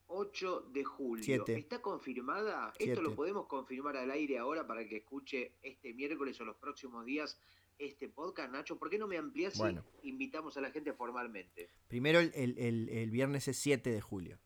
8 0.09 0.69
de 0.73 0.83
julio. 0.83 1.23
Siete. 1.23 1.57
¿Está 1.57 1.81
confirmada? 1.81 2.73
Siete. 2.77 2.93
Esto 2.93 3.01
lo 3.03 3.15
podemos 3.15 3.45
confirmar 3.47 3.95
al 3.97 4.11
aire 4.11 4.37
ahora 4.39 4.65
para 4.67 4.85
que 4.87 4.97
escuche 4.97 5.53
este 5.61 5.93
miércoles 5.93 6.39
o 6.41 6.45
los 6.45 6.57
próximos 6.57 7.05
días 7.05 7.39
este 7.77 8.09
podcast, 8.09 8.51
Nacho. 8.51 8.77
¿Por 8.77 8.89
qué 8.89 8.97
no 8.97 9.07
me 9.07 9.17
amplías 9.17 9.57
Bueno. 9.57 9.85
y 10.03 10.09
invitamos 10.09 10.57
a 10.57 10.61
la 10.61 10.71
gente 10.71 10.91
formalmente? 10.93 11.69
primero 11.87 12.19
el, 12.19 12.31
el- 12.35 12.89
el- 12.89 13.09
viernes 13.11 13.47
es 13.47 13.57
7 13.57 13.89
de 13.91 14.01
julio. 14.01 14.37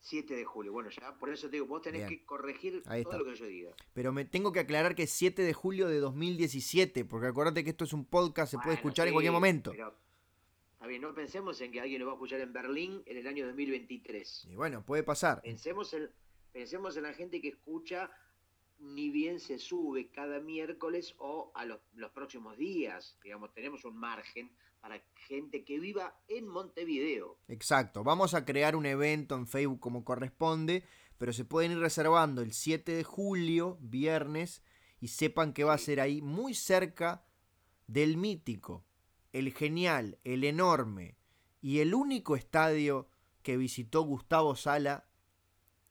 7 0.00 0.36
de 0.36 0.44
julio. 0.44 0.72
Bueno, 0.72 0.88
ya 0.88 1.18
por 1.18 1.30
eso 1.30 1.48
te 1.48 1.56
digo, 1.56 1.66
vos 1.66 1.82
tenés 1.82 2.06
Bien. 2.06 2.20
que 2.20 2.24
corregir 2.24 2.82
Ahí 2.86 3.02
todo 3.02 3.14
está. 3.14 3.24
lo 3.24 3.30
que 3.32 3.36
yo 3.38 3.46
diga. 3.46 3.74
Pero 3.92 4.12
me 4.12 4.24
tengo 4.24 4.52
que 4.52 4.60
aclarar 4.60 4.94
que 4.94 5.02
es 5.02 5.10
7 5.10 5.42
de 5.42 5.52
julio 5.52 5.88
de 5.88 5.98
2017, 5.98 7.04
porque 7.04 7.26
acuérdate 7.26 7.64
que 7.64 7.70
esto 7.70 7.84
es 7.84 7.92
un 7.92 8.04
podcast, 8.04 8.52
se 8.52 8.58
puede 8.58 8.76
escuchar 8.76 9.08
en 9.08 9.14
cualquier 9.14 9.32
momento. 9.32 9.72
pero, 9.72 9.92
está 10.86 10.90
bien, 10.90 11.02
no 11.02 11.14
pensemos 11.14 11.60
en 11.60 11.72
que 11.72 11.80
alguien 11.80 11.98
lo 11.98 12.06
va 12.06 12.12
a 12.12 12.14
escuchar 12.14 12.40
en 12.40 12.52
Berlín 12.52 13.02
en 13.06 13.16
el 13.16 13.26
año 13.26 13.44
2023. 13.46 14.46
Y 14.48 14.54
bueno, 14.54 14.84
puede 14.84 15.02
pasar. 15.02 15.42
Pensemos 15.42 15.92
en, 15.94 16.08
pensemos 16.52 16.96
en 16.96 17.02
la 17.02 17.12
gente 17.12 17.40
que 17.40 17.48
escucha 17.48 18.08
ni 18.78 19.10
bien 19.10 19.40
se 19.40 19.58
sube 19.58 20.12
cada 20.12 20.38
miércoles 20.38 21.16
o 21.18 21.50
a 21.56 21.64
los, 21.64 21.80
los 21.94 22.12
próximos 22.12 22.56
días. 22.56 23.18
Digamos, 23.24 23.52
tenemos 23.52 23.84
un 23.84 23.96
margen 23.96 24.52
para 24.80 25.02
gente 25.26 25.64
que 25.64 25.80
viva 25.80 26.20
en 26.28 26.46
Montevideo. 26.46 27.36
Exacto, 27.48 28.04
vamos 28.04 28.34
a 28.34 28.44
crear 28.44 28.76
un 28.76 28.86
evento 28.86 29.34
en 29.34 29.48
Facebook 29.48 29.80
como 29.80 30.04
corresponde, 30.04 30.84
pero 31.18 31.32
se 31.32 31.44
pueden 31.44 31.72
ir 31.72 31.78
reservando 31.78 32.42
el 32.42 32.52
7 32.52 32.92
de 32.92 33.02
julio, 33.02 33.76
viernes, 33.80 34.62
y 35.00 35.08
sepan 35.08 35.52
que 35.52 35.64
va 35.64 35.74
a 35.74 35.78
ser 35.78 36.00
ahí 36.00 36.22
muy 36.22 36.54
cerca 36.54 37.26
del 37.88 38.16
mítico, 38.18 38.84
el 39.38 39.52
genial, 39.52 40.18
el 40.24 40.44
enorme 40.44 41.16
y 41.60 41.80
el 41.80 41.94
único 41.94 42.36
estadio 42.36 43.08
que 43.42 43.56
visitó 43.56 44.02
Gustavo 44.02 44.56
Sala 44.56 45.08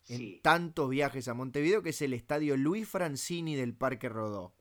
en 0.07 0.17
Sí. 0.17 0.39
tantos 0.43 0.89
viajes 0.89 1.27
a 1.27 1.33
Montevideo, 1.33 1.81
que 1.81 1.89
es 1.89 2.01
el 2.01 2.13
estadio 2.13 2.57
Luis 2.57 2.87
Francini 2.87 3.55
del 3.55 3.75
Parque 3.75 4.07
Rodó. 4.09 4.53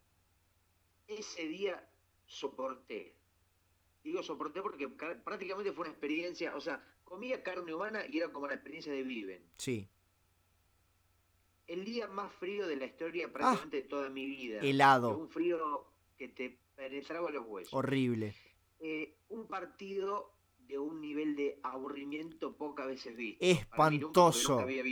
Ese 1.07 1.47
día 1.49 1.87
soporté. 2.26 3.14
Digo 4.03 4.22
soporté 4.22 4.61
porque 4.62 4.95
ca- 4.97 5.22
prácticamente 5.22 5.72
fue 5.72 5.82
una 5.85 5.91
experiencia, 5.91 6.55
o 6.57 6.61
sea, 6.61 6.82
comía 7.05 7.43
carne 7.43 7.74
humana 7.74 8.03
y 8.09 8.18
era 8.18 8.32
como 8.32 8.47
la 8.47 8.55
experiencia 8.55 8.93
de 8.93 9.03
Viven. 9.03 9.43
Sí, 9.59 9.89
El 11.66 11.85
día 11.87 12.07
más 12.09 12.30
frío 12.35 12.66
de 12.66 12.76
la 12.76 12.85
historia 12.85 13.32
prácticamente 13.32 13.78
de 13.78 13.82
toda 13.85 14.11
mi 14.11 14.26
vida. 14.26 14.59
Ah, 14.62 14.66
helado, 14.66 15.16
Un 15.16 15.30
frío 15.30 15.87
que 16.18 16.28
te 16.28 16.59
penetraba 16.76 17.30
los 17.30 17.47
huesos. 17.47 17.72
horrible. 17.72 18.35
Eh, 18.87 19.16
un 19.30 19.47
partido 19.47 20.35
de 20.59 20.78
un 20.78 21.01
nivel 21.01 21.37
de 21.37 21.59
aburrimiento 21.62 22.55
pocas 22.55 22.87
veces 22.87 23.16
visto. 23.16 23.43
Nunca, 23.43 23.61
Espantoso. 23.61 24.53
nunca 24.53 24.64
había 24.64 24.85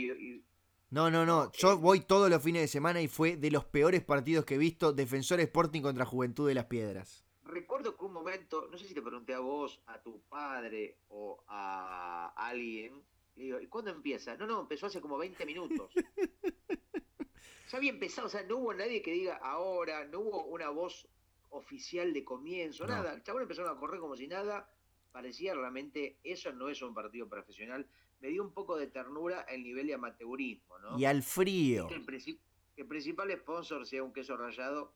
No, 0.89 1.11
no, 1.11 1.27
no. 1.27 1.51
Yo 1.51 1.77
voy 1.77 1.99
todos 1.99 2.27
los 2.27 2.41
fines 2.41 2.63
de 2.63 2.67
semana 2.67 3.03
y 3.03 3.07
fue 3.07 3.37
de 3.37 3.51
los 3.51 3.65
peores 3.65 4.03
partidos 4.03 4.45
que 4.45 4.55
he 4.55 4.57
visto. 4.57 4.93
Defensor 4.93 5.41
Sporting 5.41 5.83
contra 5.83 6.05
Juventud 6.05 6.47
de 6.47 6.55
las 6.55 6.65
Piedras. 6.65 7.23
Recuerdo 7.43 7.95
que 7.95 8.03
un 8.03 8.13
momento, 8.13 8.67
no 8.71 8.79
sé 8.79 8.87
si 8.87 8.95
te 8.95 9.01
pregunté 9.03 9.35
a 9.35 9.41
vos, 9.41 9.79
a 9.85 10.01
tu 10.01 10.21
padre 10.21 10.97
o 11.09 11.43
a 11.47 12.33
alguien, 12.35 12.99
le 13.35 13.43
digo, 13.43 13.61
¿y 13.61 13.67
cuándo 13.67 13.91
empieza? 13.91 14.35
No, 14.37 14.47
no, 14.47 14.61
empezó 14.61 14.87
hace 14.87 15.01
como 15.01 15.19
20 15.19 15.45
minutos. 15.45 15.93
ya 17.71 17.77
había 17.77 17.91
empezado, 17.91 18.25
o 18.25 18.29
sea, 18.31 18.41
no 18.41 18.57
hubo 18.57 18.73
nadie 18.73 19.03
que 19.03 19.11
diga 19.11 19.35
ahora, 19.35 20.05
no 20.05 20.21
hubo 20.21 20.45
una 20.45 20.69
voz 20.69 21.07
oficial 21.53 22.13
de 22.13 22.23
comienzo, 22.23 22.85
No. 22.85 22.93
nada. 22.95 23.13
El 23.13 23.23
chabón 23.23 23.43
empezaron 23.43 23.75
a 23.75 23.79
correr 23.79 23.99
como 23.99 24.15
si 24.15 24.27
nada. 24.27 24.69
Parecía 25.11 25.53
realmente, 25.53 26.17
eso 26.23 26.51
no 26.53 26.69
es 26.69 26.81
un 26.81 26.93
partido 26.93 27.27
profesional. 27.29 27.87
Me 28.19 28.29
dio 28.29 28.41
un 28.43 28.51
poco 28.51 28.77
de 28.77 28.87
ternura 28.87 29.41
el 29.41 29.63
nivel 29.63 29.87
de 29.87 29.93
amateurismo, 29.93 30.79
¿no? 30.79 30.97
Y 30.99 31.05
al 31.05 31.21
frío. 31.23 31.87
Que 31.87 31.95
el, 31.95 32.05
princip- 32.05 32.39
el 32.77 32.87
principal 32.87 33.31
sponsor 33.37 33.85
sea 33.85 34.03
un 34.03 34.11
queso 34.13 34.35
rallado, 34.37 34.93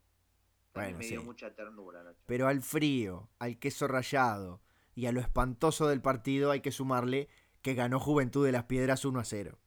también 0.72 0.96
Bueno, 0.96 0.98
me 1.00 1.08
dio 1.08 1.24
mucha 1.24 1.54
ternura, 1.54 2.04
Nacho. 2.04 2.20
Pero 2.26 2.48
al 2.48 2.62
frío, 2.62 3.30
al 3.40 3.60
queso 3.60 3.88
rallado 3.88 4.62
y 4.96 5.06
a 5.06 5.12
lo 5.12 5.20
espantoso 5.20 5.88
del 5.88 6.02
partido 6.02 6.50
hay 6.52 6.62
que 6.62 6.72
sumarle 6.72 7.30
que 7.62 7.74
ganó 7.76 8.00
Juventud 8.00 8.46
de 8.46 8.52
las 8.54 8.64
Piedras 8.64 9.06
1 9.06 9.20
a 9.20 9.24
0. 9.24 9.60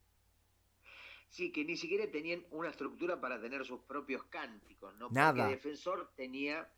Sí, 1.29 1.53
que 1.53 1.65
ni 1.65 1.77
siquiera 1.77 2.11
tenían 2.11 2.45
una 2.51 2.71
estructura 2.71 3.21
para 3.21 3.41
tener 3.41 3.65
sus 3.65 3.81
propios 3.83 4.25
cánticos, 4.25 4.97
¿no? 4.99 5.09
Nada. 5.11 5.45
Porque 5.45 5.55
Defensor 5.57 6.11
tenía, 6.17 6.69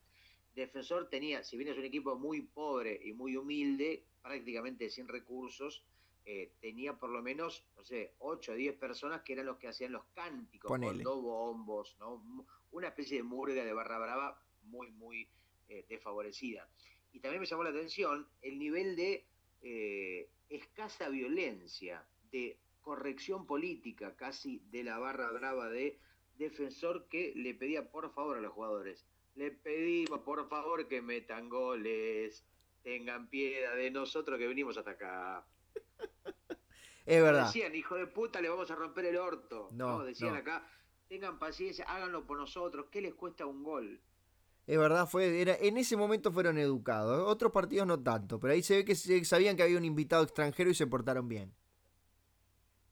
Defensor 0.55 1.09
tenía, 1.09 1.43
si 1.43 1.57
bien 1.57 1.71
es 1.71 1.79
un 1.79 1.85
equipo 1.85 2.17
muy 2.17 2.43
pobre 2.43 3.01
y 3.03 3.13
muy 3.13 3.37
humilde, 3.37 4.05
prácticamente 4.23 4.91
sin 4.91 5.09
recursos, 5.09 5.85
eh, 6.25 6.53
tenía 6.61 6.99
por 6.99 7.11
lo 7.11 7.23
menos, 7.23 7.65
no 7.77 7.83
sé, 7.83 8.15
8 8.19 8.53
o 8.53 8.55
10 8.55 8.77
personas 8.77 9.23
que 9.23 9.33
eran 9.33 9.47
los 9.47 9.57
que 9.57 9.69
hacían 9.69 9.93
los 9.93 10.05
cánticos, 10.15 10.69
Ponele. 10.69 10.93
con 10.93 11.03
dos 11.03 11.23
bombos, 11.23 11.97
¿no? 11.99 12.47
Una 12.71 12.89
especie 12.89 13.17
de 13.17 13.23
murga 13.23 13.65
de 13.65 13.73
barra 13.73 13.99
brava 13.99 14.41
muy, 14.63 14.91
muy 14.93 15.29
eh, 15.69 15.85
desfavorecida. 15.89 16.69
Y 17.13 17.21
también 17.21 17.41
me 17.41 17.47
llamó 17.47 17.65
la 17.65 17.71
atención 17.71 18.29
el 18.41 18.59
nivel 18.59 18.95
de 18.95 19.27
eh, 19.63 20.29
escasa 20.49 21.09
violencia, 21.09 22.07
de 22.31 22.59
corrección 22.83 23.47
política 23.47 24.15
casi 24.17 24.61
de 24.71 24.85
la 24.85 24.99
barra 24.99 25.31
brava 25.31 25.69
de 25.69 25.99
defensor 26.37 27.07
que 27.09 27.33
le 27.37 27.55
pedía 27.55 27.91
por 27.91 28.13
favor 28.13 28.39
a 28.39 28.41
los 28.41 28.53
jugadores. 28.53 29.07
Le 29.35 29.51
pedimos 29.51 30.21
por 30.21 30.47
favor 30.49 30.87
que 30.89 31.01
metan 31.01 31.49
goles, 31.49 32.45
tengan 32.83 33.29
piedad 33.29 33.77
de 33.77 33.91
nosotros 33.91 34.39
que 34.39 34.47
venimos 34.47 34.77
hasta 34.77 34.93
acá. 34.93 35.47
Es 37.05 37.21
verdad. 37.23 37.47
Decían, 37.47 37.75
hijo 37.75 37.97
de 37.97 38.07
puta, 38.07 38.41
le 38.41 38.49
vamos 38.49 38.71
a 38.71 38.75
romper 38.77 39.07
el 39.07 39.17
orto. 39.17 39.69
No, 39.73 39.99
No, 39.99 40.05
decían 40.05 40.35
no. 40.35 40.39
acá, 40.41 40.67
tengan 41.09 41.39
paciencia, 41.39 41.85
háganlo 41.87 42.27
por 42.27 42.39
nosotros, 42.39 42.87
¿qué 42.91 43.01
les 43.01 43.15
cuesta 43.15 43.47
un 43.47 43.63
gol? 43.63 44.01
Es 44.67 44.79
verdad, 44.79 45.09
fue, 45.09 45.41
era, 45.41 45.57
en 45.57 45.77
ese 45.77 45.97
momento 45.97 46.31
fueron 46.33 46.57
educados. 46.59 47.29
Otros 47.29 47.51
partidos 47.53 47.87
no 47.87 48.01
tanto, 48.03 48.39
pero 48.39 48.53
ahí 48.53 48.63
se 48.63 48.77
ve 48.77 48.85
que 48.85 48.95
sabían 49.25 49.57
que 49.57 49.63
había 49.65 49.79
un 49.79 49.85
invitado 49.85 50.23
extranjero 50.23 50.71
y 50.71 50.75
se 50.75 50.87
portaron 50.87 51.29
bien. 51.29 51.53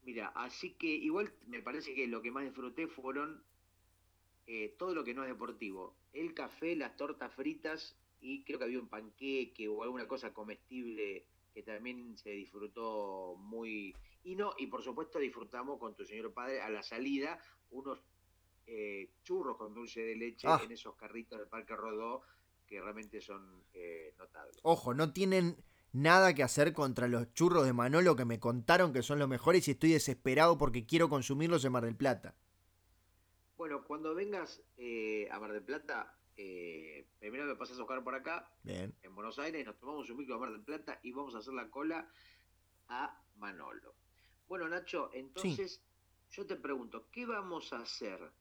Mira, 0.03 0.27
así 0.35 0.73
que 0.73 0.87
igual 0.87 1.33
me 1.47 1.61
parece 1.61 1.93
que 1.93 2.07
lo 2.07 2.21
que 2.21 2.31
más 2.31 2.43
disfruté 2.43 2.87
fueron 2.87 3.43
eh, 4.47 4.75
todo 4.77 4.93
lo 4.93 5.03
que 5.03 5.13
no 5.13 5.23
es 5.23 5.29
deportivo. 5.29 5.95
El 6.13 6.33
café, 6.33 6.75
las 6.75 6.95
tortas 6.97 7.33
fritas 7.33 7.95
y 8.19 8.43
creo 8.43 8.59
que 8.59 8.65
había 8.65 8.79
un 8.79 8.87
panqueque 8.89 9.67
o 9.67 9.83
alguna 9.83 10.07
cosa 10.07 10.33
comestible 10.33 11.25
que 11.53 11.63
también 11.63 12.17
se 12.17 12.31
disfrutó 12.31 13.35
muy... 13.37 13.95
Y 14.23 14.35
no, 14.35 14.53
y 14.57 14.67
por 14.67 14.83
supuesto 14.83 15.19
disfrutamos 15.19 15.79
con 15.79 15.95
tu 15.95 16.05
señor 16.05 16.33
padre 16.33 16.61
a 16.61 16.69
la 16.69 16.83
salida 16.83 17.39
unos 17.71 17.99
eh, 18.67 19.09
churros 19.23 19.57
con 19.57 19.73
dulce 19.73 20.01
de 20.01 20.15
leche 20.15 20.47
Ah. 20.47 20.61
en 20.63 20.71
esos 20.71 20.95
carritos 20.95 21.39
del 21.39 21.47
Parque 21.47 21.75
Rodó 21.75 22.21
que 22.67 22.79
realmente 22.79 23.19
son 23.19 23.63
eh, 23.73 24.13
notables. 24.17 24.57
Ojo, 24.63 24.93
no 24.93 25.11
tienen 25.11 25.57
nada 25.91 26.33
que 26.33 26.43
hacer 26.43 26.71
contra 26.71 27.07
los 27.07 27.33
churros 27.33 27.65
de 27.65 27.73
Manolo 27.73 28.15
que 28.15 28.23
me 28.23 28.39
contaron 28.39 28.93
que 28.93 29.01
son 29.03 29.19
los 29.19 29.27
mejores 29.27 29.67
y 29.67 29.71
estoy 29.71 29.91
desesperado 29.91 30.57
porque 30.57 30.85
quiero 30.85 31.09
consumirlos 31.09 31.65
en 31.65 31.71
Mar 31.73 31.83
del 31.83 31.97
Plata. 31.97 32.35
Bueno, 33.61 33.83
cuando 33.83 34.15
vengas 34.15 34.59
eh, 34.75 35.29
a 35.29 35.39
Mar 35.39 35.53
del 35.53 35.61
Plata, 35.61 36.17
eh, 36.35 37.05
primero 37.19 37.45
me 37.45 37.55
pasas 37.55 37.77
a 37.77 37.81
buscar 37.81 38.03
por 38.03 38.15
acá, 38.15 38.51
Bien. 38.63 38.91
en 39.03 39.13
Buenos 39.13 39.37
Aires, 39.37 39.63
nos 39.63 39.77
tomamos 39.77 40.09
un 40.09 40.17
micro 40.17 40.33
a 40.33 40.39
Mar 40.39 40.51
del 40.51 40.63
Plata 40.63 40.99
y 41.03 41.11
vamos 41.11 41.35
a 41.35 41.37
hacer 41.37 41.53
la 41.53 41.69
cola 41.69 42.09
a 42.87 43.23
Manolo. 43.35 43.93
Bueno, 44.47 44.67
Nacho, 44.67 45.11
entonces 45.13 45.85
yo 46.31 46.47
te 46.47 46.55
pregunto, 46.55 47.07
¿qué 47.11 47.27
vamos 47.27 47.71
a 47.71 47.81
hacer 47.81 48.31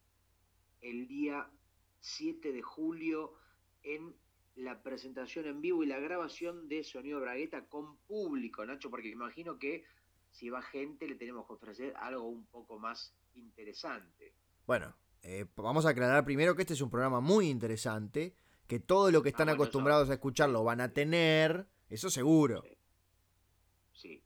el 0.81 1.07
día 1.07 1.51
7 1.99 2.51
de 2.51 2.63
julio 2.63 3.35
en 3.83 4.17
la 4.55 4.83
presentación 4.83 5.45
en 5.45 5.61
vivo 5.61 5.85
y 5.85 5.87
la 5.87 6.01
grabación 6.01 6.67
de 6.67 6.83
Sonido 6.83 7.21
Bragueta 7.21 7.67
con 7.67 7.99
público, 8.07 8.65
Nacho? 8.65 8.89
Porque 8.89 9.09
me 9.09 9.17
imagino 9.17 9.59
que 9.59 9.85
si 10.31 10.49
va 10.49 10.63
gente 10.63 11.07
le 11.07 11.17
tenemos 11.17 11.47
que 11.47 11.53
ofrecer 11.53 11.93
algo 11.97 12.27
un 12.27 12.47
poco 12.47 12.79
más 12.79 13.15
interesante. 13.35 14.35
Bueno, 14.67 14.95
eh, 15.23 15.47
vamos 15.57 15.87
a 15.87 15.91
aclarar 15.91 16.25
primero 16.25 16.55
que 16.57 16.63
este 16.63 16.75
es 16.75 16.81
un 16.81 16.91
programa 16.91 17.21
muy 17.21 17.49
interesante, 17.49 18.35
que 18.67 18.81
todo 18.81 19.11
lo 19.11 19.23
que 19.23 19.31
están 19.31 19.49
Ah, 19.49 19.53
bueno, 19.53 19.63
acostumbrados 19.65 20.11
a 20.11 20.15
escuchar 20.15 20.49
lo 20.51 20.65
van 20.65 20.81
a 20.81 20.93
tener, 20.93 21.67
eso 21.89 22.09
seguro, 22.11 22.63
Sí. 23.93 24.23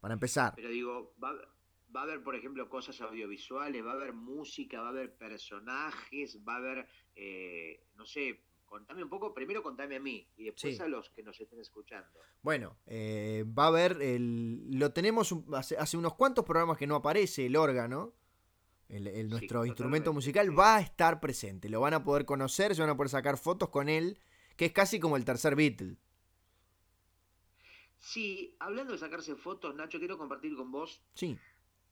para 0.00 0.14
empezar. 0.14 0.52
Pero 0.56 0.68
digo, 0.70 1.14
va, 1.22 1.32
va 1.94 2.00
a 2.00 2.04
haber, 2.04 2.22
por 2.22 2.34
ejemplo, 2.34 2.68
cosas 2.68 3.00
audiovisuales, 3.00 3.84
va 3.84 3.92
a 3.92 3.94
haber 3.94 4.12
música, 4.12 4.80
va 4.80 4.88
a 4.88 4.90
haber 4.90 5.14
personajes, 5.16 6.38
va 6.46 6.54
a 6.54 6.58
haber, 6.58 6.86
eh, 7.14 7.84
no 7.96 8.04
sé, 8.04 8.42
contame 8.66 9.02
un 9.02 9.08
poco, 9.08 9.34
primero 9.34 9.62
contame 9.62 9.96
a 9.96 10.00
mí 10.00 10.28
y 10.36 10.44
después 10.44 10.76
Sí. 10.76 10.82
a 10.82 10.86
los 10.86 11.10
que 11.10 11.22
nos 11.22 11.40
estén 11.40 11.60
escuchando. 11.60 12.20
Bueno, 12.42 12.76
eh, 12.86 13.44
va 13.46 13.64
a 13.64 13.68
haber, 13.68 14.00
el, 14.00 14.70
lo 14.78 14.92
tenemos 14.92 15.32
un- 15.32 15.52
hace, 15.54 15.76
hace 15.76 15.96
unos 15.96 16.14
cuantos 16.14 16.44
programas 16.44 16.78
que 16.78 16.86
no 16.86 16.94
aparece 16.96 17.46
el 17.46 17.56
órgano, 17.56 18.14
el, 18.90 19.06
el- 19.06 19.26
Sí, 19.26 19.30
nuestro 19.30 19.64
instrumento 19.66 20.12
musical, 20.12 20.58
va 20.58 20.76
a 20.76 20.80
estar 20.80 21.20
presente, 21.20 21.68
lo 21.68 21.80
van 21.80 21.94
a 21.94 22.04
poder 22.04 22.24
conocer, 22.24 22.74
se 22.74 22.80
van 22.82 22.90
a 22.90 22.96
poder 22.96 23.10
sacar 23.10 23.38
fotos 23.38 23.68
con 23.70 23.88
él, 23.88 24.18
que 24.56 24.66
es 24.66 24.72
casi 24.72 25.00
como 25.00 25.16
el 25.16 25.24
tercer 25.24 25.54
Beatle. 25.56 25.96
Sí, 27.98 28.54
hablando 28.58 28.92
de 28.92 28.98
sacarse 28.98 29.34
fotos, 29.36 29.74
Nacho, 29.74 29.98
quiero 29.98 30.16
compartir 30.16 30.56
con 30.56 30.70
vos. 30.70 31.02
Sí. 31.14 31.36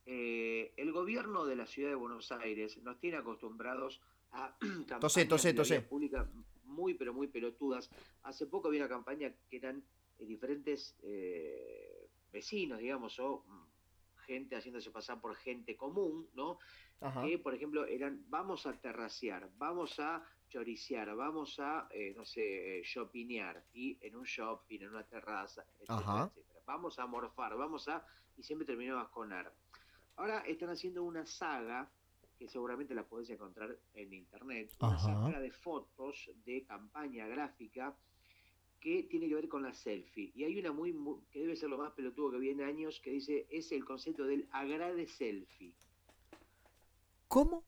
Eh, 0.06 0.72
el 0.76 0.90
gobierno 0.92 1.44
de 1.44 1.54
la 1.56 1.66
ciudad 1.66 1.90
de 1.90 1.94
Buenos 1.94 2.32
Aires 2.32 2.78
nos 2.82 2.98
tiene 2.98 3.18
acostumbrados 3.18 4.00
a 4.32 4.56
campañas 4.88 5.00
Tosé, 5.00 5.26
tosé, 5.26 5.48
de 5.48 5.54
la 5.54 5.56
tosé. 5.58 5.78
vía 5.78 5.88
pública 5.88 6.28
muy, 6.64 6.94
pero 6.94 7.12
muy 7.12 7.26
pelotudas. 7.28 7.90
Hace 8.22 8.46
poco 8.46 8.68
había 8.68 8.80
una 8.80 8.88
campaña 8.88 9.32
que 9.50 9.56
eran 9.58 9.84
eh, 10.18 10.24
diferentes 10.24 10.96
eh, 11.02 12.08
vecinos, 12.32 12.78
digamos, 12.78 13.18
o 13.18 13.44
mm, 13.46 14.20
gente 14.24 14.56
haciéndose 14.56 14.90
pasar 14.90 15.20
por 15.20 15.34
gente 15.36 15.76
común, 15.76 16.26
¿no? 16.34 16.58
Ajá. 17.00 17.24
que 17.24 17.38
por 17.38 17.54
ejemplo 17.54 17.84
eran 17.86 18.24
vamos 18.28 18.66
a 18.66 18.72
terraciar, 18.80 19.50
vamos 19.56 19.98
a 20.00 20.22
choriciar, 20.48 21.14
vamos 21.14 21.58
a, 21.60 21.86
eh, 21.92 22.12
no 22.16 22.24
sé, 22.24 22.78
eh, 22.78 22.82
shopinear, 22.82 23.64
y 23.72 23.98
en 24.00 24.16
un 24.16 24.24
shopping, 24.24 24.80
en 24.80 24.88
una 24.90 25.04
terraza, 25.06 25.62
etcétera, 25.78 26.24
etcétera. 26.26 26.60
Vamos 26.66 26.98
a 26.98 27.06
morfar, 27.06 27.56
vamos 27.56 27.86
a, 27.88 28.04
y 28.36 28.42
siempre 28.42 28.66
terminabas 28.66 29.08
con 29.08 29.32
ar. 29.32 29.52
Ahora 30.16 30.40
están 30.40 30.70
haciendo 30.70 31.04
una 31.04 31.24
saga, 31.26 31.90
que 32.36 32.48
seguramente 32.48 32.94
la 32.94 33.04
podés 33.06 33.30
encontrar 33.30 33.76
en 33.94 34.12
internet, 34.12 34.74
una 34.80 34.94
Ajá. 34.94 35.06
saga 35.06 35.40
de 35.40 35.50
fotos 35.50 36.30
de 36.44 36.64
campaña 36.64 37.26
gráfica 37.26 37.96
que 38.80 39.02
tiene 39.04 39.28
que 39.28 39.34
ver 39.34 39.48
con 39.48 39.62
la 39.62 39.74
selfie. 39.74 40.30
Y 40.34 40.44
hay 40.44 40.58
una 40.58 40.72
muy, 40.72 40.92
muy- 40.92 41.20
que 41.30 41.40
debe 41.40 41.56
ser 41.56 41.68
lo 41.68 41.78
más 41.78 41.92
pelotudo 41.92 42.30
que 42.32 42.38
viene 42.38 42.64
años, 42.64 43.00
que 43.00 43.10
dice, 43.10 43.46
es 43.50 43.70
el 43.72 43.84
concepto 43.84 44.24
del 44.24 44.48
agrade 44.52 45.06
selfie. 45.08 45.74
¿Cómo? 47.28 47.64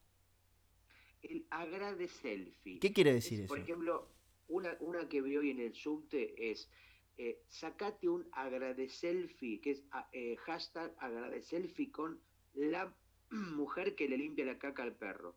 El 1.22 1.46
agrade 1.50 2.08
selfie. 2.08 2.78
¿Qué 2.80 2.92
quiere 2.92 3.12
decir 3.12 3.40
Es, 3.40 3.44
eso? 3.44 3.48
Por 3.48 3.58
ejemplo, 3.60 4.08
una, 4.48 4.76
una 4.80 5.08
que 5.08 5.20
vi 5.22 5.36
hoy 5.36 5.50
en 5.50 5.60
el 5.60 5.74
subte 5.74 6.50
es 6.50 6.70
eh, 7.18 7.42
sacate 7.48 8.08
un 8.08 8.26
agrade 8.32 8.88
selfie, 8.88 9.60
que 9.60 9.72
es 9.72 9.84
ah, 9.92 10.08
eh, 10.12 10.36
hashtag 10.36 10.94
agrade 10.98 11.42
selfie 11.42 11.90
con 11.92 12.18
la 12.54 12.92
mujer 13.30 13.94
que 13.94 14.08
le 14.08 14.16
limpia 14.16 14.46
la 14.46 14.58
caca 14.58 14.82
al 14.82 14.96
perro. 14.96 15.36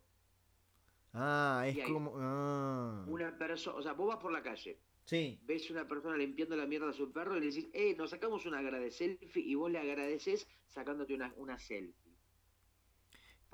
Ah, 1.12 1.64
es 1.66 1.78
como. 1.86 2.14
Ah. 2.16 3.04
Una 3.06 3.36
persona, 3.38 3.76
o 3.76 3.82
sea, 3.82 3.92
vos 3.92 4.08
vas 4.08 4.18
por 4.18 4.32
la 4.32 4.42
calle, 4.42 4.80
Sí. 5.04 5.38
ves 5.42 5.70
una 5.70 5.86
persona 5.86 6.16
limpiando 6.16 6.56
la 6.56 6.66
mierda 6.66 6.88
a 6.88 6.92
su 6.92 7.12
perro 7.12 7.36
y 7.36 7.40
le 7.40 7.46
decís, 7.46 7.68
eh, 7.72 7.94
nos 7.96 8.10
sacamos 8.10 8.46
un 8.46 8.54
agrade 8.54 8.90
selfie 8.90 9.42
y 9.44 9.54
vos 9.54 9.70
le 9.70 9.78
agradeces 9.78 10.48
sacándote 10.66 11.14
una, 11.14 11.32
una 11.36 11.58
selfie. 11.58 12.03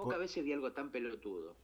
Pocas 0.04 0.18
veces 0.18 0.44
vi 0.44 0.52
algo 0.52 0.72
tan 0.72 0.90
pelotudo. 0.90 1.56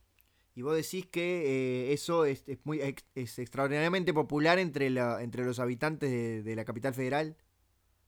Y 0.55 0.62
vos 0.62 0.74
decís 0.74 1.07
que 1.07 1.43
eh, 1.91 1.93
eso 1.93 2.24
es, 2.24 2.49
es 2.49 2.59
muy 2.64 2.80
es 3.14 3.39
extraordinariamente 3.39 4.14
popular 4.14 4.59
entre, 4.59 4.89
la, 4.91 5.22
entre 5.22 5.45
los 5.45 5.59
habitantes 5.59 6.11
de, 6.11 6.43
de 6.43 6.57
la 6.57 6.64
capital 6.64 6.95
federal. 6.95 7.37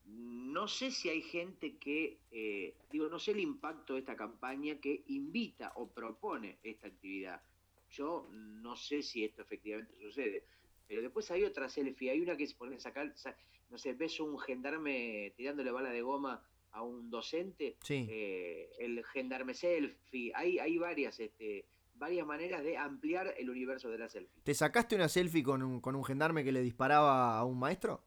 No 0.06 0.66
sé 0.66 0.90
si 0.90 1.08
hay 1.10 1.20
gente 1.22 1.76
que, 1.76 2.18
eh, 2.30 2.74
digo, 2.90 3.08
no 3.08 3.18
sé 3.18 3.32
el 3.32 3.40
impacto 3.40 3.94
de 3.94 4.00
esta 4.00 4.16
campaña 4.16 4.80
que 4.80 5.04
invita 5.08 5.72
o 5.76 5.88
propone 5.88 6.58
esta 6.62 6.88
actividad. 6.88 7.42
Yo 7.90 8.28
no 8.32 8.76
sé 8.76 9.02
si 9.02 9.24
esto 9.24 9.42
efectivamente 9.42 9.94
sucede. 10.00 10.44
Pero 10.86 11.02
después 11.02 11.30
hay 11.30 11.44
otra 11.44 11.68
selfie, 11.68 12.10
hay 12.10 12.20
una 12.22 12.36
que 12.36 12.46
se 12.46 12.54
pone 12.54 12.76
a 12.76 12.80
sacar, 12.80 13.12
sa- 13.14 13.36
no 13.68 13.76
sé, 13.76 13.92
ves 13.92 14.20
un 14.20 14.38
gendarme 14.38 15.34
tirándole 15.36 15.70
bala 15.70 15.90
de 15.90 16.00
goma 16.00 16.42
a 16.72 16.82
un 16.82 17.10
docente, 17.10 17.76
Sí. 17.82 18.06
eh, 18.10 18.70
el 18.78 19.04
gendarme 19.06 19.54
selfie, 19.54 20.32
hay, 20.34 20.58
hay 20.58 20.78
varias, 20.78 21.18
este, 21.20 21.66
varias 21.94 22.26
maneras 22.26 22.62
de 22.62 22.76
ampliar 22.76 23.34
el 23.38 23.50
universo 23.50 23.88
de 23.90 23.98
la 23.98 24.08
selfie. 24.08 24.42
¿Te 24.44 24.54
sacaste 24.54 24.94
una 24.94 25.08
selfie 25.08 25.42
con 25.42 25.62
un, 25.62 25.80
con 25.80 25.96
un 25.96 26.04
gendarme 26.04 26.44
que 26.44 26.52
le 26.52 26.62
disparaba 26.62 27.38
a 27.38 27.44
un 27.44 27.58
maestro? 27.58 28.02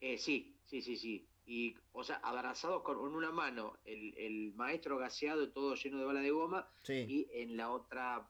Eh, 0.00 0.18
sí, 0.18 0.56
sí, 0.64 0.82
sí, 0.82 0.96
sí. 0.96 1.26
Y, 1.46 1.76
o 1.92 2.02
sea, 2.04 2.16
abrazados 2.16 2.82
con 2.82 2.96
una 2.98 3.30
mano 3.30 3.78
el, 3.84 4.16
el 4.16 4.52
maestro 4.54 4.96
gaseado, 4.98 5.50
todo 5.50 5.74
lleno 5.74 5.98
de 5.98 6.04
bala 6.04 6.20
de 6.20 6.30
goma, 6.30 6.68
Sí. 6.82 7.04
y 7.08 7.28
en 7.32 7.56
la 7.56 7.70
otra, 7.70 8.28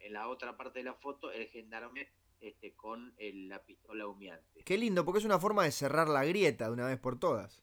en 0.00 0.12
la 0.12 0.28
otra 0.28 0.56
parte 0.56 0.80
de 0.80 0.84
la 0.84 0.94
foto, 0.94 1.30
el 1.30 1.46
gendarme 1.48 2.08
este, 2.40 2.74
con 2.74 3.14
el- 3.16 3.48
la 3.48 3.62
pistola 3.64 4.06
humeante. 4.06 4.62
Qué 4.64 4.76
lindo, 4.76 5.04
porque 5.04 5.18
es 5.20 5.24
una 5.24 5.38
forma 5.38 5.64
de 5.64 5.72
cerrar 5.72 6.08
la 6.08 6.24
grieta 6.26 6.66
de 6.66 6.72
una 6.72 6.86
vez 6.86 6.98
por 6.98 7.18
todas. 7.18 7.62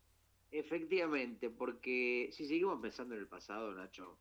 Efectivamente, 0.52 1.49
porque 1.49 2.30
si 2.34 2.45
seguimos 2.45 2.80
pensando 2.82 3.16
en 3.16 3.22
el 3.22 3.28
pasado, 3.28 3.74
Nacho, 3.74 4.18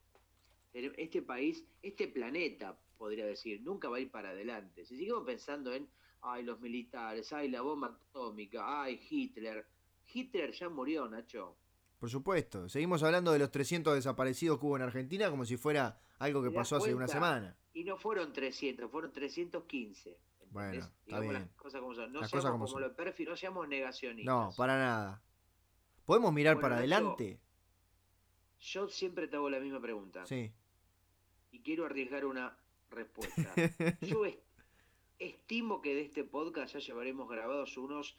este 0.73 1.23
país, 1.23 1.65
este 1.83 2.07
planeta, 2.09 2.79
podría 2.97 3.27
decir, 3.27 3.61
nunca 3.63 3.89
va 3.89 3.97
a 3.97 4.01
ir 4.01 4.11
para 4.11 4.31
adelante. 4.31 4.85
Si 4.85 4.97
seguimos 4.97 5.25
pensando 5.25 5.73
en, 5.75 5.89
ay, 6.23 6.45
los 6.45 6.61
militares, 6.61 7.33
ay, 7.33 7.49
la 7.51 7.63
bomba 7.63 7.89
atómica, 7.89 8.83
ay, 8.83 9.01
Hitler. 9.11 9.67
Hitler 10.13 10.53
ya 10.53 10.69
murió, 10.69 11.09
Nacho. 11.09 11.57
Por 11.99 12.09
supuesto. 12.09 12.69
Seguimos 12.69 13.03
hablando 13.03 13.33
de 13.33 13.39
los 13.41 13.51
300 13.51 13.95
desaparecidos 13.95 14.59
que 14.59 14.67
hubo 14.67 14.77
en 14.77 14.83
Argentina 14.83 15.29
como 15.31 15.45
si 15.45 15.57
fuera 15.57 16.01
algo 16.19 16.43
que 16.43 16.49
¿Te 16.49 16.55
das 16.55 16.61
pasó 16.71 16.77
hace 16.77 16.95
una 16.95 17.09
semana. 17.09 17.57
Y 17.75 17.85
no 17.85 17.97
fueron 17.97 18.33
300, 18.33 18.91
fueron 18.91 19.13
315. 19.13 20.11
¿entendés? 20.11 20.53
Bueno, 20.53 20.73
está 20.79 20.93
Digamos 21.07 21.29
bien. 21.29 21.43
las 21.43 21.51
cosas 21.57 21.81
como 21.81 21.95
son. 21.95 22.13
No 22.13 22.21
Las 22.21 22.31
seamos 22.31 22.43
cosas 22.45 22.51
como 22.53 22.65
como 22.65 22.73
son. 22.73 22.83
los 22.83 22.93
perfis, 22.93 23.29
no 23.29 23.37
seamos 23.37 23.69
negacionistas. 23.69 24.35
No, 24.35 24.51
para 24.57 24.79
nada. 24.79 25.23
¿Podemos 26.11 26.33
mirar 26.33 26.57
Bueno, 26.57 26.63
para 26.65 26.79
adelante? 26.79 27.39
Yo 28.59 28.89
siempre 28.89 29.29
te 29.29 29.37
hago 29.37 29.49
la 29.49 29.61
misma 29.61 29.81
pregunta. 29.81 30.27
Sí. 30.27 30.51
Y 31.53 31.61
quiero 31.61 31.87
arriesgar 31.87 32.25
una 32.25 32.59
respuesta. 32.91 33.55
Yo 34.01 34.25
es- 34.25 34.37
estimo 35.21 35.81
que 35.81 35.95
de 35.95 36.01
este 36.01 36.25
podcast 36.25 36.75
ya 36.75 36.81
llevaremos 36.81 37.29
grabados 37.29 37.77
unos 37.77 38.19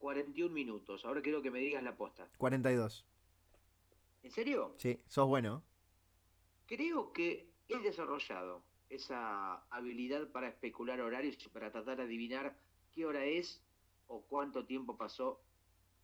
41 0.00 0.52
minutos. 0.52 1.06
Ahora 1.06 1.22
quiero 1.22 1.40
que 1.40 1.50
me 1.50 1.60
digas 1.60 1.82
la 1.82 1.96
posta. 1.96 2.28
42. 2.36 3.06
¿En 4.22 4.30
serio? 4.30 4.74
Sí, 4.76 5.00
sos 5.08 5.26
bueno. 5.26 5.62
Creo 6.66 7.10
que 7.14 7.48
he 7.68 7.78
desarrollado 7.78 8.62
esa 8.90 9.62
habilidad 9.70 10.28
para 10.28 10.48
especular 10.48 11.00
horarios 11.00 11.42
y 11.42 11.48
para 11.48 11.72
tratar 11.72 11.96
de 11.96 12.02
adivinar 12.02 12.54
qué 12.92 13.06
hora 13.06 13.24
es 13.24 13.62
o 14.08 14.20
cuánto 14.20 14.66
tiempo 14.66 14.98
pasó 14.98 15.40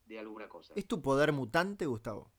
de 0.06 0.18
alguna 0.18 0.48
cosa. 0.48 0.74
¿Es 0.76 0.86
tu 0.86 1.02
poder 1.02 1.32
mutante, 1.32 1.86
Gustavo? 1.86 2.30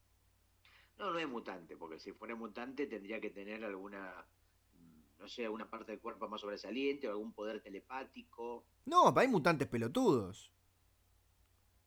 No, 1.00 1.12
no 1.12 1.20
es 1.20 1.28
mutante, 1.28 1.78
porque 1.78 2.00
si 2.00 2.12
fuera 2.12 2.36
mutante 2.36 2.88
tendría 2.88 3.22
que 3.22 3.30
tener 3.30 3.64
alguna, 3.64 4.26
mm, 4.74 5.20
no 5.20 5.28
sé, 5.28 5.46
alguna 5.46 5.70
parte 5.70 5.92
del 5.94 6.02
cuerpo 6.02 6.28
más 6.28 6.42
sobresaliente 6.42 7.08
o 7.08 7.12
algún 7.12 7.34
poder 7.34 7.62
telepático. 7.62 8.66
No, 8.86 9.14
hay 9.16 9.28
mutantes 9.28 9.68
pelotudos. 9.68 10.52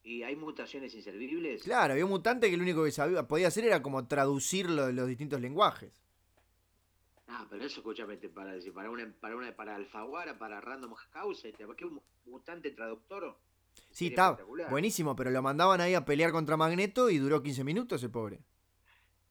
¿Y 0.02 0.22
hay 0.24 0.36
mutaciones 0.36 0.94
inservibles? 0.94 1.62
Claro, 1.62 1.92
había 1.92 2.04
un 2.04 2.10
mutante 2.10 2.50
que 2.50 2.56
lo 2.56 2.62
único 2.62 2.84
que 2.84 2.90
sabía, 2.90 3.26
podía 3.28 3.48
hacer 3.48 3.64
era 3.64 3.82
como 3.82 4.06
traducir 4.08 4.68
lo- 4.68 4.90
los 4.92 5.06
distintos 5.08 5.40
lenguajes. 5.40 6.02
Ah, 7.28 7.46
pero 7.48 7.64
eso 7.64 7.80
escúchame, 7.80 8.16
te- 8.18 8.28
para 8.28 8.52
para 8.74 8.90
una, 8.90 9.10
para 9.20 9.36
una, 9.36 9.56
para 9.56 9.74
Alfaguara, 9.76 10.38
para 10.38 10.60
Random 10.60 10.94
House, 11.12 11.44
este, 11.46 11.64
¿qué 11.76 11.84
un 11.86 12.02
mutante 12.26 12.70
traductor? 12.72 13.38
Sí, 13.90 14.08
está 14.08 14.38
buenísimo, 14.70 15.16
pero 15.16 15.30
lo 15.30 15.42
mandaban 15.42 15.80
ahí 15.80 15.94
a 15.94 16.04
pelear 16.04 16.32
contra 16.32 16.56
Magneto 16.56 17.10
y 17.10 17.18
duró 17.18 17.42
15 17.42 17.64
minutos 17.64 18.02
el 18.02 18.10
pobre. 18.10 18.40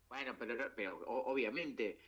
Bueno, 0.10 0.36
pero, 0.76 1.00
obviamente 1.08 2.00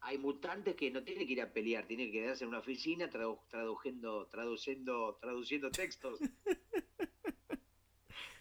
hay 0.00 0.18
mutantes 0.18 0.76
que 0.76 0.90
no 0.90 1.02
tienen 1.02 1.26
que 1.26 1.32
ir 1.32 1.42
a 1.42 1.52
pelear, 1.52 1.86
tienen 1.86 2.06
que 2.06 2.12
quedarse 2.20 2.44
en 2.44 2.48
una 2.48 2.58
oficina 2.58 3.10
tradu- 3.10 3.40
traduciendo, 3.48 4.26
traduciendo, 4.26 5.18
traduciendo 5.20 5.70
textos. 5.70 6.20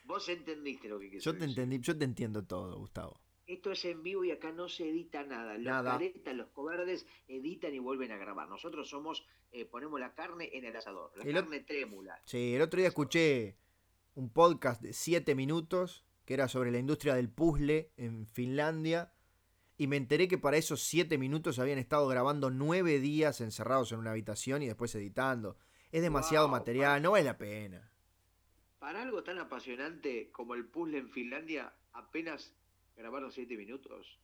Vos 0.05 0.27
entendiste 0.29 0.89
lo 0.89 0.99
que 0.99 1.09
quise 1.09 1.23
Yo 1.23 1.31
te 1.33 1.39
decir. 1.39 1.59
entendí, 1.59 1.79
yo 1.79 1.97
te 1.97 2.05
entiendo 2.05 2.43
todo, 2.43 2.77
Gustavo. 2.77 3.19
Esto 3.63 3.71
es 3.71 3.85
en 3.85 4.03
vivo 4.03 4.25
y 4.25 4.31
acá 4.31 4.51
no 4.51 4.67
se 4.67 4.89
edita 4.89 5.23
nada. 5.23 5.53
Los 5.53 5.63
Nada. 5.63 5.91
caretas, 5.93 6.35
los 6.35 6.49
cobardes 6.49 7.07
editan 7.29 7.73
y 7.73 7.79
vuelven 7.79 8.11
a 8.11 8.17
grabar. 8.17 8.49
Nosotros 8.49 8.89
somos, 8.89 9.25
eh, 9.53 9.63
ponemos 9.63 10.01
la 10.01 10.13
carne 10.13 10.49
en 10.51 10.65
el 10.65 10.75
asador, 10.75 11.13
la 11.15 11.23
El 11.23 11.33
carne 11.33 11.61
trémula. 11.61 12.21
Sí, 12.25 12.55
el 12.55 12.61
otro 12.61 12.79
día 12.79 12.89
escuché 12.89 13.55
un 14.15 14.29
podcast 14.33 14.81
de 14.81 14.91
7 14.91 15.33
minutos 15.33 16.03
que 16.25 16.33
era 16.33 16.49
sobre 16.49 16.71
la 16.71 16.77
industria 16.77 17.15
del 17.15 17.29
puzzle 17.29 17.93
en 17.95 18.27
Finlandia 18.27 19.13
y 19.77 19.87
me 19.87 19.95
enteré 19.95 20.27
que 20.27 20.37
para 20.37 20.57
esos 20.57 20.81
7 20.83 21.17
minutos 21.17 21.57
habían 21.57 21.79
estado 21.79 22.05
grabando 22.09 22.49
9 22.49 22.99
días 22.99 23.39
encerrados 23.39 23.93
en 23.93 23.99
una 23.99 24.11
habitación 24.11 24.61
y 24.61 24.67
después 24.67 24.93
editando. 24.95 25.55
Es 25.93 26.01
demasiado 26.01 26.47
Wow, 26.47 26.57
material, 26.57 27.01
no 27.01 27.11
vale 27.11 27.23
la 27.23 27.37
pena. 27.37 27.89
Para 28.79 29.03
algo 29.03 29.23
tan 29.23 29.39
apasionante 29.39 30.31
como 30.33 30.53
el 30.53 30.65
puzzle 30.65 30.97
en 30.97 31.09
Finlandia, 31.09 31.73
apenas 31.93 32.53
grabaron 32.95 33.31
siete 33.31 33.57
minutos. 33.57 34.19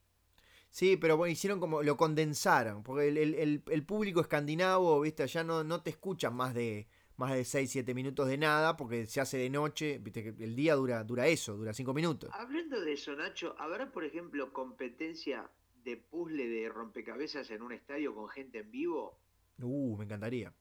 Sí, 0.70 0.98
pero 0.98 1.18
bueno, 1.18 1.32
hicieron 1.32 1.60
como, 1.60 1.82
lo 1.84 1.98
condensaron, 1.98 2.84
porque 2.84 3.08
el, 3.08 3.18
el- 3.18 3.64
el- 3.68 3.86
público 3.86 4.22
escandinavo, 4.22 5.00
viste, 5.02 5.26
ya 5.28 5.44
no, 5.44 5.64
no 5.64 5.82
te 5.82 5.90
escuchan 5.92 6.36
más 6.36 6.54
de 6.54 6.88
más 7.18 7.34
de 7.34 7.44
6, 7.44 7.70
7 7.72 7.94
minutos 7.94 8.30
de 8.30 8.38
nada, 8.38 8.78
porque 8.78 9.06
se 9.06 9.20
hace 9.20 9.38
de 9.38 9.50
noche, 9.50 9.98
viste 10.00 10.24
que 10.24 10.30
el 10.44 10.56
día 10.56 10.76
dura, 10.76 11.04
dura 11.04 11.28
eso, 11.28 11.58
dura 11.58 11.74
5 11.74 11.94
minutos. 11.94 12.40
Hablando 12.40 12.82
de 12.82 12.94
eso, 12.94 13.16
Nacho, 13.16 13.56
¿habrá, 13.60 13.92
por 13.92 14.04
ejemplo, 14.04 14.52
competencia 14.52 15.52
de 15.84 15.98
puzzle 15.98 16.48
de 16.48 16.68
rompecabezas 16.70 17.52
en 17.52 17.62
un 17.62 17.72
estadio 17.72 18.16
con 18.16 18.30
gente 18.30 18.58
en 18.58 18.72
vivo? 18.72 19.20
Uh, 19.62 19.96
me 19.98 20.06
encantaría. 20.06 20.54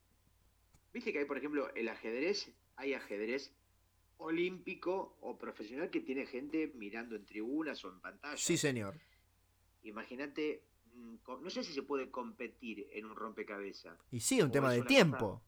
Viste 0.92 1.12
que 1.12 1.20
hay, 1.20 1.24
por 1.24 1.38
ejemplo, 1.38 1.74
el 1.74 1.88
ajedrez, 1.88 2.52
hay 2.76 2.92
ajedrez 2.92 3.54
olímpico 4.18 5.16
o 5.20 5.38
profesional 5.38 5.90
que 5.90 6.00
tiene 6.00 6.26
gente 6.26 6.72
mirando 6.74 7.16
en 7.16 7.24
tribunas 7.24 7.84
o 7.84 7.88
en 7.88 8.00
pantalla. 8.00 8.36
Sí, 8.36 8.56
señor. 8.56 8.94
Imagínate, 9.82 10.64
mm, 10.94 11.16
no 11.40 11.50
sé 11.50 11.62
si 11.64 11.72
se 11.72 11.82
puede 11.82 12.10
competir 12.10 12.88
en 12.92 13.06
un 13.06 13.16
rompecabezas. 13.16 13.98
Y 14.10 14.20
sí, 14.20 14.42
un 14.42 14.50
tema 14.50 14.72
de 14.72 14.82
tiempo. 14.82 15.42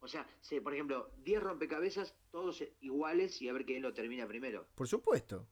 O 0.00 0.08
sea, 0.08 0.26
por 0.62 0.74
ejemplo, 0.74 1.10
10 1.24 1.42
rompecabezas, 1.42 2.14
todos 2.30 2.62
iguales 2.82 3.40
y 3.40 3.48
a 3.48 3.54
ver 3.54 3.64
quién 3.64 3.82
lo 3.82 3.94
termina 3.94 4.26
primero. 4.28 4.66
Por 4.74 4.86
supuesto. 4.86 5.46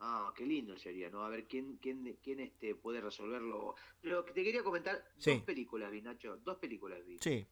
Ah, 0.00 0.32
qué 0.36 0.44
lindo 0.44 0.76
sería, 0.76 1.08
¿no? 1.08 1.24
A 1.24 1.28
ver 1.28 1.46
quién, 1.46 1.76
quién, 1.76 2.18
quién 2.22 2.40
este 2.40 2.74
puede 2.74 3.00
resolverlo. 3.00 3.76
Pero 4.00 4.24
te 4.24 4.44
quería 4.44 4.62
comentar 4.62 5.04
dos 5.16 5.42
películas 5.42 5.90
vi, 5.90 6.02
Nacho. 6.02 6.38
Dos 6.38 6.58
películas 6.58 7.04
vi. 7.06 7.18
Sí. 7.18 7.46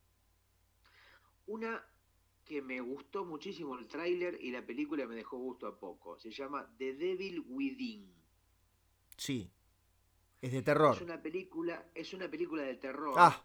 Una 1.47 1.85
que 2.47 2.63
me 2.63 2.81
gustó 2.81 3.25
muchísimo 3.25 3.77
el 3.77 3.87
tráiler 3.87 4.39
y 4.41 4.51
la 4.51 4.65
película 4.65 5.07
me 5.07 5.15
dejó 5.15 5.37
gusto 5.37 5.67
a 5.67 5.79
poco. 5.79 6.19
Se 6.19 6.31
llama 6.31 6.67
The 6.79 6.95
Devil 6.95 7.45
Within. 7.49 8.11
Sí. 9.17 9.51
Es 10.41 10.53
de 10.53 10.63
terror. 10.63 10.95
Es 10.95 11.03
una 11.03 11.21
película, 11.21 11.91
es 11.95 12.15
una 12.15 12.31
película 12.31 12.63
de 12.63 12.77
terror. 12.77 13.15
Ah 13.19 13.45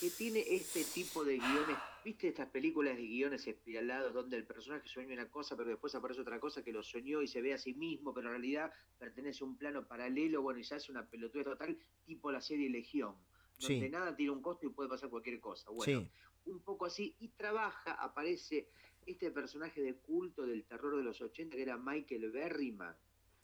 que 0.00 0.10
tiene 0.10 0.44
este 0.50 0.84
tipo 0.84 1.24
de 1.24 1.38
guiones, 1.38 1.78
¿viste 2.04 2.28
estas 2.28 2.48
películas 2.50 2.96
de 2.96 3.02
guiones 3.02 3.46
espiralados 3.46 4.12
donde 4.12 4.36
el 4.36 4.44
personaje 4.44 4.86
sueña 4.86 5.14
una 5.14 5.30
cosa 5.30 5.56
pero 5.56 5.70
después 5.70 5.94
aparece 5.94 6.20
otra 6.20 6.38
cosa 6.38 6.62
que 6.62 6.72
lo 6.72 6.82
soñó 6.82 7.22
y 7.22 7.28
se 7.28 7.40
ve 7.40 7.54
a 7.54 7.58
sí 7.58 7.72
mismo, 7.72 8.12
pero 8.12 8.28
en 8.28 8.34
realidad 8.34 8.72
pertenece 8.98 9.42
a 9.42 9.46
un 9.46 9.56
plano 9.56 9.86
paralelo, 9.86 10.42
bueno, 10.42 10.60
y 10.60 10.64
se 10.64 10.74
hace 10.74 10.92
una 10.92 11.06
pelotuda 11.06 11.44
total, 11.44 11.78
tipo 12.04 12.30
la 12.30 12.42
serie 12.42 12.68
Legión, 12.68 13.14
donde 13.58 13.88
nada 13.88 14.14
tiene 14.14 14.32
un 14.32 14.42
costo 14.42 14.66
y 14.66 14.70
puede 14.70 14.88
pasar 14.88 15.08
cualquier 15.10 15.40
cosa. 15.40 15.70
Bueno, 15.70 16.08
un 16.46 16.60
poco 16.60 16.86
así, 16.86 17.16
y 17.18 17.28
trabaja, 17.28 17.92
aparece 17.92 18.68
este 19.04 19.30
personaje 19.30 19.80
de 19.82 19.96
culto 19.96 20.46
del 20.46 20.64
terror 20.64 20.96
de 20.96 21.02
los 21.02 21.20
80 21.20 21.56
que 21.56 21.62
era 21.62 21.76
Michael 21.76 22.30
Berryman. 22.30 22.96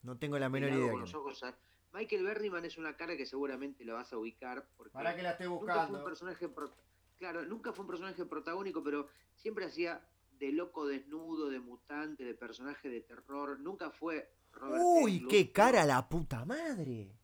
No 0.03 0.19
tengo 0.19 0.39
la 0.39 0.49
menor 0.49 0.71
idea. 0.71 0.93
Michael 1.93 2.25
Berryman 2.25 2.65
es 2.65 2.79
una 2.79 2.97
cara 2.97 3.17
que 3.17 3.27
seguramente 3.27 3.85
lo 3.85 3.95
vas 3.95 4.13
a 4.13 4.19
ubicar. 4.19 4.67
Porque 4.77 4.93
Para 4.93 5.15
que 5.15 5.23
la 5.23 5.33
esté 5.33 5.47
buscando. 5.47 5.75
Nunca 5.75 5.89
fue 5.89 5.99
un 5.99 6.05
personaje 6.05 6.51
claro, 7.19 7.45
nunca 7.45 7.73
fue 7.73 7.85
un 7.85 7.89
personaje 7.89 8.25
protagónico, 8.25 8.83
pero 8.83 9.09
siempre 9.37 9.67
hacía 9.67 10.05
de 10.39 10.53
loco 10.53 10.87
desnudo, 10.87 11.51
de 11.51 11.61
mutante, 11.61 12.25
de 12.25 12.35
personaje 12.35 12.89
de 12.89 13.03
terror. 13.03 13.61
Nunca 13.61 13.91
fue 13.91 14.29
Robert 14.53 14.83
Uy, 14.85 15.27
qué 15.29 15.53
cara 15.53 15.85
la 15.85 16.09
puta 16.09 16.45
madre. 16.45 17.22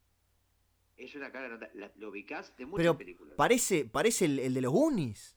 Es 0.99 1.15
una 1.15 1.31
cara, 1.31 1.71
lo 1.97 2.09
ubicás 2.11 2.57
de 2.57 2.67
muchas 2.67 2.83
pero 2.83 2.99
películas. 2.99 3.35
Parece, 3.37 3.85
parece 3.85 4.25
el, 4.25 4.53
de 4.53 4.61
los 4.61 4.73
Goonies. 4.73 5.37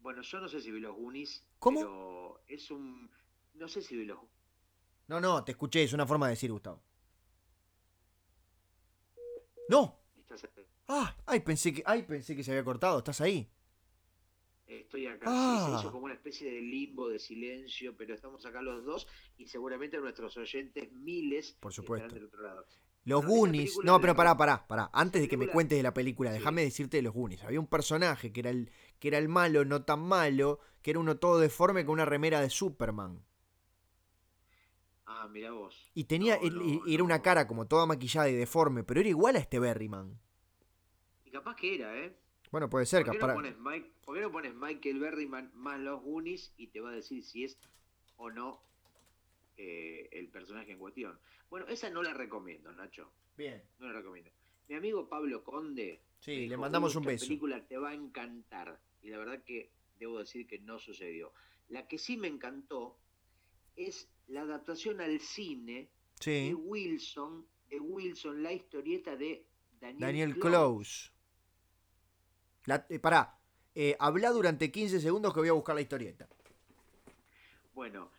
Bueno, 0.00 0.20
yo 0.20 0.38
no 0.38 0.48
sé 0.48 0.60
si 0.60 0.70
vi 0.70 0.80
los 0.80 0.94
Goonies. 0.94 1.46
¿Cómo? 1.58 1.80
Pero 1.80 2.42
es 2.46 2.70
un. 2.70 3.10
No 3.54 3.68
sé 3.68 3.80
si 3.80 3.96
vi 3.96 4.04
los 4.04 4.18
No, 5.06 5.18
no, 5.18 5.42
te 5.44 5.52
escuché, 5.52 5.82
es 5.82 5.94
una 5.94 6.06
forma 6.06 6.26
de 6.26 6.32
decir, 6.32 6.52
Gustavo. 6.52 6.82
No. 9.70 9.98
Ah, 10.88 11.16
ay, 11.26 11.40
pensé 11.40 11.72
que, 11.72 11.82
ay, 11.86 12.02
pensé 12.02 12.36
que 12.36 12.44
se 12.44 12.50
había 12.50 12.64
cortado. 12.64 12.98
¿Estás 12.98 13.22
ahí? 13.22 13.50
Estoy 14.66 15.06
acá. 15.06 15.30
Sí, 15.30 15.64
se 15.64 15.78
hizo 15.78 15.88
ah. 15.88 15.92
como 15.92 16.04
una 16.04 16.14
especie 16.14 16.52
de 16.52 16.60
limbo 16.60 17.08
de 17.08 17.18
silencio, 17.18 17.96
pero 17.96 18.14
estamos 18.14 18.44
acá 18.44 18.60
los 18.60 18.84
dos 18.84 19.06
y 19.38 19.46
seguramente 19.46 19.98
nuestros 19.98 20.36
oyentes 20.36 20.92
miles 20.92 21.56
Por 21.60 21.72
supuesto. 21.72 22.14
del 22.14 22.24
otro 22.24 22.42
lado. 22.42 22.66
Los 23.08 23.24
Goonies. 23.24 23.78
No, 23.84 23.98
pero 24.02 24.14
pará, 24.14 24.36
pará, 24.36 24.68
pará. 24.68 24.90
Antes 24.92 25.22
de 25.22 25.28
que 25.28 25.38
me 25.38 25.48
cuentes 25.48 25.78
de 25.78 25.82
la 25.82 25.94
película, 25.94 26.30
déjame 26.30 26.62
decirte 26.62 26.98
de 26.98 27.02
los 27.02 27.14
Goonies. 27.14 27.42
Había 27.42 27.58
un 27.58 27.66
personaje 27.66 28.32
que 28.32 28.40
era 28.40 28.50
el 28.50 28.70
que 28.98 29.08
era 29.08 29.16
el 29.16 29.30
malo, 29.30 29.64
no 29.64 29.82
tan 29.82 30.00
malo, 30.00 30.60
que 30.82 30.90
era 30.90 31.00
uno 31.00 31.16
todo 31.16 31.38
deforme 31.38 31.86
con 31.86 31.94
una 31.94 32.04
remera 32.04 32.42
de 32.42 32.50
Superman. 32.50 33.24
Ah, 35.06 35.26
mira 35.30 35.52
vos. 35.52 35.90
Y 35.94 36.04
tenía, 36.04 36.38
era 36.86 37.02
una 37.02 37.22
cara 37.22 37.46
como 37.48 37.66
toda 37.66 37.86
maquillada 37.86 38.28
y 38.28 38.34
deforme, 38.34 38.84
pero 38.84 39.00
era 39.00 39.08
igual 39.08 39.36
a 39.36 39.38
este 39.38 39.58
Berryman. 39.58 40.20
Y 41.24 41.30
capaz 41.30 41.56
que 41.56 41.76
era, 41.76 41.96
¿eh? 41.96 42.14
Bueno, 42.50 42.68
puede 42.68 42.84
ser. 42.84 43.06
¿Por 43.06 43.14
qué, 43.14 43.26
no 43.26 43.32
pones, 43.32 43.54
¿por 44.04 44.16
qué 44.16 44.20
no 44.20 44.30
pones 44.30 44.54
Michael 44.54 45.00
Berryman 45.00 45.50
más 45.54 45.80
los 45.80 46.02
Goonies 46.02 46.52
y 46.58 46.66
te 46.66 46.80
va 46.80 46.90
a 46.90 46.92
decir 46.92 47.24
si 47.24 47.44
es 47.44 47.58
o 48.16 48.30
no 48.30 48.60
eh, 49.58 50.08
el 50.12 50.28
personaje 50.28 50.72
en 50.72 50.78
cuestión? 50.78 51.18
Bueno, 51.50 51.66
esa 51.66 51.90
no 51.90 52.02
la 52.02 52.14
recomiendo, 52.14 52.72
Nacho. 52.72 53.12
Bien. 53.36 53.62
No 53.78 53.88
la 53.88 53.92
recomiendo. 53.92 54.30
Mi 54.68 54.76
amigo 54.76 55.08
Pablo 55.08 55.44
Conde. 55.44 56.00
Sí, 56.20 56.46
le 56.46 56.56
mandamos 56.56 56.94
un 56.96 57.04
beso. 57.04 57.24
La 57.24 57.28
película 57.28 57.66
te 57.66 57.76
va 57.76 57.90
a 57.90 57.94
encantar. 57.94 58.80
Y 59.02 59.10
la 59.10 59.18
verdad 59.18 59.42
que 59.44 59.70
debo 59.98 60.18
decir 60.18 60.46
que 60.46 60.58
no 60.58 60.78
sucedió. 60.78 61.32
La 61.68 61.86
que 61.86 61.98
sí 61.98 62.16
me 62.16 62.28
encantó 62.28 62.98
es 63.76 64.08
la 64.28 64.42
adaptación 64.42 65.00
al 65.00 65.20
cine 65.20 65.88
de 66.24 66.54
Wilson, 66.54 67.46
de 67.68 67.80
Wilson, 67.80 68.42
la 68.42 68.52
historieta 68.52 69.16
de 69.16 69.46
Daniel, 69.80 70.00
Daniel 70.00 70.38
Close. 70.38 71.10
Eh, 72.88 72.98
pará, 72.98 73.38
eh, 73.74 73.96
habla 73.98 74.30
durante 74.30 74.70
15 74.70 75.00
segundos 75.00 75.32
que 75.32 75.40
voy 75.40 75.48
a 75.48 75.52
buscar 75.52 75.74
la 75.74 75.80
historieta. 75.80 76.28
Bueno, 77.72 78.10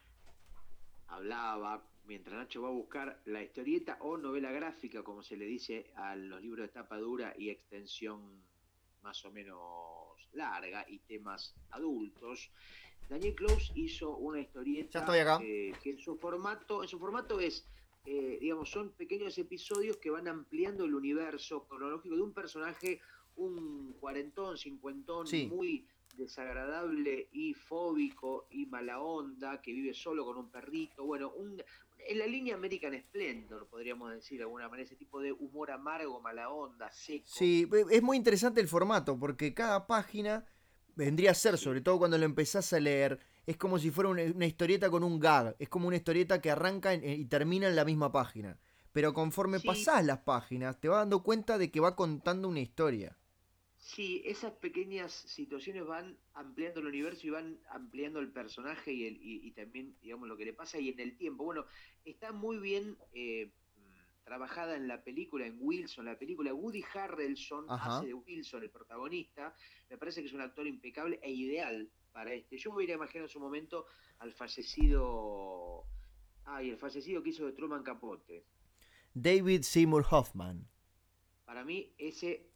hablaba 1.10 1.84
mientras 2.06 2.36
Nacho 2.36 2.64
va 2.64 2.70
a 2.70 2.72
buscar 2.72 3.22
la 3.26 3.44
historieta 3.44 3.98
o 4.02 4.18
novela 4.18 4.52
gráfica, 4.52 5.04
como 5.04 5.22
se 5.22 5.38
le 5.38 5.46
dice 5.46 5.92
a 5.96 6.16
los 6.16 6.42
libros 6.42 6.68
de 6.68 6.74
tapa 6.74 6.98
dura 6.98 7.36
y 7.38 7.50
extensión 7.50 8.44
más 9.04 9.24
o 9.26 9.32
menos 9.32 9.60
larga 10.34 10.86
y 10.90 11.00
temas 11.00 11.56
adultos. 11.70 12.52
Daniel 13.08 13.36
Close 13.36 13.72
hizo 13.76 14.18
una 14.18 14.40
historieta 14.40 15.06
eh, 15.42 15.74
que 15.82 15.90
en 15.92 16.00
su 16.00 16.18
formato, 16.18 16.84
en 16.84 16.90
su 16.90 17.00
formato 17.00 17.40
es, 17.40 17.66
eh, 18.06 18.38
digamos, 18.42 18.70
son 18.70 18.92
pequeños 18.92 19.38
episodios 19.38 19.98
que 19.98 20.10
van 20.10 20.28
ampliando 20.28 20.86
el 20.86 20.94
universo 20.94 21.68
cronológico 21.68 22.16
de 22.16 22.22
un 22.22 22.34
personaje, 22.34 23.02
un 23.36 23.94
cuarentón, 24.00 24.58
cincuentón, 24.58 25.28
muy 25.50 25.88
desagradable 26.20 27.30
y 27.32 27.54
fóbico 27.54 28.48
y 28.52 28.66
mala 28.66 29.02
onda, 29.02 29.62
que 29.62 29.72
vive 29.72 29.94
solo 29.94 30.26
con 30.26 30.38
un 30.38 30.52
perrito, 30.52 31.06
bueno, 31.06 31.32
un, 31.32 31.62
en 31.98 32.20
la 32.20 32.28
línea 32.28 32.56
American 32.56 32.94
Splendor, 33.00 33.68
podríamos 33.68 34.12
decir 34.12 34.38
de 34.38 34.44
alguna 34.44 34.70
manera, 34.70 34.86
ese 34.86 34.96
tipo 34.96 35.20
de 35.22 35.32
humor 35.32 35.72
amargo, 35.72 36.22
mala 36.22 36.50
onda, 36.50 36.92
seco. 36.92 37.26
Sí, 37.28 37.68
es 37.92 38.04
muy 38.04 38.18
interesante 38.18 38.62
el 38.62 38.68
formato, 38.68 39.18
porque 39.18 39.54
cada 39.54 39.88
página 39.88 40.46
vendría 40.96 41.32
a 41.32 41.36
ser, 41.36 41.58
sobre 41.58 41.82
todo 41.82 41.98
cuando 41.98 42.18
lo 42.18 42.26
empezás 42.26 42.72
a 42.74 42.80
leer, 42.80 43.20
es 43.46 43.58
como 43.58 43.80
si 43.80 43.90
fuera 43.90 44.10
una, 44.10 44.46
historieta 44.46 44.90
con 44.90 45.04
un 45.04 45.20
gag, 45.20 45.56
es 45.58 45.70
como 45.70 45.88
una 45.88 45.98
historieta 45.98 46.42
que 46.42 46.52
arranca 46.52 46.94
y 46.94 47.26
termina 47.26 47.68
en 47.68 47.76
la 47.76 47.86
misma 47.86 48.12
página. 48.12 48.60
Pero 48.92 49.14
conforme 49.14 49.60
pasás 49.60 50.06
las 50.06 50.20
páginas, 50.20 50.80
te 50.80 50.88
vas 50.88 51.00
dando 51.00 51.24
cuenta 51.24 51.58
de 51.58 51.72
que 51.72 51.80
va 51.80 51.96
contando 51.96 52.48
una 52.48 52.60
historia. 52.60 53.19
Sí, 53.96 54.22
esas 54.24 54.54
pequeñas 54.54 55.12
situaciones 55.12 55.84
van 55.84 56.16
ampliando 56.36 56.80
el 56.80 56.86
universo 56.86 57.26
y 57.26 57.32
van 57.32 57.60
ampliando 57.72 58.20
el 58.20 58.32
personaje 58.32 58.94
y, 58.94 59.08
el, 59.08 59.18
y, 59.20 59.52
también, 59.54 59.98
digamos, 60.00 60.28
lo 60.28 60.38
que 60.38 60.46
le 60.46 60.54
pasa 60.54 60.80
y 60.80 60.90
en 60.90 61.00
el 61.00 61.18
tiempo. 61.18 61.44
Bueno, 61.44 61.66
está 62.06 62.32
muy 62.32 62.60
bien 62.60 63.00
eh, 63.14 63.52
trabajada 64.24 64.76
en 64.76 64.88
la 64.88 65.04
película, 65.04 65.48
en 65.48 65.58
Wilson, 65.60 66.06
la 66.06 66.20
película. 66.20 66.54
Woody 66.54 66.84
Harrelson 66.94 67.66
hace 67.68 68.06
de 68.06 68.14
Wilson, 68.14 68.62
el 68.62 68.70
protagonista. 68.70 69.56
Me 69.90 69.98
parece 69.98 70.22
que 70.22 70.28
es 70.28 70.34
un 70.34 70.42
actor 70.42 70.68
impecable 70.68 71.20
e 71.24 71.32
ideal 71.32 71.90
para 72.12 72.32
este. 72.32 72.60
Yo 72.60 72.70
me 72.70 72.78
hubiera 72.78 72.94
imaginado 72.94 73.26
en 73.26 73.32
su 73.32 73.40
momento 73.40 73.88
al 74.20 74.32
fallecido. 74.34 75.86
Ay, 76.46 76.70
el 76.70 76.78
fallecido 76.78 77.24
que 77.24 77.32
hizo 77.32 77.48
de 77.48 77.54
Truman 77.54 77.82
Capote. 77.82 78.46
David 79.16 79.64
Seymour 79.64 80.06
Hoffman. 80.12 80.68
Para 81.44 81.66
mí, 81.66 81.92
ese. 81.98 82.52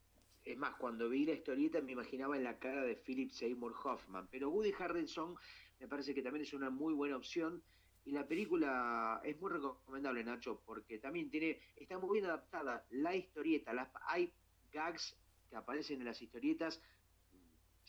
Es 0.46 0.58
más, 0.58 0.76
cuando 0.76 1.10
vi 1.10 1.26
la 1.26 1.34
historieta 1.34 1.82
me 1.82 1.94
imaginaba 1.94 2.36
en 2.36 2.44
la 2.44 2.60
cara 2.60 2.84
de 2.84 2.96
Philip 2.96 3.32
Seymour 3.32 3.74
Hoffman. 3.84 4.28
Pero 4.30 4.50
Woody 4.50 4.74
Harrelson 4.78 5.36
me 5.80 5.88
parece 5.88 6.14
que 6.14 6.22
también 6.22 6.44
es 6.44 6.54
una 6.54 6.70
muy 6.70 6.94
buena 6.94 7.16
opción 7.16 7.64
y 8.06 8.12
la 8.12 8.28
película 8.28 9.22
es 9.24 9.40
muy 9.40 9.52
recomendable, 9.52 10.24
Nacho, 10.24 10.62
porque 10.66 11.00
también 11.00 11.30
tiene, 11.30 11.60
está 11.78 11.98
muy 11.98 12.20
bien 12.20 12.26
adaptada 12.26 12.86
la 12.90 13.16
historieta, 13.16 13.92
hay 14.08 14.34
gags 14.72 15.16
que 15.50 15.56
aparecen 15.56 16.00
en 16.00 16.06
las 16.06 16.22
historietas 16.22 16.82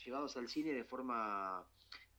llevados 0.05 0.36
al 0.36 0.48
cine 0.48 0.72
de 0.72 0.84
forma 0.84 1.64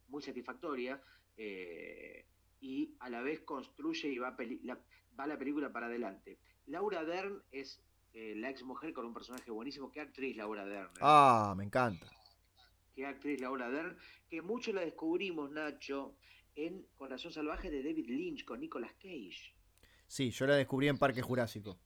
muy 0.09 0.21
satisfactoria 0.21 1.01
eh, 1.37 2.25
y 2.59 2.95
a 2.99 3.09
la 3.09 3.21
vez 3.21 3.41
construye 3.41 4.09
y 4.09 4.17
va, 4.17 4.35
la, 4.63 4.79
va 5.17 5.27
la 5.27 5.37
película 5.37 5.71
para 5.71 5.85
adelante. 5.85 6.37
Laura 6.67 7.05
Dern 7.05 7.43
es 7.51 7.81
eh, 8.15 8.33
la 8.33 8.49
ex 8.49 8.63
mujer 8.63 8.93
con 8.93 9.05
un 9.05 9.13
personaje 9.13 9.51
buenísimo. 9.51 9.91
¿Qué 9.91 9.99
actriz 9.99 10.37
Laura 10.37 10.65
Dern? 10.65 10.87
¿eh? 10.87 10.99
Ah, 11.01 11.53
me 11.57 11.65
encanta. 11.65 12.07
Qué 12.95 13.05
actriz 13.05 13.41
Laura 13.41 13.69
Dern, 13.69 13.97
que 14.29 14.41
mucho 14.41 14.71
la 14.71 14.81
descubrimos, 14.81 15.51
Nacho, 15.51 16.15
en 16.55 16.87
Corazón 16.95 17.33
Salvaje 17.33 17.69
de 17.69 17.83
David 17.83 18.07
Lynch 18.07 18.45
con 18.45 18.61
Nicolas 18.61 18.93
Cage. 18.93 19.53
Sí, 20.07 20.31
yo 20.31 20.47
la 20.47 20.55
descubrí 20.55 20.87
en 20.87 20.97
Parque 20.97 21.21
Jurásico. 21.21 21.77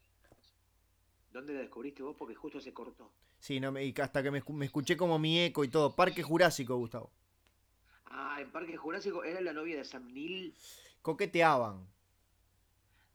¿Dónde 1.32 1.54
la 1.54 1.62
descubriste 1.62 2.04
vos? 2.04 2.16
Porque 2.16 2.36
justo 2.36 2.62
se 2.62 2.74
cortó. 2.74 3.12
Sí, 3.40 3.60
no, 3.60 3.78
y 3.80 3.96
hasta 4.00 4.22
que 4.22 4.30
me, 4.30 4.44
escuché 4.66 4.96
como 4.96 5.18
mi 5.18 5.40
eco 5.40 5.64
y 5.64 5.70
todo. 5.70 5.96
Parque 5.96 6.22
Jurásico, 6.22 6.76
Gustavo. 6.76 7.12
Ah, 8.06 8.38
en 8.40 8.52
Parque 8.52 8.78
Jurásico 8.78 9.24
era 9.24 9.42
la 9.42 9.54
novia 9.54 9.78
de 9.78 9.84
Sam 9.84 10.14
Neill. 10.14 10.54
Coqueteaban. 11.02 11.88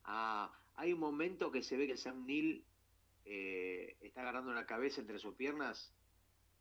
Ah, 0.03 0.53
hay 0.75 0.93
un 0.93 0.99
momento 0.99 1.53
que 1.53 1.63
se 1.63 1.77
ve 1.77 1.87
que 1.87 1.97
Sam 1.97 2.27
Neill 2.27 2.65
eh, 3.25 3.97
está 4.01 4.23
agarrando 4.23 4.51
una 4.51 4.67
cabeza 4.67 5.01
entre 5.01 5.19
sus 5.19 5.35
piernas 5.35 5.93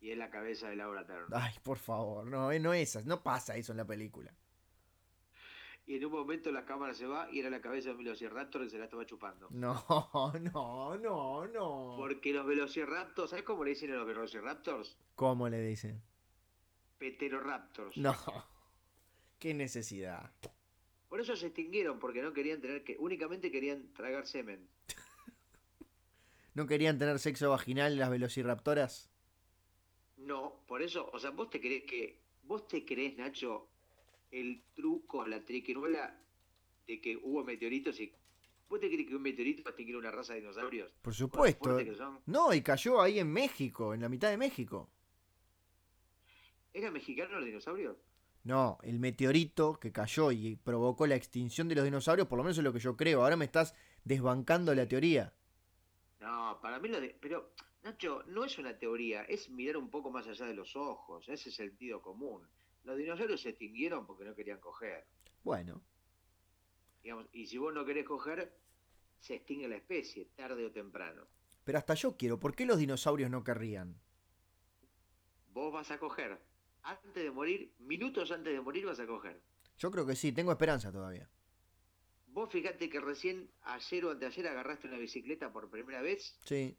y 0.00 0.10
es 0.10 0.18
la 0.18 0.30
cabeza 0.30 0.68
de 0.68 0.76
Laura 0.76 1.06
Turner. 1.06 1.26
Ay, 1.32 1.54
por 1.62 1.78
favor, 1.78 2.26
no, 2.26 2.52
eh, 2.52 2.60
no 2.60 2.72
esas, 2.74 3.06
no 3.06 3.22
pasa 3.22 3.56
eso 3.56 3.72
en 3.72 3.78
la 3.78 3.86
película. 3.86 4.34
Y 5.86 5.96
en 5.96 6.04
un 6.06 6.12
momento 6.12 6.50
la 6.50 6.64
cámara 6.64 6.94
se 6.94 7.06
va 7.06 7.30
y 7.30 7.40
era 7.40 7.50
la 7.50 7.60
cabeza 7.60 7.88
de 7.88 7.92
un 7.92 7.98
Velociraptor 7.98 8.62
que 8.62 8.70
se 8.70 8.78
la 8.78 8.84
estaba 8.84 9.04
chupando. 9.04 9.48
No, 9.50 9.84
no, 10.52 10.96
no, 10.96 11.46
no. 11.46 11.94
Porque 11.98 12.32
los 12.32 12.46
Velociraptors, 12.46 13.30
¿sabes 13.30 13.44
cómo 13.44 13.64
le 13.64 13.70
dicen 13.70 13.92
a 13.92 13.96
los 13.96 14.06
Velociraptors? 14.06 14.96
¿Cómo 15.14 15.48
le 15.48 15.60
dicen? 15.60 16.02
Peteroraptors. 16.98 17.96
No. 17.98 18.14
Qué 19.38 19.52
necesidad. 19.52 20.30
Por 21.08 21.20
eso 21.20 21.36
se 21.36 21.46
extinguieron, 21.46 21.98
porque 21.98 22.22
no 22.22 22.32
querían 22.32 22.60
tener 22.60 22.82
que, 22.82 22.96
únicamente 22.98 23.50
querían 23.50 23.92
tragar 23.92 24.26
semen. 24.26 24.66
¿No 26.54 26.66
querían 26.66 26.98
tener 26.98 27.18
sexo 27.18 27.50
vaginal 27.50 27.98
las 27.98 28.10
velociraptoras? 28.10 29.10
No, 30.16 30.64
por 30.66 30.82
eso, 30.82 31.10
o 31.12 31.18
sea, 31.18 31.30
vos 31.30 31.50
te 31.50 31.60
crees 31.60 31.84
que, 31.84 32.20
vos 32.44 32.66
te 32.68 32.84
crees, 32.84 33.16
Nacho, 33.16 33.68
el 34.30 34.62
truco, 34.74 35.26
la 35.26 35.44
triquinuela 35.44 36.16
de 36.86 37.00
que 37.00 37.16
hubo 37.16 37.44
meteoritos 37.44 37.98
y. 38.00 38.12
¿Vos 38.68 38.80
te 38.80 38.88
crees 38.88 39.06
que 39.06 39.14
un 39.14 39.22
meteorito 39.22 39.62
va 39.62 39.68
a 39.68 39.72
extinguir 39.72 39.96
una 39.96 40.10
raza 40.10 40.32
de 40.32 40.40
dinosaurios? 40.40 40.92
Por 41.02 41.14
supuesto. 41.14 41.78
No, 42.26 42.52
y 42.54 42.62
cayó 42.62 43.00
ahí 43.00 43.18
en 43.18 43.30
México, 43.30 43.92
en 43.92 44.00
la 44.00 44.08
mitad 44.08 44.30
de 44.30 44.38
México. 44.38 44.88
¿Era 46.72 46.90
mexicano 46.90 47.38
el 47.38 47.44
dinosaurio? 47.44 47.96
No, 48.42 48.78
el 48.82 48.98
meteorito 48.98 49.78
que 49.78 49.92
cayó 49.92 50.32
y 50.32 50.56
provocó 50.56 51.06
la 51.06 51.14
extinción 51.14 51.68
de 51.68 51.74
los 51.74 51.84
dinosaurios, 51.84 52.26
por 52.26 52.38
lo 52.38 52.44
menos 52.44 52.58
es 52.58 52.64
lo 52.64 52.72
que 52.72 52.78
yo 52.78 52.96
creo. 52.96 53.22
Ahora 53.22 53.36
me 53.36 53.44
estás 53.44 53.74
desbancando 54.04 54.74
la 54.74 54.88
teoría. 54.88 55.32
No, 56.24 56.58
para 56.62 56.78
mí 56.78 56.88
lo 56.88 57.00
de... 57.02 57.14
Pero, 57.20 57.52
Nacho, 57.82 58.22
no 58.28 58.44
es 58.44 58.56
una 58.56 58.78
teoría, 58.78 59.24
es 59.24 59.50
mirar 59.50 59.76
un 59.76 59.90
poco 59.90 60.10
más 60.10 60.26
allá 60.26 60.46
de 60.46 60.54
los 60.54 60.74
ojos, 60.74 61.28
ese 61.28 61.50
es 61.50 61.54
sentido 61.54 62.00
común. 62.00 62.48
Los 62.84 62.96
dinosaurios 62.96 63.42
se 63.42 63.50
extinguieron 63.50 64.06
porque 64.06 64.24
no 64.24 64.34
querían 64.34 64.58
coger. 64.58 65.06
Bueno. 65.42 65.82
Digamos, 67.02 67.26
y 67.32 67.46
si 67.46 67.58
vos 67.58 67.74
no 67.74 67.84
querés 67.84 68.06
coger, 68.06 68.58
se 69.20 69.34
extingue 69.34 69.68
la 69.68 69.76
especie, 69.76 70.30
tarde 70.34 70.64
o 70.64 70.72
temprano. 70.72 71.26
Pero 71.62 71.76
hasta 71.76 71.92
yo 71.92 72.16
quiero, 72.16 72.40
¿por 72.40 72.54
qué 72.54 72.64
los 72.64 72.78
dinosaurios 72.78 73.30
no 73.30 73.44
querrían? 73.44 74.00
Vos 75.52 75.74
vas 75.74 75.90
a 75.90 75.98
coger. 75.98 76.40
Antes 76.84 77.22
de 77.22 77.30
morir, 77.30 77.74
minutos 77.80 78.30
antes 78.30 78.54
de 78.54 78.62
morir 78.62 78.86
vas 78.86 78.98
a 78.98 79.06
coger. 79.06 79.42
Yo 79.76 79.90
creo 79.90 80.06
que 80.06 80.16
sí, 80.16 80.32
tengo 80.32 80.52
esperanza 80.52 80.90
todavía. 80.90 81.28
Vos 82.34 82.50
fíjate 82.50 82.90
que 82.90 83.00
recién 83.00 83.48
ayer 83.62 84.04
o 84.04 84.10
anteayer 84.10 84.48
agarraste 84.48 84.88
una 84.88 84.98
bicicleta 84.98 85.52
por 85.52 85.70
primera 85.70 86.02
vez. 86.02 86.36
Sí. 86.44 86.76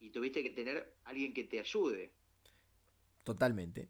Y 0.00 0.10
tuviste 0.10 0.42
que 0.42 0.50
tener 0.50 0.92
alguien 1.04 1.32
que 1.32 1.44
te 1.44 1.60
ayude. 1.60 2.10
Totalmente. 3.22 3.88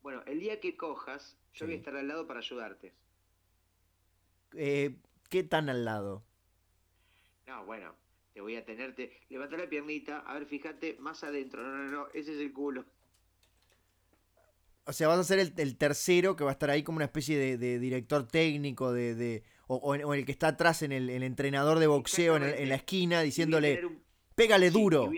Bueno, 0.00 0.22
el 0.26 0.38
día 0.38 0.60
que 0.60 0.76
cojas, 0.76 1.36
yo 1.54 1.66
voy 1.66 1.74
a 1.74 1.78
estar 1.78 1.96
al 1.96 2.06
lado 2.06 2.28
para 2.28 2.38
ayudarte. 2.38 2.92
Eh, 4.54 4.94
¿Qué 5.28 5.42
tan 5.42 5.68
al 5.68 5.84
lado? 5.84 6.22
No, 7.48 7.64
bueno, 7.66 7.92
te 8.34 8.40
voy 8.40 8.54
a 8.54 8.64
tenerte. 8.64 9.12
Levanta 9.30 9.56
la 9.56 9.68
piernita, 9.68 10.20
a 10.20 10.34
ver, 10.34 10.46
fíjate, 10.46 10.96
más 11.00 11.24
adentro. 11.24 11.60
No, 11.60 11.76
no, 11.76 11.90
no, 11.90 12.06
ese 12.14 12.34
es 12.34 12.40
el 12.40 12.52
culo. 12.52 12.84
O 14.84 14.92
sea, 14.92 15.08
vas 15.08 15.18
a 15.18 15.24
ser 15.24 15.38
el, 15.38 15.76
tercero 15.76 16.36
que 16.36 16.44
va 16.44 16.50
a 16.50 16.52
estar 16.52 16.70
ahí 16.70 16.84
como 16.84 16.96
una 16.96 17.04
especie 17.04 17.56
de, 17.56 17.78
director 17.78 18.26
técnico, 18.26 18.92
de, 18.92 19.42
o, 19.66 19.94
el 19.94 20.24
que 20.26 20.32
está 20.32 20.48
atrás 20.48 20.82
en 20.82 20.92
el, 20.92 21.08
entrenador 21.10 21.78
de 21.78 21.86
boxeo 21.86 22.36
en, 22.36 22.68
la 22.68 22.74
esquina 22.74 23.22
diciéndole, 23.22 23.80
pégale 24.34 24.70
duro 24.70 25.10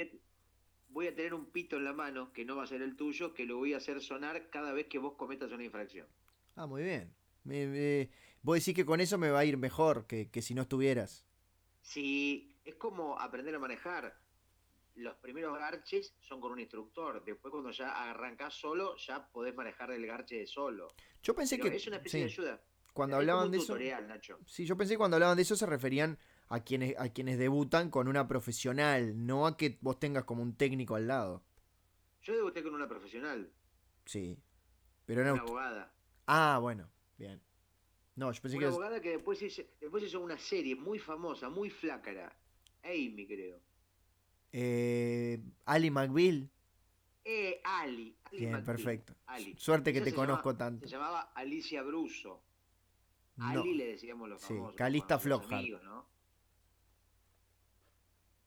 voy 0.94 1.08
a 1.08 1.14
tener 1.14 1.34
un 1.34 1.46
pito 1.46 1.76
en 1.76 1.84
la 1.84 1.92
mano, 1.92 2.32
que 2.32 2.44
no 2.44 2.56
va 2.56 2.62
a 2.62 2.66
ser 2.68 2.80
el 2.80 2.96
tuyo, 2.96 3.34
que 3.34 3.44
lo 3.44 3.58
voy 3.58 3.74
a 3.74 3.78
hacer 3.78 4.00
sonar 4.00 4.48
cada 4.48 4.72
vez 4.72 4.86
que 4.86 4.98
vos 4.98 5.14
cometas 5.14 5.50
una 5.50 5.64
infracción. 5.64 6.06
Ah, 6.54 6.66
muy 6.66 6.84
bien. 6.84 7.12
Me, 7.42 8.08
Vos 8.42 8.58
decís 8.58 8.74
que 8.74 8.86
con 8.86 9.00
eso 9.00 9.18
me 9.18 9.30
va 9.30 9.40
a 9.40 9.44
ir 9.44 9.56
mejor 9.56 10.06
que, 10.06 10.30
si 10.40 10.54
no 10.54 10.62
estuvieras. 10.62 11.26
Sí, 11.82 12.56
es 12.64 12.76
como 12.76 13.18
aprender 13.18 13.54
a 13.54 13.58
manejar. 13.58 14.16
Los 14.94 15.16
primeros 15.16 15.58
garches 15.58 16.14
son 16.20 16.40
con 16.40 16.52
un 16.52 16.60
instructor. 16.60 17.24
Después, 17.24 17.50
cuando 17.50 17.72
ya 17.72 18.10
arrancás 18.10 18.54
solo, 18.54 18.96
ya 18.96 19.28
podés 19.32 19.54
manejar 19.54 19.90
el 19.90 20.06
garche 20.06 20.36
de 20.36 20.46
solo. 20.46 20.94
Yo 21.22 21.34
pensé 21.34 21.58
que. 21.58 21.74
Es 21.74 21.86
una 21.88 21.96
especie 21.96 22.20
de 22.20 22.26
ayuda. 22.26 22.62
Cuando 22.94 23.16
hablaban 23.16 23.50
de 23.50 23.58
eso. 23.58 23.76
Sí, 24.46 24.64
yo 24.64 24.76
pensé 24.76 24.94
que 24.94 24.98
cuando 24.98 25.16
hablaban 25.16 25.36
de 25.36 25.42
eso 25.42 25.56
se 25.56 25.66
referían 25.66 26.16
a 26.48 26.60
quienes, 26.60 26.94
a 26.98 27.08
quienes 27.08 27.38
debutan 27.38 27.90
con 27.90 28.06
una 28.06 28.28
profesional, 28.28 29.26
no 29.26 29.48
a 29.48 29.56
que 29.56 29.78
vos 29.80 29.98
tengas 29.98 30.24
como 30.24 30.42
un 30.42 30.56
técnico 30.56 30.94
al 30.94 31.08
lado. 31.08 31.44
Yo 32.22 32.34
debuté 32.34 32.62
con 32.62 32.72
una 32.72 32.88
profesional. 32.88 33.52
Sí. 34.06 34.38
Pero 35.04 35.22
Una 35.22 35.32
abogada. 35.32 35.92
Ah, 36.26 36.58
bueno, 36.62 36.88
bien. 37.18 37.42
No, 38.14 38.30
yo 38.30 38.40
pensé 38.40 38.56
una 38.58 38.68
abogada 38.68 39.00
que 39.00 39.10
después 39.10 39.42
hizo, 39.42 39.62
después 39.80 40.04
hizo 40.04 40.20
una 40.20 40.38
serie 40.38 40.76
muy 40.76 41.00
famosa, 41.00 41.50
muy 41.50 41.70
flácara. 41.70 42.32
Amy, 42.84 43.26
creo. 43.26 43.60
Eh, 44.52 45.42
Ali 45.64 45.90
McBeal. 45.90 46.48
Eh, 47.24 47.60
Ali. 47.64 48.16
bien, 48.30 48.62
perfecto. 48.62 49.16
Suerte 49.56 49.92
que 49.92 50.00
te 50.00 50.14
conozco 50.14 50.56
tanto. 50.56 50.86
Se 50.86 50.92
llamaba 50.92 51.32
Alicia 51.34 51.82
Bruso. 51.82 52.44
Ali 53.38 53.74
le 53.74 53.86
decíamos 53.86 54.28
los 54.28 54.42
famosos. 54.42 54.70
Sí, 54.70 54.76
Calista 54.76 55.18
Floja. 55.18 55.60
¿no? 55.82 56.06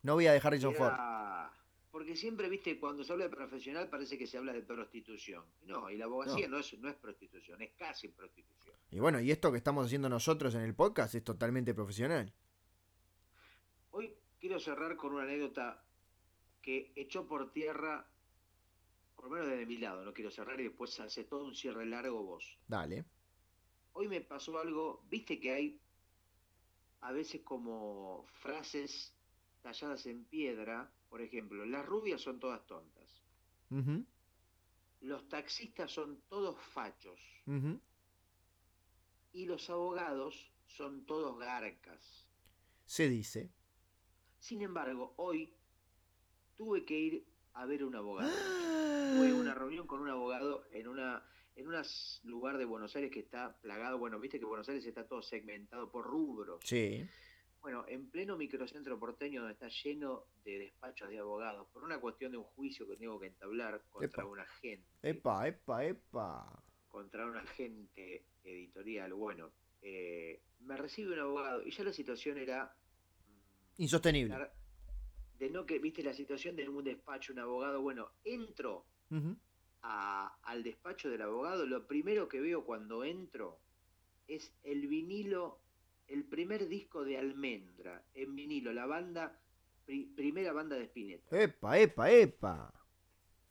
No 0.04 0.14
voy 0.14 0.28
a 0.28 0.34
dejar 0.34 0.54
Harrison 0.54 0.74
Ford. 0.74 0.94
Porque 1.92 2.16
siempre, 2.16 2.48
viste, 2.48 2.80
cuando 2.80 3.04
se 3.04 3.12
habla 3.12 3.26
de 3.26 3.32
profesional 3.32 3.90
parece 3.90 4.18
que 4.18 4.28
se 4.28 4.38
habla 4.38 4.54
de 4.54 4.62
prostitución. 4.62 5.44
No, 5.66 5.90
y 5.90 5.98
la 5.98 6.06
abogacía 6.06 6.48
no, 6.48 6.60
es, 6.60 6.78
no 6.80 6.90
es 6.90 6.96
prostitución, 6.96 7.62
es 7.62 7.72
casi 7.72 8.10
prostitución. 8.10 8.76
Y 8.92 9.00
bueno, 9.00 9.20
y 9.20 9.32
esto 9.32 9.52
que 9.52 9.58
estamos 9.58 9.88
haciendo 9.88 10.08
nosotros 10.08 10.54
en 10.56 10.62
el 10.62 10.76
podcast 10.76 11.16
es 11.16 11.24
totalmente 11.24 11.74
profesional. 11.74 12.32
Hoy 13.92 14.16
quiero 14.40 14.60
cerrar 14.60 14.96
con 14.96 15.14
una 15.14 15.24
anécdota 15.24 15.84
que 16.62 16.94
echó 16.96 17.28
por 17.28 17.52
tierra, 17.52 18.08
por 19.16 19.26
lo 19.26 19.32
menos 19.32 19.48
desde 19.48 19.66
mi 19.66 19.78
lado, 19.78 20.06
no 20.06 20.14
quiero 20.14 20.30
cerrar 20.30 20.60
y 20.62 20.66
después 20.66 21.00
hace 21.00 21.24
todo 21.24 21.46
un 21.46 21.56
cierre 21.56 21.86
largo 21.86 22.24
vos. 22.24 22.60
Dale. 22.68 23.06
Hoy 24.00 24.08
me 24.08 24.22
pasó 24.22 24.60
algo, 24.60 25.04
viste 25.10 25.40
que 25.40 25.52
hay 25.52 25.82
a 27.02 27.12
veces 27.12 27.42
como 27.42 28.28
frases 28.42 29.12
talladas 29.64 30.06
en 30.06 30.24
piedra, 30.26 30.94
por 31.10 31.20
ejemplo, 31.20 31.66
las 31.66 31.84
rubias 31.84 32.22
son 32.22 32.40
todas 32.40 32.64
tontas. 32.68 33.24
Los 35.02 35.28
taxistas 35.30 35.92
son 35.92 36.22
todos 36.30 36.62
fachos. 36.62 37.20
Y 39.34 39.48
los 39.48 39.68
abogados 39.72 40.54
son 40.68 41.08
todos 41.08 41.40
garcas. 41.40 42.28
Se 42.86 43.10
dice. 43.10 43.50
Sin 44.38 44.62
embargo, 44.62 45.16
hoy 45.18 45.52
tuve 46.56 46.86
que 46.86 47.00
ir 47.00 47.28
a 47.54 47.66
ver 47.66 47.84
un 47.84 47.96
abogado. 47.96 48.30
Tuve 49.18 49.34
una 49.34 49.56
reunión 49.56 49.88
con 49.88 50.02
un 50.02 50.10
abogado 50.10 50.68
en 50.72 50.88
una 50.88 51.26
en 51.58 51.68
un 51.68 51.76
lugar 52.24 52.58
de 52.58 52.66
Buenos 52.66 52.96
Aires 52.96 53.12
que 53.12 53.20
está 53.20 53.58
plagado, 53.62 53.98
bueno, 53.98 54.20
viste 54.20 54.40
que 54.40 54.46
Buenos 54.46 54.70
Aires 54.70 54.86
está 54.86 55.08
todo 55.08 55.24
segmentado 55.24 55.90
por 55.90 56.06
rubros. 56.06 56.60
Sí. 56.64 57.04
Bueno, 57.62 57.84
en 57.88 58.10
pleno 58.12 58.38
microcentro 58.38 59.00
porteño 59.00 59.42
donde 59.42 59.54
está 59.54 59.68
lleno 59.68 60.26
de 60.46 60.60
despachos 60.60 61.10
de 61.10 61.18
abogados, 61.18 61.68
por 61.74 61.84
una 61.84 62.00
cuestión 62.00 62.32
de 62.32 62.38
un 62.38 62.44
juicio 62.44 62.88
que 62.88 62.96
tengo 62.96 63.20
que 63.20 63.28
entablar 63.28 63.82
contra 63.90 64.26
un 64.26 64.40
agente. 64.40 64.88
Epa, 65.02 65.48
epa, 65.48 65.84
epa. 65.84 66.64
Contra 66.88 67.26
un 67.26 67.36
agente 67.36 68.26
editorial. 68.44 69.14
Bueno, 69.16 69.52
eh, 69.82 70.44
me 70.60 70.78
recibe 70.78 71.14
un 71.14 71.20
abogado 71.20 71.64
y 71.66 71.72
ya 71.72 71.84
la 71.84 71.92
situación 71.92 72.38
era... 72.38 72.72
Mm, 73.26 73.82
Insostenible. 73.82 74.36
De 75.40 75.50
no 75.50 75.66
que, 75.66 75.80
viste, 75.80 76.04
la 76.04 76.14
situación 76.14 76.56
de 76.56 76.70
un 76.70 76.84
despacho, 76.84 77.34
un 77.34 77.40
abogado, 77.40 77.82
bueno, 77.82 78.12
entro 78.24 78.86
al 79.88 80.64
despacho 80.64 81.10
del 81.10 81.22
abogado, 81.22 81.66
lo 81.66 81.88
primero 81.88 82.28
que 82.28 82.42
veo 82.42 82.66
cuando 82.66 83.04
entro 83.04 83.60
es 84.28 84.54
el 84.64 84.88
vinilo 84.88 85.60
el 86.08 86.24
primer 86.24 86.68
disco 86.68 87.04
de 87.04 87.18
Almendra 87.18 88.04
en 88.14 88.36
vinilo, 88.36 88.74
la 88.74 88.86
banda, 88.86 89.40
primera 89.86 90.54
banda 90.54 90.76
de 90.76 90.86
Spinetta. 90.86 91.42
Epa, 91.42 91.78
epa, 91.78 92.12
epa. 92.12 92.74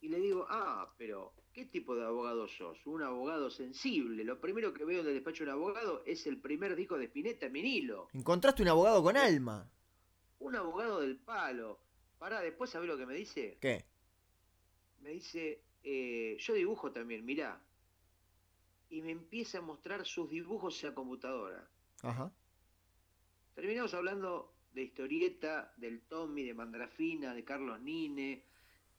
Y 0.01 0.09
le 0.09 0.19
digo, 0.19 0.47
ah, 0.49 0.93
pero 0.97 1.35
¿qué 1.53 1.67
tipo 1.67 1.95
de 1.95 2.05
abogado 2.05 2.49
sos? 2.49 2.87
Un 2.87 3.03
abogado 3.03 3.51
sensible. 3.51 4.25
Lo 4.25 4.41
primero 4.41 4.73
que 4.73 4.85
veo 4.85 5.01
en 5.01 5.09
el 5.09 5.15
despacho 5.15 5.45
de 5.45 5.51
un 5.51 5.57
abogado 5.57 6.03
es 6.07 6.27
el 6.27 6.41
primer 6.41 6.77
disco 6.77 6.97
de 6.97 7.07
Spinetta 7.07 7.47
en 7.47 7.53
vinilo. 7.53 8.09
Encontraste 8.13 8.63
un 8.63 8.69
abogado 8.69 9.03
con 9.03 9.17
alma. 9.17 9.71
Un 10.39 10.57
abogado 10.57 11.01
del 11.01 11.17
palo. 11.19 11.81
Pará, 12.19 12.41
después 12.41 12.71
sabés 12.71 12.89
lo 12.89 12.97
que 12.97 13.07
me 13.07 13.15
dice. 13.15 13.59
¿Qué? 13.61 13.85
Me 15.01 15.11
dice, 15.11 15.63
eh, 15.89 16.37
yo 16.41 16.55
dibujo 16.55 16.91
también, 16.91 17.25
mirá. 17.25 17.63
y 18.91 19.03
me 19.03 19.13
empieza 19.13 19.59
a 19.59 19.61
mostrar 19.61 20.05
sus 20.05 20.29
dibujos 20.29 20.83
en 20.83 20.91
la 20.91 20.95
computadora. 20.97 21.71
Ajá. 22.03 22.33
Terminamos 23.55 23.95
hablando 23.95 24.53
de 24.73 24.83
historieta, 24.83 25.73
del 25.77 26.03
Tommy, 26.03 26.43
de 26.43 26.55
Mandrafina, 26.55 27.35
de 27.35 27.45
Carlos 27.45 27.81
Nine, 27.81 28.43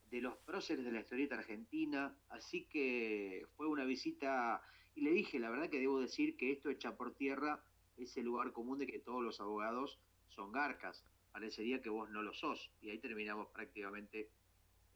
de 0.09 0.21
los 0.21 0.37
próceres 0.37 0.85
de 0.85 0.93
la 0.93 1.01
historieta 1.01 1.35
argentina, 1.35 2.17
así 2.29 2.63
que 2.69 3.45
fue 3.57 3.67
una 3.67 3.83
visita 3.83 4.61
y 4.95 5.01
le 5.01 5.11
dije, 5.11 5.39
la 5.39 5.49
verdad 5.49 5.69
que 5.69 5.79
debo 5.79 5.99
decir 5.99 6.37
que 6.37 6.53
esto 6.53 6.69
echa 6.69 6.95
por 6.95 7.13
tierra 7.13 7.61
ese 7.97 8.23
lugar 8.23 8.53
común 8.53 8.79
de 8.79 8.87
que 8.87 8.99
todos 8.99 9.21
los 9.21 9.41
abogados 9.41 9.99
son 10.29 10.53
garcas. 10.53 11.03
Parecería 11.33 11.81
que 11.81 11.89
vos 11.89 12.09
no 12.09 12.21
lo 12.23 12.33
sos. 12.33 12.71
Y 12.81 12.89
ahí 12.89 12.97
terminamos 12.97 13.47
prácticamente 13.49 14.29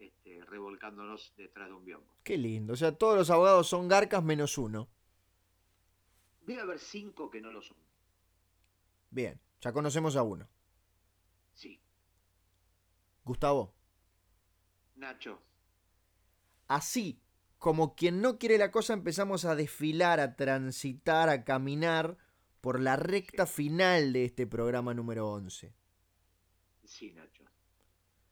este, 0.02 0.44
revolcándonos 0.46 1.34
detrás 1.38 1.68
de 1.68 1.76
un 1.76 1.86
biombo. 1.86 2.08
Qué 2.24 2.38
lindo. 2.38 2.74
O 2.74 2.76
sea, 2.76 2.92
todos 2.92 3.16
los 3.16 3.30
abogados 3.30 3.68
son 3.68 3.88
garcas 3.88 4.24
menos 4.24 4.58
uno. 4.58 4.90
Debe 6.42 6.62
haber 6.62 6.80
cinco 6.80 7.30
que 7.30 7.40
no 7.40 7.52
lo 7.52 7.62
son. 7.62 7.78
Bien, 9.12 9.40
ya 9.60 9.72
conocemos 9.72 10.16
a 10.16 10.24
uno. 10.24 10.48
Sí. 11.54 11.80
Gustavo. 13.24 13.74
Nacho. 14.96 15.40
Así 16.68 17.22
como 17.60 17.96
quien 17.96 18.22
no 18.22 18.40
quiere 18.40 18.58
la 18.58 18.72
cosa, 18.72 18.94
empezamos 18.94 19.46
a 19.46 19.56
desfilar, 19.56 20.20
a 20.20 20.36
transitar, 20.36 21.30
a 21.30 21.44
caminar 21.44 22.18
por 22.60 22.80
la 22.80 22.96
recta 22.96 23.46
final 23.46 24.14
de 24.14 24.26
este 24.26 24.48
programa 24.48 24.96
número 24.96 25.30
11. 25.30 25.74
Sí, 26.84 27.12
Nacho. 27.12 27.41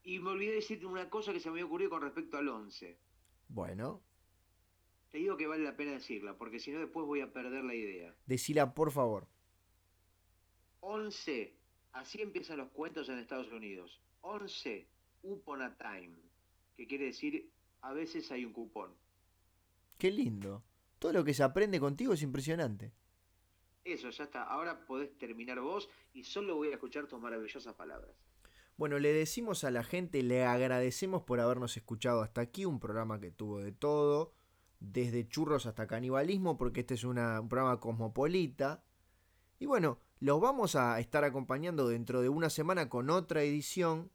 Y 0.09 0.17
me 0.17 0.31
olvidé 0.31 0.55
decirte 0.55 0.87
una 0.87 1.07
cosa 1.07 1.31
que 1.31 1.39
se 1.39 1.49
me 1.49 1.59
había 1.59 1.65
ocurrido 1.65 1.91
con 1.91 2.01
respecto 2.01 2.39
al 2.39 2.47
11. 2.47 2.97
Bueno. 3.47 4.01
Te 5.11 5.19
digo 5.19 5.37
que 5.37 5.45
vale 5.45 5.63
la 5.63 5.77
pena 5.77 5.91
decirla, 5.91 6.35
porque 6.35 6.59
si 6.59 6.71
no 6.71 6.79
después 6.79 7.05
voy 7.05 7.21
a 7.21 7.31
perder 7.31 7.63
la 7.63 7.75
idea. 7.75 8.15
Decila, 8.25 8.73
por 8.73 8.91
favor. 8.91 9.27
11. 10.79 11.55
Así 11.91 12.23
empiezan 12.23 12.57
los 12.57 12.69
cuentos 12.69 13.07
en 13.07 13.19
Estados 13.19 13.51
Unidos. 13.51 14.01
11. 14.21 14.87
Upon 15.21 15.61
a 15.61 15.77
time. 15.77 16.17
Que 16.75 16.87
quiere 16.87 17.05
decir, 17.05 17.51
a 17.81 17.93
veces 17.93 18.31
hay 18.31 18.45
un 18.45 18.53
cupón. 18.53 18.95
Qué 19.99 20.09
lindo. 20.09 20.63
Todo 20.97 21.13
lo 21.13 21.23
que 21.23 21.35
se 21.35 21.43
aprende 21.43 21.79
contigo 21.79 22.13
es 22.13 22.23
impresionante. 22.23 22.93
Eso, 23.83 24.09
ya 24.09 24.23
está. 24.23 24.41
Ahora 24.41 24.87
podés 24.87 25.15
terminar 25.19 25.59
vos 25.59 25.87
y 26.13 26.23
solo 26.23 26.55
voy 26.55 26.69
a 26.69 26.73
escuchar 26.73 27.05
tus 27.05 27.21
maravillosas 27.21 27.75
palabras. 27.75 28.15
Bueno, 28.79 28.97
le 28.97 29.11
decimos 29.11 29.65
a 29.65 29.71
la 29.71 29.83
gente, 29.83 30.23
le 30.23 30.45
agradecemos 30.45 31.23
por 31.23 31.41
habernos 31.41 31.75
escuchado 31.75 32.21
hasta 32.21 32.39
aquí, 32.39 32.63
un 32.63 32.79
programa 32.79 33.19
que 33.19 33.29
tuvo 33.29 33.59
de 33.59 33.73
todo, 33.73 34.31
desde 34.79 35.27
churros 35.27 35.65
hasta 35.65 35.85
canibalismo, 35.85 36.57
porque 36.57 36.79
este 36.79 36.93
es 36.93 37.03
un 37.03 37.15
programa 37.49 37.77
cosmopolita. 37.81 38.85
Y 39.59 39.65
bueno, 39.65 39.99
los 40.21 40.39
vamos 40.39 40.77
a 40.77 40.97
estar 41.01 41.25
acompañando 41.25 41.89
dentro 41.89 42.21
de 42.21 42.29
una 42.29 42.49
semana 42.49 42.87
con 42.87 43.09
otra 43.09 43.43
edición. 43.43 44.11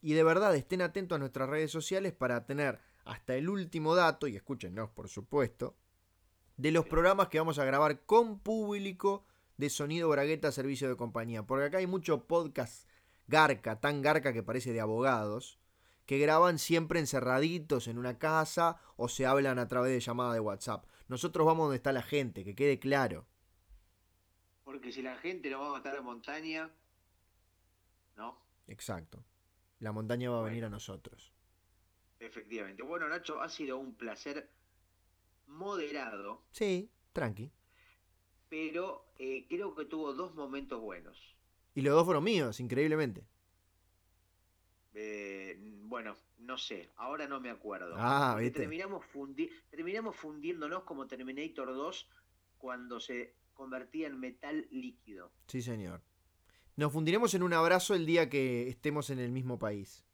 Y 0.00 0.14
de 0.14 0.24
verdad, 0.24 0.56
estén 0.56 0.82
atentos 0.82 1.14
a 1.14 1.20
nuestras 1.20 1.48
redes 1.48 1.70
sociales 1.70 2.12
para 2.12 2.44
tener 2.44 2.80
hasta 3.04 3.36
el 3.36 3.48
último 3.48 3.94
dato, 3.94 4.26
y 4.26 4.34
escúchenos 4.34 4.90
por 4.90 5.10
supuesto, 5.10 5.76
de 6.56 6.72
los 6.72 6.86
programas 6.86 7.28
que 7.28 7.38
vamos 7.38 7.60
a 7.60 7.64
grabar 7.64 8.04
con 8.04 8.40
público 8.40 9.26
de 9.58 9.70
Sonido 9.70 10.08
Bragueta 10.08 10.50
Servicio 10.50 10.88
de 10.88 10.96
Compañía. 10.96 11.46
Porque 11.46 11.66
acá 11.66 11.78
hay 11.78 11.86
mucho 11.86 12.26
podcast 12.26 12.88
garca, 13.32 13.80
tan 13.80 14.02
garca 14.02 14.32
que 14.32 14.42
parece 14.42 14.72
de 14.72 14.80
abogados, 14.80 15.58
que 16.06 16.18
graban 16.18 16.58
siempre 16.58 17.00
encerraditos 17.00 17.88
en 17.88 17.96
una 17.98 18.18
casa 18.18 18.78
o 18.96 19.08
se 19.08 19.24
hablan 19.24 19.58
a 19.58 19.66
través 19.66 19.90
de 19.90 20.00
llamada 20.00 20.34
de 20.34 20.40
WhatsApp. 20.40 20.84
Nosotros 21.08 21.46
vamos 21.46 21.64
donde 21.64 21.76
está 21.76 21.92
la 21.92 22.02
gente, 22.02 22.44
que 22.44 22.54
quede 22.54 22.78
claro. 22.78 23.26
Porque 24.64 24.92
si 24.92 25.00
la 25.02 25.16
gente 25.16 25.50
no 25.50 25.60
va 25.60 25.74
a 25.74 25.78
estar 25.78 25.96
en 25.96 26.04
montaña, 26.04 26.70
¿no? 28.16 28.38
Exacto. 28.68 29.24
La 29.80 29.92
montaña 29.92 30.30
va 30.30 30.40
a 30.40 30.44
venir 30.44 30.66
a 30.66 30.70
nosotros. 30.70 31.32
Efectivamente. 32.20 32.82
Bueno, 32.82 33.08
Nacho, 33.08 33.40
ha 33.40 33.48
sido 33.48 33.78
un 33.78 33.94
placer 33.94 34.48
moderado. 35.46 36.42
Sí, 36.50 36.90
tranqui. 37.12 37.50
Pero 38.50 39.06
eh, 39.18 39.46
creo 39.48 39.74
que 39.74 39.86
tuvo 39.86 40.12
dos 40.12 40.34
momentos 40.34 40.80
buenos. 40.80 41.34
Y 41.74 41.82
los 41.82 41.94
dos 41.94 42.04
fueron 42.04 42.24
míos, 42.24 42.60
increíblemente. 42.60 43.24
Eh, 44.94 45.56
bueno, 45.84 46.16
no 46.38 46.58
sé, 46.58 46.90
ahora 46.96 47.26
no 47.26 47.40
me 47.40 47.50
acuerdo. 47.50 47.94
Ah, 47.96 48.38
Terminamos, 48.52 49.04
terminamos 49.70 50.16
fundiéndonos 50.16 50.82
como 50.82 51.06
Terminator 51.06 51.68
2 51.74 52.08
cuando 52.58 53.00
se 53.00 53.34
convertía 53.54 54.08
en 54.08 54.20
metal 54.20 54.66
líquido. 54.70 55.32
Sí, 55.46 55.62
señor. 55.62 56.02
Nos 56.76 56.92
fundiremos 56.92 57.34
en 57.34 57.42
un 57.42 57.52
abrazo 57.52 57.94
el 57.94 58.06
día 58.06 58.28
que 58.28 58.68
estemos 58.68 59.10
en 59.10 59.18
el 59.18 59.30
mismo 59.30 59.58
país. 59.58 60.04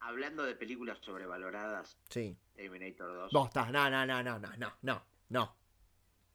Hablando 0.00 0.44
de 0.44 0.54
películas 0.54 0.98
sobrevaloradas. 1.00 1.98
Sí. 2.08 2.36
Terminator 2.54 3.12
2. 3.14 3.32
No, 3.32 3.46
está, 3.46 3.70
no, 3.70 3.90
no, 3.90 4.06
no, 4.06 4.22
no, 4.22 4.38
no, 4.38 4.72
no, 4.82 5.04
no. 5.28 5.56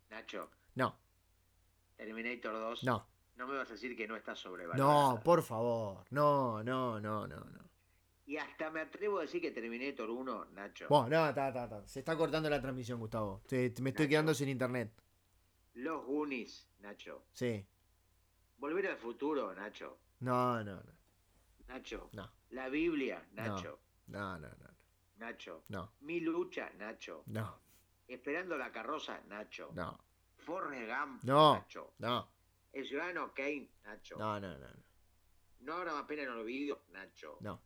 Nacho. 0.09 0.51
No. 0.75 0.97
Terminator 1.95 2.53
2. 2.53 2.83
No. 2.83 3.07
No 3.35 3.47
me 3.47 3.57
vas 3.57 3.69
a 3.69 3.73
decir 3.73 3.95
que 3.95 4.07
no 4.07 4.15
está 4.15 4.35
sobrevalorada. 4.35 5.13
No, 5.13 5.21
por 5.23 5.43
favor. 5.43 6.05
No, 6.11 6.63
no, 6.63 6.99
no, 6.99 7.27
no, 7.27 7.39
no. 7.39 7.65
Y 8.27 8.37
hasta 8.37 8.71
me 8.71 8.81
atrevo 8.81 9.19
a 9.19 9.21
decir 9.21 9.41
que 9.41 9.51
Terminator 9.51 10.09
1, 10.09 10.45
Nacho. 10.53 10.87
Bueno, 10.89 11.09
no, 11.09 11.29
está, 11.29 11.49
está, 11.49 11.65
está. 11.65 11.87
Se 11.87 11.99
está 11.99 12.17
cortando 12.17 12.49
la 12.49 12.59
transmisión, 12.59 12.99
Gustavo. 12.99 13.43
me 13.51 13.89
estoy 13.89 14.07
quedando 14.07 14.33
sin 14.33 14.49
internet. 14.49 14.91
Los 15.75 16.05
Goonies, 16.05 16.67
Nacho. 16.79 17.25
Sí. 17.33 17.65
Volver 18.57 18.87
al 18.87 18.97
futuro, 18.97 19.53
Nacho. 19.53 19.99
No, 20.21 20.63
no, 20.63 20.75
no. 20.75 20.93
Nacho. 21.67 22.09
No. 22.13 22.31
La 22.51 22.69
Biblia, 22.69 23.23
Nacho. 23.33 23.79
No, 24.07 24.39
no, 24.39 24.47
no. 24.47 24.69
Nacho. 25.17 25.63
No. 25.69 25.91
Mi 26.01 26.19
lucha, 26.19 26.71
Nacho. 26.77 27.23
No. 27.27 27.59
Esperando 28.07 28.57
la 28.57 28.71
carroza, 28.71 29.19
Nacho. 29.27 29.71
No. 29.75 29.99
Forrest 30.37 30.87
Gump, 30.87 31.23
no. 31.23 31.55
Nacho. 31.55 31.93
No. 31.99 32.34
El 32.75 32.85
ciudadano 32.85 33.33
Kane, 33.33 33.69
Nacho. 33.85 34.17
No, 34.17 34.37
no, 34.37 34.57
no, 34.57 34.67
no. 35.61 35.73
Habrá 35.73 35.93
más 35.93 36.03
pena 36.03 36.23
en 36.23 36.29
el 36.29 36.39
olvido, 36.39 36.83
Nacho. 36.89 37.37
No. 37.39 37.63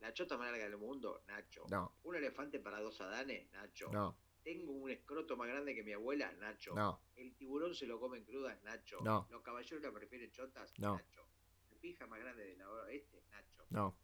La 0.00 0.12
chota 0.12 0.36
más 0.36 0.50
larga 0.50 0.64
del 0.64 0.76
mundo, 0.76 1.24
Nacho. 1.28 1.64
No. 1.70 1.96
Un 2.02 2.16
elefante 2.16 2.60
para 2.60 2.78
dos 2.78 3.00
adanes, 3.00 3.50
Nacho. 3.52 3.90
No. 3.90 4.18
Tengo 4.42 4.72
un 4.72 4.90
escroto 4.90 5.34
más 5.38 5.48
grande 5.48 5.74
que 5.74 5.82
mi 5.82 5.94
abuela, 5.94 6.30
Nacho. 6.32 6.74
No. 6.74 7.00
El 7.16 7.34
tiburón 7.36 7.74
se 7.74 7.86
lo 7.86 7.98
come 7.98 8.18
en 8.18 8.24
crudas, 8.24 8.62
Nacho. 8.62 8.98
No. 9.00 9.26
Los 9.30 9.40
caballeros 9.40 9.82
la 9.82 9.92
prefieren 9.92 10.30
chotas, 10.30 10.78
no. 10.78 10.96
Nacho. 10.96 11.26
El 11.70 11.78
pija 11.78 12.06
más 12.06 12.20
grande 12.20 12.44
de 12.44 12.56
la 12.56 12.68
hora 12.68 12.92
este, 12.92 13.24
Nacho. 13.30 13.64
No. 13.70 13.96